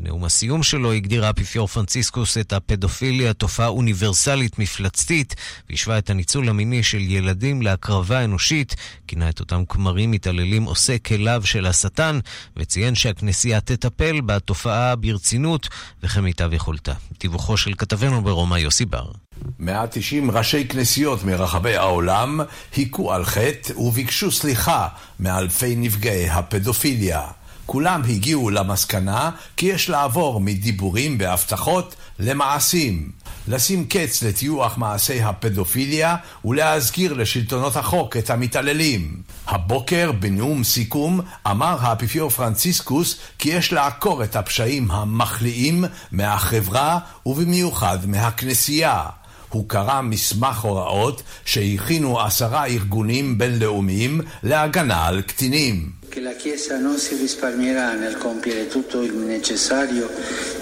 נאום 0.02 0.24
הסיום 0.24 0.62
שלו, 0.62 0.92
הגדיר 0.92 1.26
האפיפיור 1.26 1.66
פרנציסקוס 1.66 2.38
את 2.38 2.52
הפדופיליה 2.52 3.32
תופעה 3.32 3.66
אוניברסלית 3.66 4.58
מפלצתית, 4.58 5.34
והשווה 5.70 5.98
את 5.98 6.10
הניצול 6.10 6.48
המיני 6.48 6.82
של 6.82 7.00
ילדים 7.00 7.62
להקרבה 7.62 8.24
אנושית, 8.24 8.74
כינה 9.06 9.28
את 9.28 9.40
אותם 9.40 9.64
כמרים 9.68 10.10
מתעללים 10.10 10.64
עושי 10.64 10.98
כליו 11.06 11.42
של 11.44 11.66
השטן, 11.66 12.18
וציין 12.56 12.94
שהכנסייה 12.94 13.60
תטפל 13.60 14.20
בתופעה 14.20 14.96
ברצינות 14.96 15.68
וכמיטב 16.02 16.52
יכולתה. 16.52 16.92
דיווחו 17.20 17.56
של 17.56 17.74
כתבנו 17.74 18.22
ברומא 18.22 18.56
יוסי 18.56 18.84
בר. 18.84 19.25
190 19.58 20.30
ראשי 20.30 20.68
כנסיות 20.68 21.24
מרחבי 21.24 21.76
העולם 21.76 22.40
היכו 22.76 23.12
על 23.12 23.24
חטא 23.24 23.78
וביקשו 23.78 24.30
סליחה 24.30 24.88
מאלפי 25.20 25.76
נפגעי 25.76 26.30
הפדופיליה. 26.30 27.22
כולם 27.66 28.02
הגיעו 28.08 28.50
למסקנה 28.50 29.30
כי 29.56 29.66
יש 29.66 29.88
לעבור 29.88 30.40
מדיבורים 30.40 31.16
והבטחות 31.20 31.94
למעשים. 32.18 33.10
לשים 33.48 33.84
קץ 33.84 34.22
לטיוח 34.22 34.78
מעשי 34.78 35.22
הפדופיליה 35.22 36.16
ולהזכיר 36.44 37.12
לשלטונות 37.12 37.76
החוק 37.76 38.16
את 38.16 38.30
המתעללים. 38.30 39.22
הבוקר 39.46 40.12
בנאום 40.12 40.64
סיכום 40.64 41.20
אמר 41.46 41.76
האפיפיור 41.80 42.30
פרנציסקוס 42.30 43.16
כי 43.38 43.48
יש 43.48 43.72
לעקור 43.72 44.24
את 44.24 44.36
הפשעים 44.36 44.90
המחליאים 44.90 45.84
מהחברה 46.12 46.98
ובמיוחד 47.26 47.98
מהכנסייה. 48.06 49.04
הוא 49.48 49.68
קרא 49.68 50.00
מסמך 50.00 50.58
הוראות 50.60 51.22
שהכינו 51.44 52.20
עשרה 52.20 52.66
ארגונים 52.66 53.38
בינלאומיים 53.38 54.20
להגנה 54.42 55.06
על 55.06 55.22
קטינים. 55.22 55.96
che 56.16 56.20
la 56.20 56.36
Chiesa 56.42 56.78
non 56.78 56.96
si 56.96 57.14
risparmierà 57.26 57.92
nel 57.92 58.16
compiere 58.16 58.68
tutto 58.68 59.02
il 59.02 59.14
necessario 59.36 60.08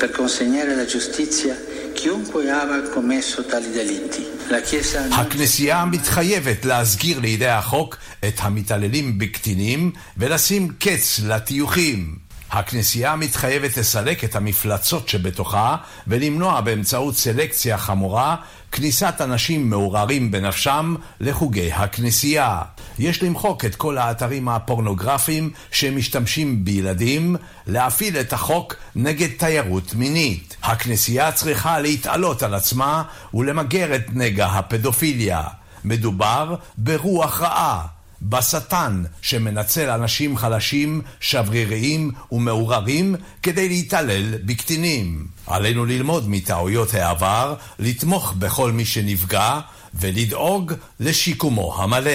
per 0.01 0.11
consegnare 0.11 0.73
alla 0.73 0.85
giustizia 0.85 1.55
chiunque 1.93 2.51
abbia 2.51 2.83
commesso 2.89 3.45
tali 3.45 3.71
delitti. 3.71 4.27
La 4.49 4.61
Chiesa 4.61 5.07
non... 5.07 5.19
הכנסייה 5.19 5.85
מתחייבת 5.85 6.65
להסגיר 6.65 7.19
לידי 7.21 7.47
החוק 7.47 7.97
את 8.29 8.35
המתעללים 8.39 9.19
בקטינים 9.19 9.93
ולשים 10.19 10.69
קץ 10.79 11.21
לטיוחים. 11.27 12.24
הכנסייה 12.51 13.17
מתחייבת 13.17 13.77
לסלק 13.77 14.25
את 14.25 14.37
המפלצות 14.37 15.09
שבתוכה 15.09 15.77
ולמנוע 16.07 16.61
באמצעות 16.61 17.17
סלקציה 17.17 17.79
חמורה 17.79 18.37
כניסת 18.73 19.15
אנשים 19.21 19.71
מעורערים 19.71 20.31
בנפשם 20.31 20.95
לחוגי 21.21 21.73
הכנסייה. 21.73 22.63
יש 22.99 23.23
למחוק 23.23 23.65
את 23.65 23.75
כל 23.75 23.99
האתרים 23.99 24.49
הפורנוגרפיים 24.49 25.51
שמשתמשים 25.73 26.65
בילדים, 26.65 27.37
להפעיל 27.67 28.17
את 28.17 28.33
החוק 28.33 28.75
נגד 28.97 29.29
תיירות 29.39 29.95
מינית. 29.95 30.57
הכנסייה 30.63 31.33
צריכה 31.33 31.81
להתעלות 31.81 32.43
על 32.43 32.55
עצמה 32.55 33.03
ולמגר 33.35 33.95
את 33.95 34.05
נגע 34.13 34.47
הפדופיליה. 34.47 35.43
מדובר 35.85 36.55
ברוח 36.79 37.41
רעה. 37.41 37.94
בשטן 38.25 39.05
שמנצל 39.23 39.91
אנשים 39.91 40.37
חלשים, 40.37 41.03
שבריריים 41.21 42.11
ומעורערים 42.33 43.17
כדי 43.43 43.69
להתעלל 43.69 44.35
בקטינים. 44.45 45.27
עלינו 45.47 45.85
ללמוד 45.85 46.29
מטעויות 46.29 46.95
העבר, 46.95 47.55
לתמוך 47.79 48.33
בכל 48.39 48.73
מי 48.73 48.85
שנפגע 48.85 49.61
ולדאוג 49.95 50.73
לשיקומו 51.01 51.83
המלא. 51.83 52.11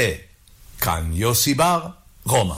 כאן 0.82 1.10
יוסי 1.14 1.54
בר, 1.54 1.88
רומא. 2.26 2.56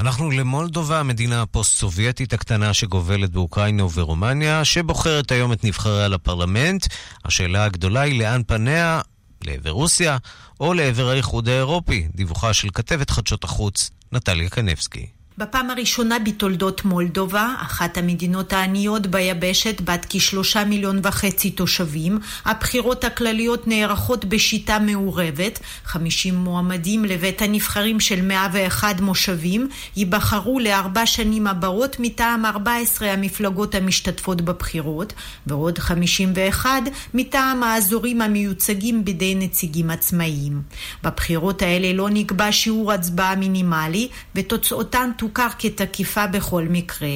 אנחנו 0.00 0.30
למולדובה, 0.30 1.00
המדינה 1.00 1.42
הפוסט-סובייטית 1.42 2.32
הקטנה 2.32 2.74
שגובלת 2.74 3.30
באוקראינה 3.30 3.84
וברומניה, 3.84 4.64
שבוחרת 4.64 5.32
היום 5.32 5.52
את 5.52 5.64
נבחריה 5.64 6.08
לפרלמנט. 6.08 6.86
השאלה 7.24 7.64
הגדולה 7.64 8.00
היא 8.00 8.20
לאן 8.20 8.42
פניה, 8.46 9.00
לעבר 9.44 9.70
רוסיה 9.70 10.16
או 10.60 10.74
לעבר 10.74 11.08
האיחוד 11.08 11.48
האירופי. 11.48 12.08
דיווחה 12.14 12.52
של 12.52 12.68
כתבת 12.74 13.10
חדשות 13.10 13.44
החוץ, 13.44 13.90
נטליה 14.12 14.50
קנבסקי. 14.50 15.06
בפעם 15.38 15.70
הראשונה 15.70 16.18
בתולדות 16.18 16.84
מולדובה, 16.84 17.54
אחת 17.58 17.98
המדינות 17.98 18.52
העניות 18.52 19.06
ביבשת, 19.06 19.80
בת 19.80 20.06
כשלושה 20.08 20.64
מיליון 20.64 21.00
וחצי 21.02 21.50
תושבים, 21.50 22.18
הבחירות 22.44 23.04
הכלליות 23.04 23.68
נערכות 23.68 24.24
בשיטה 24.24 24.78
מעורבת, 24.78 25.60
50 25.84 26.34
מועמדים 26.34 27.04
לבית 27.04 27.42
הנבחרים 27.42 28.00
של 28.00 28.22
101 28.22 29.00
מושבים 29.00 29.68
ייבחרו 29.96 30.60
לארבע 30.60 31.06
שנים 31.06 31.46
הבאות 31.46 31.96
מטעם 32.00 32.46
14 32.46 33.10
המפלגות 33.12 33.74
המשתתפות 33.74 34.40
בבחירות, 34.40 35.12
ועוד 35.46 35.78
51 35.78 36.70
מטעם 37.14 37.62
האזורים 37.62 38.22
המיוצגים 38.22 39.04
בידי 39.04 39.34
נציגים 39.34 39.90
עצמאיים. 39.90 40.62
בבחירות 41.04 41.62
האלה 41.62 41.92
לא 41.92 42.08
נקבע 42.10 42.52
שיעור 42.52 42.92
הצבעה 42.92 43.36
מינימלי, 43.36 44.08
ותוצאותן 44.34 45.10
תוכר 45.28 45.48
כתקיפה 45.58 46.26
בכל 46.26 46.62
מקרה. 46.70 47.08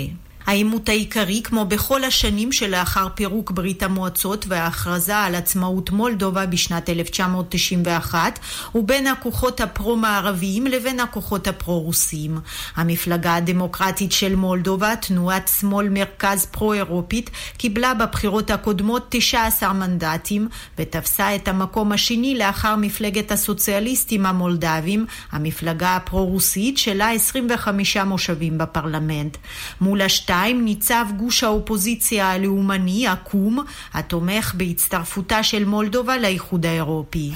העימות 0.46 0.88
העיקרי, 0.88 1.40
כמו 1.44 1.64
בכל 1.64 2.04
השנים 2.04 2.52
שלאחר 2.52 3.08
פירוק 3.14 3.50
ברית 3.50 3.82
המועצות 3.82 4.44
וההכרזה 4.48 5.16
על 5.16 5.34
עצמאות 5.34 5.90
מולדובה 5.90 6.46
בשנת 6.46 6.88
1991, 6.88 8.38
הוא 8.72 8.88
בין 8.88 9.06
הכוחות 9.06 9.60
הפרו-מערביים 9.60 10.66
לבין 10.66 11.00
הכוחות 11.00 11.46
הפרו-רוסיים. 11.48 12.38
המפלגה 12.76 13.34
הדמוקרטית 13.34 14.12
של 14.12 14.34
מולדובה, 14.34 14.96
תנועת 14.96 15.50
שמאל 15.58 15.88
מרכז 15.88 16.46
פרו-אירופית, 16.46 17.30
קיבלה 17.56 17.94
בבחירות 17.94 18.50
הקודמות 18.50 19.06
19 19.08 19.72
מנדטים, 19.72 20.48
ותפסה 20.78 21.34
את 21.34 21.48
המקום 21.48 21.92
השני 21.92 22.38
לאחר 22.38 22.76
מפלגת 22.76 23.32
הסוציאליסטים 23.32 24.26
המולדבים, 24.26 25.06
המפלגה 25.32 25.96
הפרו-רוסית 25.96 26.78
שלה 26.78 27.10
25 27.10 27.96
מושבים 27.96 28.58
בפרלמנט. 28.58 29.36
מול 29.80 30.02
השתי 30.02 30.39
בשתיים 30.40 30.64
ניצב 30.64 31.04
גוש 31.16 31.44
האופוזיציה 31.44 32.30
הלאומני, 32.30 33.06
עקום, 33.08 33.64
התומך 33.94 34.54
בהצטרפותה 34.56 35.42
של 35.42 35.64
מולדובה 35.64 36.16
לאיחוד 36.18 36.66
האירופי. 36.66 37.30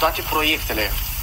Toate 0.00 0.22
proiectele 0.32 1.13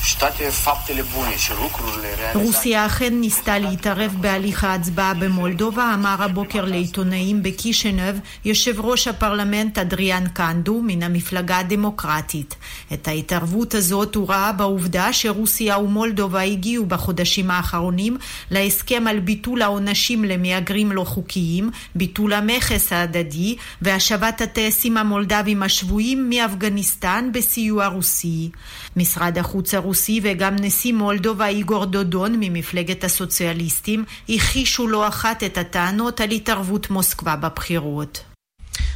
רוסיה 2.33 2.85
אכן 2.85 3.13
ניסתה 3.13 3.59
להתערב 3.59 4.15
בהליך 4.21 4.63
ההצבעה 4.63 5.13
במולדובה, 5.13 5.91
אמר 5.93 6.15
הבוקר 6.23 6.65
לעיתונאים 6.65 7.43
בקישנב 7.43 8.15
יושב 8.45 8.79
ראש 8.79 9.07
הפרלמנט 9.07 9.77
אדריאן 9.77 10.27
קנדו 10.33 10.81
מן 10.83 11.03
המפלגה 11.03 11.57
הדמוקרטית. 11.57 12.55
את 12.93 13.07
ההתערבות 13.07 13.73
הזאת 13.73 14.15
הוא 14.15 14.29
ראה 14.29 14.51
בעובדה 14.51 15.13
שרוסיה 15.13 15.77
ומולדובה 15.77 16.41
הגיעו 16.41 16.85
בחודשים 16.85 17.51
האחרונים 17.51 18.17
להסכם 18.51 19.07
על 19.07 19.19
ביטול 19.19 19.61
העונשים 19.61 20.23
למהגרים 20.23 20.91
לא 20.91 21.03
חוקיים, 21.03 21.69
ביטול 21.95 22.33
המכס 22.33 22.93
ההדדי 22.93 23.55
והשבת 23.81 24.41
הטייסים 24.41 24.97
המולדבים 24.97 25.63
השבויים 25.63 26.29
מאפגניסטן 26.29 27.29
בסיוע 27.33 27.87
רוסי. 27.87 28.49
משרד 28.95 29.37
החוץ 29.37 29.73
הרוסי 29.73 29.90
הרוסי 29.91 30.19
וגם 30.23 30.55
נשיא 30.59 30.93
מולדובה 30.93 31.47
איגור 31.47 31.85
דודון 31.85 32.35
ממפלגת 32.39 33.03
הסוציאליסטים 33.03 34.05
הכחישו 34.29 34.87
לא 34.87 35.07
אחת 35.07 35.43
את 35.43 35.57
הטענות 35.57 36.21
על 36.21 36.31
התערבות 36.31 36.89
מוסקבה 36.89 37.35
בבחירות. 37.35 38.23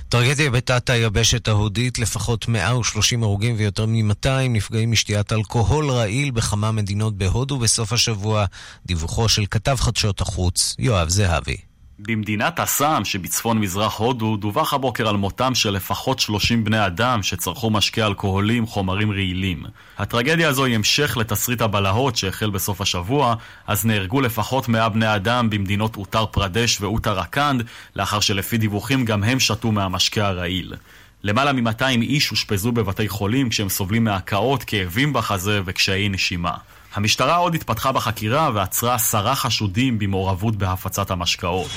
טרגדיה 0.10 0.52
בתת 0.52 0.90
היבשת 0.90 1.48
ההודית, 1.48 2.00
לפחות 2.00 2.48
130 2.48 3.24
הרוגים 3.24 3.56
ויותר 3.58 3.86
מ-200 3.86 4.28
נפגעים 4.50 4.92
משתיית 4.92 5.34
אלכוהול 5.34 5.90
רעיל 5.90 6.32
בכמה 6.32 6.72
מדינות 6.72 7.18
בהודו 7.18 7.58
בסוף 7.58 7.94
השבוע. 7.94 8.46
דיווחו 8.86 9.30
של 9.30 9.46
כתב 9.52 9.76
חדשות 9.80 10.22
החוץ, 10.22 10.76
יואב 10.80 11.10
זהבי. 11.10 11.75
במדינת 12.00 12.60
אסאם 12.60 13.06
שבצפון 13.06 13.60
מזרח 13.60 13.98
הודו 13.98 14.38
דווח 14.38 14.74
הבוקר 14.74 15.10
על 15.10 15.18
מותם 15.18 15.56
של 15.56 15.70
לפחות 15.70 16.20
30 16.20 16.64
בני 16.64 16.86
אדם 16.86 17.24
שצרכו 17.24 17.70
משקה 17.70 18.08
אלכוהולי 18.08 18.58
עם 18.58 18.66
חומרים 18.66 19.12
רעילים. 19.12 19.64
הטרגדיה 19.98 20.50
הזו 20.50 20.66
היא 20.66 20.76
המשך 20.76 21.18
לתסריט 21.18 21.62
הבלהות 21.62 22.16
שהחל 22.16 22.50
בסוף 22.50 22.82
השבוע, 22.82 23.36
אז 23.68 23.86
נהרגו 23.86 24.22
לפחות 24.22 24.68
100 24.68 24.90
בני 24.90 25.16
אדם 25.16 25.50
במדינות 25.50 25.98
אותר 25.98 26.26
פרדש 26.26 26.82
ואותר 26.82 27.22
אקנד, 27.22 27.64
לאחר 27.96 28.20
שלפי 28.20 28.58
דיווחים 28.58 29.06
גם 29.06 29.24
הם 29.24 29.40
שתו 29.40 29.72
מהמשקה 29.72 30.28
הרעיל. 30.28 30.74
למעלה 31.24 31.54
מ-200 31.54 32.02
איש 32.02 32.32
אושפזו 32.32 32.72
בבתי 32.72 33.10
חולים 33.10 33.50
כשהם 33.50 33.70
סובלים 33.70 34.04
מהקאות, 34.04 34.64
כאבים 34.64 35.14
בחזה 35.14 35.62
וקשיי 35.66 36.10
נשימה. 36.10 36.54
המשטרה 36.96 37.36
עוד 37.36 37.56
התפתחה 37.56 37.92
בחקירה 37.92 38.50
ועצרה 38.54 38.96
עשרה 38.96 39.36
חשודים 39.36 40.00
במעורבות 40.00 40.56
בהפצת 40.56 41.12
המשקאות. 41.12 41.68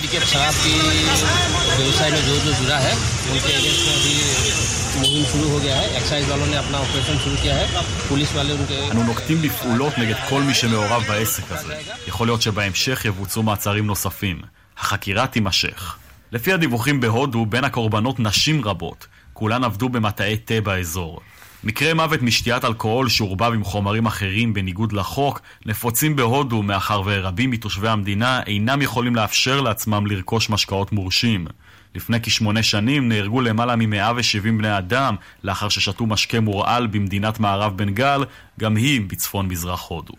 אנו 8.90 9.02
נוקטים 9.04 9.42
בפעולות 9.42 9.98
נגד 9.98 10.16
כל 10.28 10.42
מי 10.42 10.54
שמעורב 10.54 11.02
בעסק 11.08 11.52
הזה. 11.52 11.74
יכול 12.08 12.26
להיות 12.26 12.42
שבהמשך 12.42 13.04
יבוצעו 13.04 13.42
מעצרים 13.42 13.86
נוספים. 13.86 14.40
החקירה 14.78 15.26
תימשך. 15.26 15.96
לפי 16.32 16.52
הדיווחים 16.52 17.00
בהודו, 17.00 17.46
בין 17.46 17.64
הקורבנות 17.64 18.20
נשים 18.20 18.64
רבות. 18.64 19.06
כולן 19.32 19.64
עבדו 19.64 19.88
במטעי 19.88 20.36
תה 20.36 20.60
באזור. 20.60 21.20
מקרי 21.64 21.92
מוות 21.92 22.22
משתיית 22.22 22.64
אלכוהול 22.64 23.08
שעורבב 23.08 23.52
עם 23.52 23.64
חומרים 23.64 24.06
אחרים 24.06 24.54
בניגוד 24.54 24.92
לחוק 24.92 25.40
נפוצים 25.66 26.16
בהודו 26.16 26.62
מאחר 26.62 27.02
ורבים 27.04 27.50
מתושבי 27.50 27.88
המדינה 27.88 28.42
אינם 28.46 28.82
יכולים 28.82 29.16
לאפשר 29.16 29.60
לעצמם 29.60 30.06
לרכוש 30.06 30.50
משקאות 30.50 30.92
מורשים. 30.92 31.46
לפני 31.94 32.20
כשמונה 32.22 32.62
שנים 32.62 33.08
נהרגו 33.08 33.40
למעלה 33.40 33.76
מ-170 33.76 34.58
בני 34.58 34.78
אדם 34.78 35.16
לאחר 35.44 35.68
ששתו 35.68 36.06
משקה 36.06 36.40
מורעל 36.40 36.86
במדינת 36.86 37.40
מערב 37.40 37.76
בנגל, 37.76 38.24
גם 38.60 38.76
היא 38.76 39.00
בצפון 39.06 39.48
מזרח 39.48 39.88
הודו. 39.88 40.14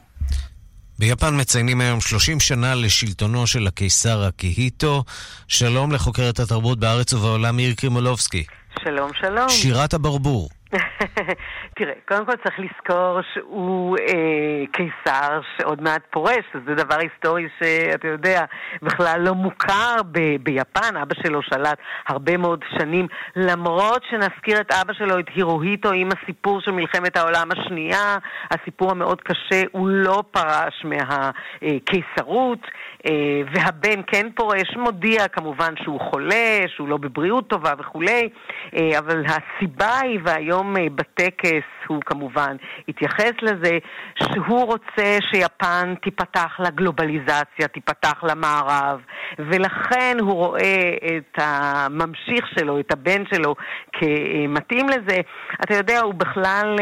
ביפן 1.00 1.40
מציינים 1.40 1.82
היום 1.82 2.02
30 2.02 2.40
שנה 2.40 2.76
לשלטונו 2.76 3.48
של 3.48 3.68
הקיסר 3.68 4.28
אקיהיטו. 4.28 5.04
שלום 5.48 5.92
לחוקרת 5.92 6.40
התרבות 6.40 6.80
בארץ 6.80 7.14
ובעולם 7.14 7.56
מאיר 7.56 7.74
קרימולובסקי. 7.74 8.44
שלום, 8.84 9.12
שלום. 9.22 9.50
שירת 9.50 9.94
הברבור. 9.94 10.50
תראה, 11.78 11.94
קודם 12.08 12.26
כל 12.26 12.36
צריך 12.44 12.60
לזכור 12.60 13.20
שהוא 13.34 13.98
אה, 13.98 14.64
קיסר 14.72 15.40
שעוד 15.58 15.82
מעט 15.82 16.02
פורש, 16.12 16.46
זה 16.68 16.76
דבר 16.76 16.96
היסטורי 17.00 17.48
שאתה 17.60 18.08
יודע, 18.08 18.46
בכלל 18.82 19.22
לא 19.22 19.36
מוכר 19.36 19.96
ב- 20.12 20.36
ביפן. 20.44 20.98
אבא 21.02 21.16
שלו 21.24 21.42
שלט 21.42 21.78
הרבה 22.08 22.38
מאוד 22.38 22.64
שנים, 22.78 23.08
למרות 23.36 24.04
שנזכיר 24.10 24.62
את 24.62 24.72
אבא 24.72 24.94
שלו, 24.94 25.20
את 25.20 25.26
הירוהיטו, 25.36 25.92
עם 25.92 26.10
הסיפור 26.12 26.62
של 26.62 26.72
מלחמת 26.72 27.18
העולם 27.18 27.50
השנייה, 27.52 28.18
הסיפור 28.52 28.92
המאוד 28.92 29.22
קשה, 29.22 29.64
הוא 29.72 29.88
לא 29.90 30.24
פרש 30.32 30.86
מהקיסרות. 30.86 32.60
אה, 33.06 33.42
והבן 33.54 34.02
כן 34.08 34.28
פורש, 34.36 34.76
מודיע 34.78 35.28
כמובן 35.28 35.74
שהוא 35.84 36.00
חולה, 36.00 36.60
שהוא 36.68 36.88
לא 36.88 36.98
בבריאות 36.98 37.50
טובה 37.50 37.74
וכולי, 37.80 38.30
אה, 38.76 39.00
אבל 39.00 39.24
הסיבה 39.26 40.00
היא, 40.00 40.20
והיום 40.24 40.78
אה, 40.78 40.86
בטקס 40.96 41.68
הוא 41.88 42.02
כמובן 42.06 42.56
התייחס 42.88 43.32
לזה, 43.42 43.78
שהוא 44.24 44.66
רוצה 44.66 45.18
שיפן 45.32 45.94
תיפתח 46.02 46.60
לגלובליזציה, 46.60 47.68
תיפתח 47.74 48.24
למערב, 48.24 49.00
ולכן 49.40 50.18
הוא 50.20 50.34
רואה 50.34 50.90
את 51.18 51.38
הממשיך 51.38 52.48
שלו, 52.60 52.80
את 52.80 52.94
הבן 52.94 53.24
שלו, 53.34 53.56
כמתאים 53.94 54.90
לזה. 54.90 55.18
אתה 55.64 55.76
יודע, 55.76 56.00
הוא 56.00 56.14
בכלל, 56.14 56.76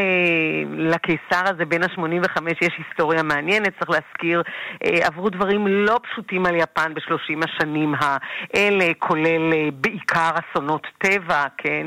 לקיסר 0.76 1.42
הזה, 1.54 1.64
בין 1.64 1.82
ה-85, 1.82 2.42
יש 2.60 2.78
היסטוריה 2.78 3.22
מעניינת, 3.22 3.72
צריך 3.78 3.90
להזכיר, 3.90 4.42
עברו 4.82 5.30
דברים 5.30 5.66
לא 5.66 5.98
פשוטים 6.12 6.46
על 6.46 6.56
יפן 6.56 6.94
בשלושים 6.94 7.40
השנים 7.42 7.94
האלה, 7.98 8.92
כולל 8.98 9.70
בעיקר 9.74 10.30
אסונות 10.34 10.86
טבע, 10.98 11.44
כן, 11.58 11.86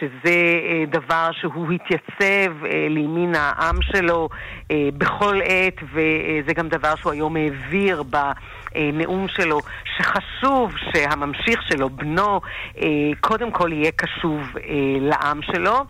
שזה 0.00 0.60
דבר 0.88 1.28
שהוא 1.32 1.72
התייצב 1.72 2.64
לימין 2.90 3.34
העם 3.34 3.82
שלו 3.82 4.28
בכל 4.72 5.40
עת, 5.44 5.74
וזה 5.92 6.54
גם 6.54 6.68
דבר 6.68 6.94
שהוא 6.96 7.12
היום 7.12 7.36
העביר 7.36 8.02
ב... 8.10 8.16
נאום 8.92 9.28
שלו, 9.28 9.60
שחשוב 9.96 10.72
שהממשיך 10.76 11.62
שלו, 11.62 11.90
בנו, 11.90 12.40
קודם 13.20 13.50
כל 13.50 13.72
יהיה 13.72 13.90
קשוב 13.90 14.40
לעם 15.00 15.42
שלו. 15.42 15.84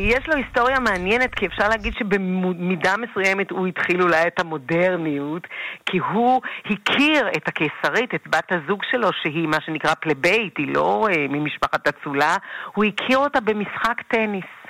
יש 0.00 0.28
לו 0.28 0.34
היסטוריה 0.34 0.80
מעניינת, 0.80 1.34
כי 1.34 1.46
אפשר 1.46 1.68
להגיד 1.68 1.94
שבמידה 1.98 2.94
מסוימת 2.96 3.50
הוא 3.50 3.66
התחיל 3.66 4.02
אולי 4.02 4.26
את 4.26 4.40
המודרניות, 4.40 5.46
כי 5.86 5.98
הוא 5.98 6.40
הכיר 6.64 7.28
את 7.36 7.48
הקיסרית, 7.48 8.14
את 8.14 8.28
בת 8.28 8.52
הזוג 8.52 8.82
שלו, 8.90 9.08
שהיא 9.22 9.48
מה 9.48 9.60
שנקרא 9.66 9.94
פלבאית, 9.94 10.58
היא 10.58 10.74
לא 10.74 11.06
ממשפחת 11.28 11.88
אצולה, 11.88 12.36
הוא 12.74 12.84
הכיר 12.84 13.18
אותה 13.18 13.40
במשחק 13.40 14.02
טניס. 14.08 14.61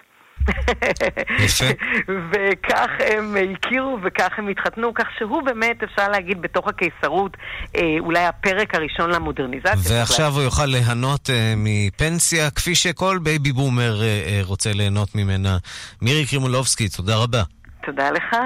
יפה. 1.38 1.64
וכך 2.30 2.90
הם 2.98 3.36
הכירו 3.54 3.98
וכך 4.02 4.28
הם 4.36 4.48
התחתנו, 4.48 4.94
כך 4.94 5.04
שהוא 5.18 5.42
באמת, 5.42 5.82
אפשר 5.82 6.08
להגיד, 6.08 6.42
בתוך 6.42 6.68
הקיסרות, 6.68 7.36
אה, 7.76 7.96
אולי 8.00 8.24
הפרק 8.24 8.74
הראשון 8.74 9.10
למודרניזציה. 9.10 9.98
ועכשיו 9.98 10.32
הוא 10.32 10.42
יוכל 10.42 10.66
ליהנות 10.66 11.26
אה, 11.26 11.32
מפנסיה, 11.56 12.50
כפי 12.50 12.74
שכל 12.74 13.18
baby 13.22 13.52
boomer 13.52 14.00
אה, 14.00 14.46
רוצה 14.46 14.72
ליהנות 14.72 15.14
ממנה. 15.14 15.58
מירי 16.02 16.26
קרימולובסקי, 16.26 16.88
תודה 16.88 17.16
רבה. 17.16 17.42
תודה 17.84 18.10
לך. 18.10 18.36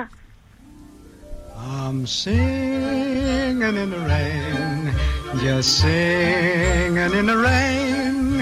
I'm 1.57 2.07
singing 2.07 3.63
in 3.63 3.91
the 3.91 4.03
rain, 4.11 4.93
just 5.43 5.81
singing 5.81 7.13
in 7.19 7.27
the 7.27 7.37
rain. 7.37 8.36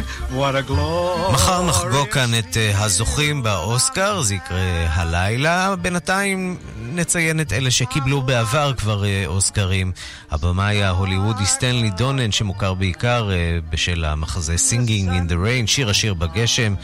מחר 1.32 1.62
נחגוג 1.62 2.09
כאן 2.09 2.38
את 2.38 2.57
הזוכים 2.74 3.42
באוסקר, 3.42 4.22
זה 4.22 4.34
יקרה 4.34 4.86
הלילה. 4.88 5.76
בינתיים 5.76 6.57
נציין 6.82 7.40
את 7.40 7.52
אלה 7.52 7.70
שקיבלו 7.70 8.22
בעבר 8.22 8.72
כבר 8.76 9.05
אוסקרים. 9.26 9.92
הבמאי 10.30 10.82
ההוליוודי 10.82 11.46
סטנלי 11.46 11.90
דונן, 11.90 12.32
שמוכר 12.32 12.74
בעיקר 12.74 13.30
בשל 13.70 14.05
המחזה 14.05 14.55
Singing 14.55 15.09
in 15.09 15.30
the 15.30 15.34
Rain, 15.34 15.66
שיר 15.66 15.90
השיר 15.90 16.14
בגשם. 16.14 16.74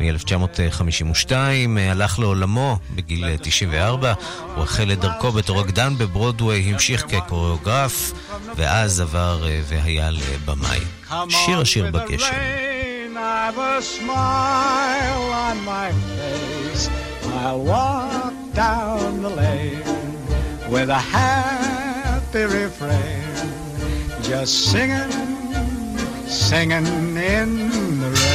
מ-1952, 0.00 1.32
הלך 1.90 2.18
לעולמו 2.18 2.78
בגיל 2.94 3.36
94, 3.42 4.12
הוא 4.54 4.64
החל 4.64 4.92
את 4.92 5.00
דרכו 5.00 5.32
בתור 5.32 5.60
רקדן 5.60 5.98
בברודוויי, 5.98 6.72
המשיך 6.72 7.04
כקוריאוגרף, 7.08 8.12
ואז 8.56 9.00
עבר 9.00 9.46
והיה 9.68 10.10
לבמאי. 10.10 10.80
שיר 11.28 11.60
השיר 11.60 11.90
בגשם. 11.90 12.61
I've 13.34 13.56
a 13.56 13.80
smile 13.80 15.22
on 15.32 15.64
my 15.64 15.90
face. 15.90 16.90
I'll 17.40 17.60
walk 17.60 18.34
down 18.52 19.22
the 19.22 19.30
lane 19.30 19.82
with 20.70 20.90
a 20.90 20.98
happy 20.98 22.44
refrain, 22.44 23.24
just 24.22 24.70
singing, 24.70 25.10
singing 26.26 27.16
in 27.16 28.00
the 28.00 28.10
rain. 28.10 28.31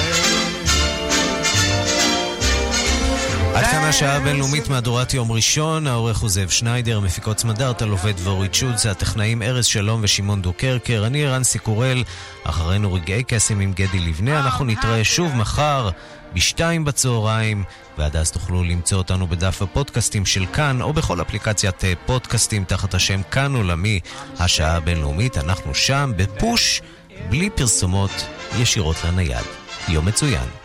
עד 3.58 3.66
כאן 3.66 3.84
השעה 3.84 4.16
הבינלאומית 4.16 4.70
מהדורת 4.70 5.14
יום 5.14 5.32
ראשון, 5.32 5.88
העורך 5.88 6.18
הוא 6.18 6.30
זאב 6.30 6.50
שניידר, 6.50 7.00
מפיקות 7.00 7.40
סמדארטה, 7.40 7.86
עובד 7.86 8.14
ואורית 8.18 8.54
שולץ, 8.54 8.86
הטכנאים 8.86 9.42
ארז 9.42 9.66
שלום 9.66 10.00
ושמעון 10.04 10.42
דוקרקר, 10.42 11.04
אני 11.08 11.26
רנסי 11.26 11.60
קורל, 11.60 12.04
אחרינו 12.44 12.94
רגעי 12.94 13.24
קסם 13.24 13.60
עם 13.60 13.74
גדי 13.74 14.00
לבנה, 14.00 14.40
אנחנו 14.40 14.66
נתראה 14.66 15.04
שוב 15.04 15.36
מחר 15.36 15.90
בשתיים 16.34 16.86
בצהריים, 16.86 17.64
ועד 17.98 18.16
אז 18.16 18.32
תוכלו 18.32 18.64
למצוא 18.64 18.98
אותנו 18.98 19.28
בדף 19.28 19.62
הפודקאסטים 19.62 20.26
של 20.26 20.46
כאן, 20.46 20.82
או 20.82 20.94
בכל 20.94 21.22
אפליקציית 21.22 21.84
פודקאסטים 22.06 22.64
תחת 22.64 22.94
השם 22.94 23.22
כאן 23.32 23.56
עולמי, 23.56 24.00
השעה 24.40 24.76
הבינלאומית, 24.76 25.38
אנחנו 25.38 25.76
שם 25.76 26.12
בפוש, 26.16 26.82
בלי 27.30 27.50
פרסומות 27.50 28.26
ישירות 28.60 28.96
לנייד. 29.04 29.46
יום 29.88 30.06
מצוין. 30.06 30.57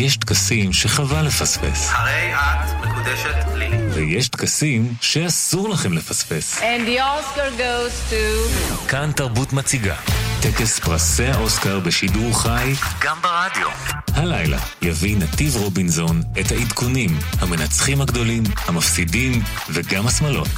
יש 0.00 0.16
טקסים 0.16 0.72
שחבל 0.72 1.22
לפספס. 1.26 1.88
הרי 1.92 2.34
את 2.34 2.86
מקודשת 2.86 3.36
לי. 3.54 3.68
ויש 3.94 4.28
טקסים 4.28 4.94
שאסור 5.00 5.68
לכם 5.68 5.92
לפספס. 5.92 6.58
And 6.58 6.62
the 6.62 7.00
Oscar 7.00 7.58
goes 7.58 8.12
to... 8.12 8.88
כאן 8.88 9.12
תרבות 9.12 9.52
מציגה. 9.52 9.94
טקס 10.42 10.78
פרסי 10.78 11.26
האוסקר 11.26 11.80
בשידור 11.80 12.42
חי, 12.42 12.72
גם 13.00 13.16
ברדיו. 13.22 13.68
הלילה 14.14 14.58
יביא 14.82 15.16
נתיב 15.16 15.56
רובינזון 15.56 16.22
את 16.40 16.52
העדכונים, 16.52 17.18
המנצחים 17.38 18.00
הגדולים, 18.00 18.42
המפסידים 18.66 19.42
וגם 19.70 20.06
השמלות. 20.06 20.48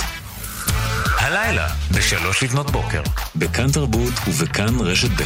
הלילה, 1.19 1.69
בשלוש 1.91 2.43
לפנות 2.43 2.71
בוקר. 2.71 3.03
בכאן 3.37 3.73
תרבות 3.73 4.15
ובכאן 4.29 4.81
רשת 4.81 5.11
ב'. 5.11 5.23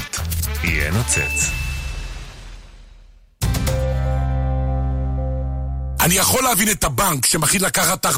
יהיה 0.64 0.90
נוצץ. 0.90 1.65
אני 6.07 6.14
יכול 6.14 6.44
להבין 6.44 6.70
את 6.70 6.84
הבנק 6.84 7.26
שמחליט 7.26 7.62
לקחת 7.62 8.07
40% 8.07 8.11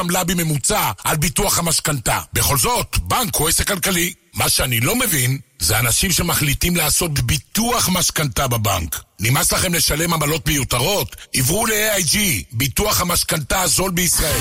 עמלה 0.00 0.24
בממוצע 0.24 0.90
על 1.04 1.16
ביטוח 1.16 1.58
המשכנתה. 1.58 2.18
בכל 2.32 2.58
זאת, 2.58 2.98
בנק 2.98 3.36
הוא 3.36 3.48
עסק 3.48 3.68
כלכלי. 3.68 4.12
מה 4.34 4.48
שאני 4.48 4.80
לא 4.80 4.96
מבין, 4.96 5.38
זה 5.58 5.78
אנשים 5.78 6.12
שמחליטים 6.12 6.76
לעשות 6.76 7.20
ביטוח 7.20 7.88
משכנתה 7.92 8.48
בבנק. 8.48 9.02
נמאס 9.20 9.52
לכם 9.52 9.74
לשלם 9.74 10.14
עמלות 10.14 10.46
מיותרות? 10.46 11.16
עברו 11.34 11.66
ל-AIG, 11.66 12.16
ביטוח 12.52 13.00
המשכנתה 13.00 13.62
הזול 13.62 13.90
בישראל. 13.90 14.40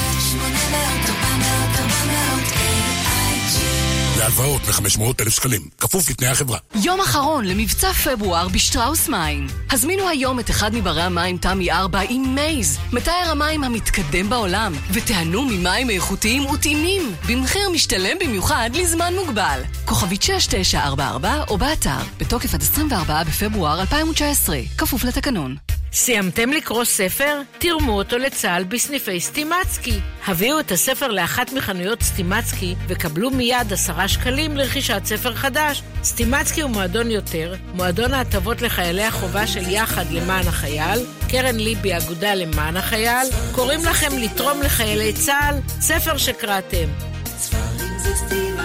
להלוואות 4.19 4.61
מ-500 4.67 5.01
אלף 5.19 5.33
שקלים, 5.33 5.61
כפוף 5.77 6.09
לתנאי 6.09 6.29
החברה. 6.29 6.57
יום 6.83 7.01
אחרון 7.01 7.45
למבצע 7.45 7.93
פברואר 7.93 8.47
בשטראוס 8.47 9.09
מים. 9.09 9.47
הזמינו 9.71 10.09
היום 10.09 10.39
את 10.39 10.49
אחד 10.49 10.75
מברי 10.75 11.01
המים 11.01 11.37
תמי 11.37 11.71
4 11.71 11.99
עם 12.09 12.35
מייז, 12.35 12.77
מתאר 12.93 13.29
המים 13.31 13.63
המתקדם 13.63 14.29
בעולם, 14.29 14.73
ותיהנו 14.93 15.45
ממים 15.45 15.89
איכותיים 15.89 16.45
וטעימים, 16.45 17.15
במחיר 17.29 17.69
משתלם 17.69 18.17
במיוחד 18.19 18.69
לזמן 18.73 19.13
מוגבל. 19.15 19.61
כוכבית 19.85 20.21
6944 20.21 21.43
או 21.47 21.57
באתר, 21.57 21.99
בתוקף 22.17 22.53
עד 22.53 22.61
24 22.61 23.23
בפברואר 23.23 23.81
2019, 23.81 24.59
כפוף 24.77 25.03
לתקנון. 25.03 25.55
סיימתם 25.93 26.49
לקרוא 26.49 26.83
ספר? 26.83 27.41
תרמו 27.57 27.91
אותו 27.91 28.17
לצה"ל 28.17 28.63
בסניפי 28.63 29.19
סטימצקי. 29.19 29.99
הביאו 30.27 30.59
את 30.59 30.71
הספר 30.71 31.07
לאחת 31.07 31.53
מחנויות 31.53 32.01
סטימצקי 32.01 32.75
וקבלו 32.87 33.31
מיד 33.31 33.73
עשרה 33.73 34.07
שקלים 34.07 34.57
לרכישת 34.57 35.01
ספר 35.05 35.35
חדש. 35.35 35.83
סטימצקי 36.03 36.61
הוא 36.61 36.71
מועדון 36.71 37.11
יותר, 37.11 37.55
מועדון 37.73 38.13
ההטבות 38.13 38.61
לחיילי 38.61 39.03
החובה 39.03 39.47
של 39.47 39.69
יחד 39.69 40.05
למען 40.11 40.47
החייל, 40.47 41.05
קרן 41.29 41.55
ליבי 41.55 41.97
אגודה 41.97 42.35
למען 42.35 42.77
החייל, 42.77 43.27
קוראים 43.51 43.85
לכם 43.85 44.17
לתרום 44.17 44.61
לחיילי 44.61 45.13
צה"ל, 45.13 45.55
ספר 45.81 46.17
שקראתם. 46.17 46.87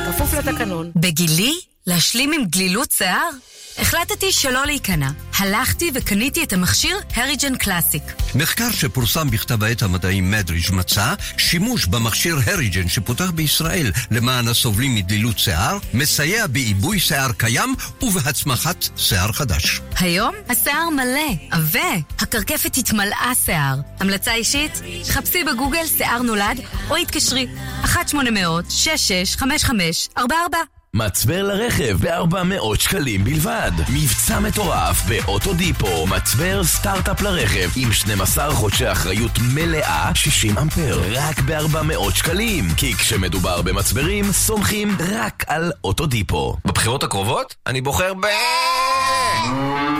כפוף 0.06 0.34
לתקנון. 0.34 0.90
בגילי? 0.96 1.73
להשלים 1.86 2.32
עם 2.32 2.44
גלילות 2.44 2.92
שיער? 2.92 3.30
החלטתי 3.78 4.32
שלא 4.32 4.66
להיכנע. 4.66 5.10
הלכתי 5.38 5.90
וקניתי 5.94 6.42
את 6.42 6.52
המכשיר 6.52 6.96
הריג'ן 7.14 7.56
קלאסיק. 7.56 8.02
מחקר 8.34 8.70
שפורסם 8.70 9.30
בכתב 9.30 9.64
העת 9.64 9.82
המדעי 9.82 10.20
מדריג' 10.20 10.72
מצא 10.72 11.14
שימוש 11.38 11.86
במכשיר 11.86 12.36
הריג'ן 12.46 12.88
שפותח 12.88 13.30
בישראל 13.30 13.92
למען 14.10 14.48
הסובלים 14.48 14.94
מדלילות 14.94 15.38
שיער, 15.38 15.78
מסייע 15.94 16.46
בעיבוי 16.46 17.00
שיער 17.00 17.32
קיים 17.32 17.74
ובהצמחת 18.02 18.88
שיער 18.96 19.32
חדש. 19.32 19.80
היום 19.96 20.34
השיער 20.48 20.88
מלא, 20.88 21.34
עבה, 21.50 21.94
הקרקפת 22.18 22.76
התמלאה 22.76 23.32
שיער. 23.44 23.76
המלצה 24.00 24.34
אישית? 24.34 24.82
חפשי 25.08 25.44
בגוגל 25.44 25.86
שיער 25.96 26.22
נולד 26.22 26.60
או 26.90 26.96
התקשרי 26.96 27.46
1-800-665544 27.84 30.73
מצבר 30.94 31.42
לרכב 31.42 31.96
ב-400 32.00 32.78
שקלים 32.80 33.24
בלבד. 33.24 33.70
מבצע 33.94 34.40
מטורף 34.40 35.02
באוטודיפו, 35.08 36.06
מצבר 36.06 36.64
סטארט-אפ 36.64 37.22
לרכב 37.22 37.70
עם 37.76 37.92
12 37.92 38.50
חודשי 38.54 38.92
אחריות 38.92 39.30
מלאה, 39.54 40.10
60 40.14 40.58
אמפר, 40.58 41.00
רק 41.12 41.40
ב-400 41.40 42.14
שקלים. 42.14 42.64
כי 42.76 42.94
כשמדובר 42.94 43.62
במצברים, 43.62 44.32
סומכים 44.32 44.96
רק 45.12 45.44
על 45.46 45.72
אוטודיפו. 45.84 46.56
בבחירות 46.64 47.02
הקרובות? 47.02 47.54
אני 47.66 47.80
בוחר 47.80 48.14
ב... 48.14 48.26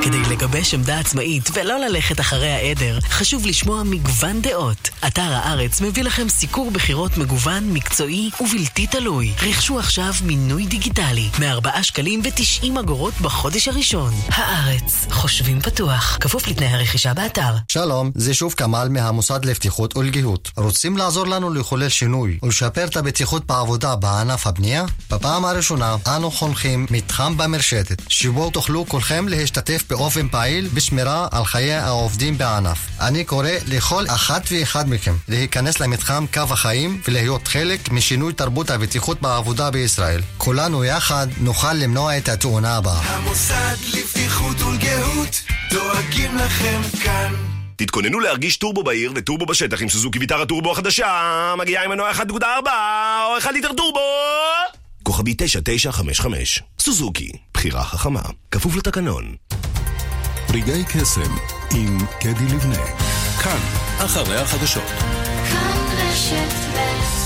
כדי 0.03 0.23
לגבש 0.31 0.75
עמדה 0.75 0.99
עצמאית 0.99 1.51
ולא 1.55 1.79
ללכת 1.79 2.21
אחרי 2.21 2.51
העדר, 2.51 2.99
חשוב 3.09 3.47
לשמוע 3.47 3.83
מגוון 3.83 4.41
דעות. 4.43 4.91
אתר 5.07 5.23
הארץ 5.23 5.81
מביא 5.81 6.05
לכם 6.05 6.29
סיקור 6.29 6.71
בחירות 6.71 7.19
מגוון, 7.19 7.73
מקצועי 7.73 8.31
ובלתי 8.41 8.87
תלוי. 8.87 9.33
רכשו 9.43 9.79
עכשיו 9.79 10.13
מינוי 10.25 10.67
דיגיטלי, 10.67 11.29
מ-4 11.39 11.83
שקלים 11.83 12.21
ו-90 12.25 12.81
אגורות 12.81 13.15
בחודש 13.21 13.69
הראשון. 13.69 14.13
הארץ, 14.29 15.07
חושבים 15.11 15.61
פתוח, 15.61 16.19
כפוף 16.21 16.49
לתנאי 16.49 16.69
הרכישה 16.69 17.15
באתר. 17.15 17.55
שלום, 17.69 18.11
זה 18.15 18.35
שוב 18.35 18.55
כמאל 18.57 18.89
מהמוסד 18.89 19.45
לבטיחות 19.45 19.97
ולגיהות. 19.97 20.51
רוצים 20.57 20.97
לעזור 20.97 21.27
לנו 21.27 21.55
לחולל 21.55 21.89
שינוי 21.89 22.39
ולשפר 22.43 22.85
את 22.85 22.97
הבטיחות 22.97 23.47
בעבודה 23.47 23.97
בענף 23.97 24.47
הבנייה? 24.47 24.85
בפעם 25.11 25.45
הראשונה 25.45 25.97
אנו 26.07 26.31
חונכים 26.31 26.87
מתחם 26.91 27.37
במרשתת, 27.37 28.03
שבו 28.09 28.51
תוכלו 28.51 28.85
כולכם 28.89 29.29
להשתתף 29.35 29.85
באופן 29.91 30.29
פעיל 30.29 30.69
בשמירה 30.75 31.29
על 31.33 31.45
חיי 31.45 31.75
העובדים 31.75 32.39
בענף. 32.39 32.79
אני 33.01 33.25
קורא 33.25 33.49
לכל 33.67 34.05
אחת 34.09 34.43
ואחד 34.51 34.89
מכם 34.89 35.15
להיכנס 35.29 35.81
למתחם 35.81 36.25
קו 36.35 36.41
החיים 36.51 37.01
ולהיות 37.09 37.49
חלק 37.49 37.91
משינוי 37.91 38.33
תרבות 38.33 38.71
הבטיחות 38.71 39.23
בעבודה 39.23 39.71
בישראל. 39.71 40.21
כולנו 40.39 40.85
יחד 40.85 41.27
נוכל 41.41 41.73
למנוע 41.73 42.19
את 42.19 42.29
התאונה 42.29 42.77
הבאה. 42.77 43.01
המוסד 43.01 43.77
לבטיחות 43.95 44.63
ולגהות 44.63 45.43
דואגים 45.71 46.37
לכם 46.37 46.81
כאן 47.03 47.35
תתכוננו 47.77 48.21
להרגיש 48.21 48.57
טורבו 48.57 48.83
בעיר 48.83 49.13
וטורבו 49.15 49.47
בשטח 49.47 49.83
עם 49.83 49.89
סוזוקי 49.89 50.19
ויטרה 50.19 50.47
טורבו 50.47 50.73
החדשה 50.73 51.55
מגיעה 51.59 51.85
עם 51.85 51.91
מנוע 51.91 52.11
1.4 52.13 52.45
או 53.27 53.39
1 53.39 53.53
ליטר 53.53 53.73
טורבו 53.73 54.01
כוכבי 55.05 55.35
9955 55.39 56.63
סוזוקי, 56.79 57.31
בחירה 57.55 57.85
חכמה, 57.85 58.23
כפוף 58.51 58.77
לתקנון. 58.77 59.35
רגעי 60.51 60.85
קסם 60.85 61.37
עם 61.75 61.99
קדי 62.21 62.55
לבנה. 62.55 62.85
כאן, 63.43 63.59
אחרי 63.99 64.37
החדשות. 64.37 64.89
כאן 65.51 65.85
רשת 65.99 66.53
ב' 66.75 67.24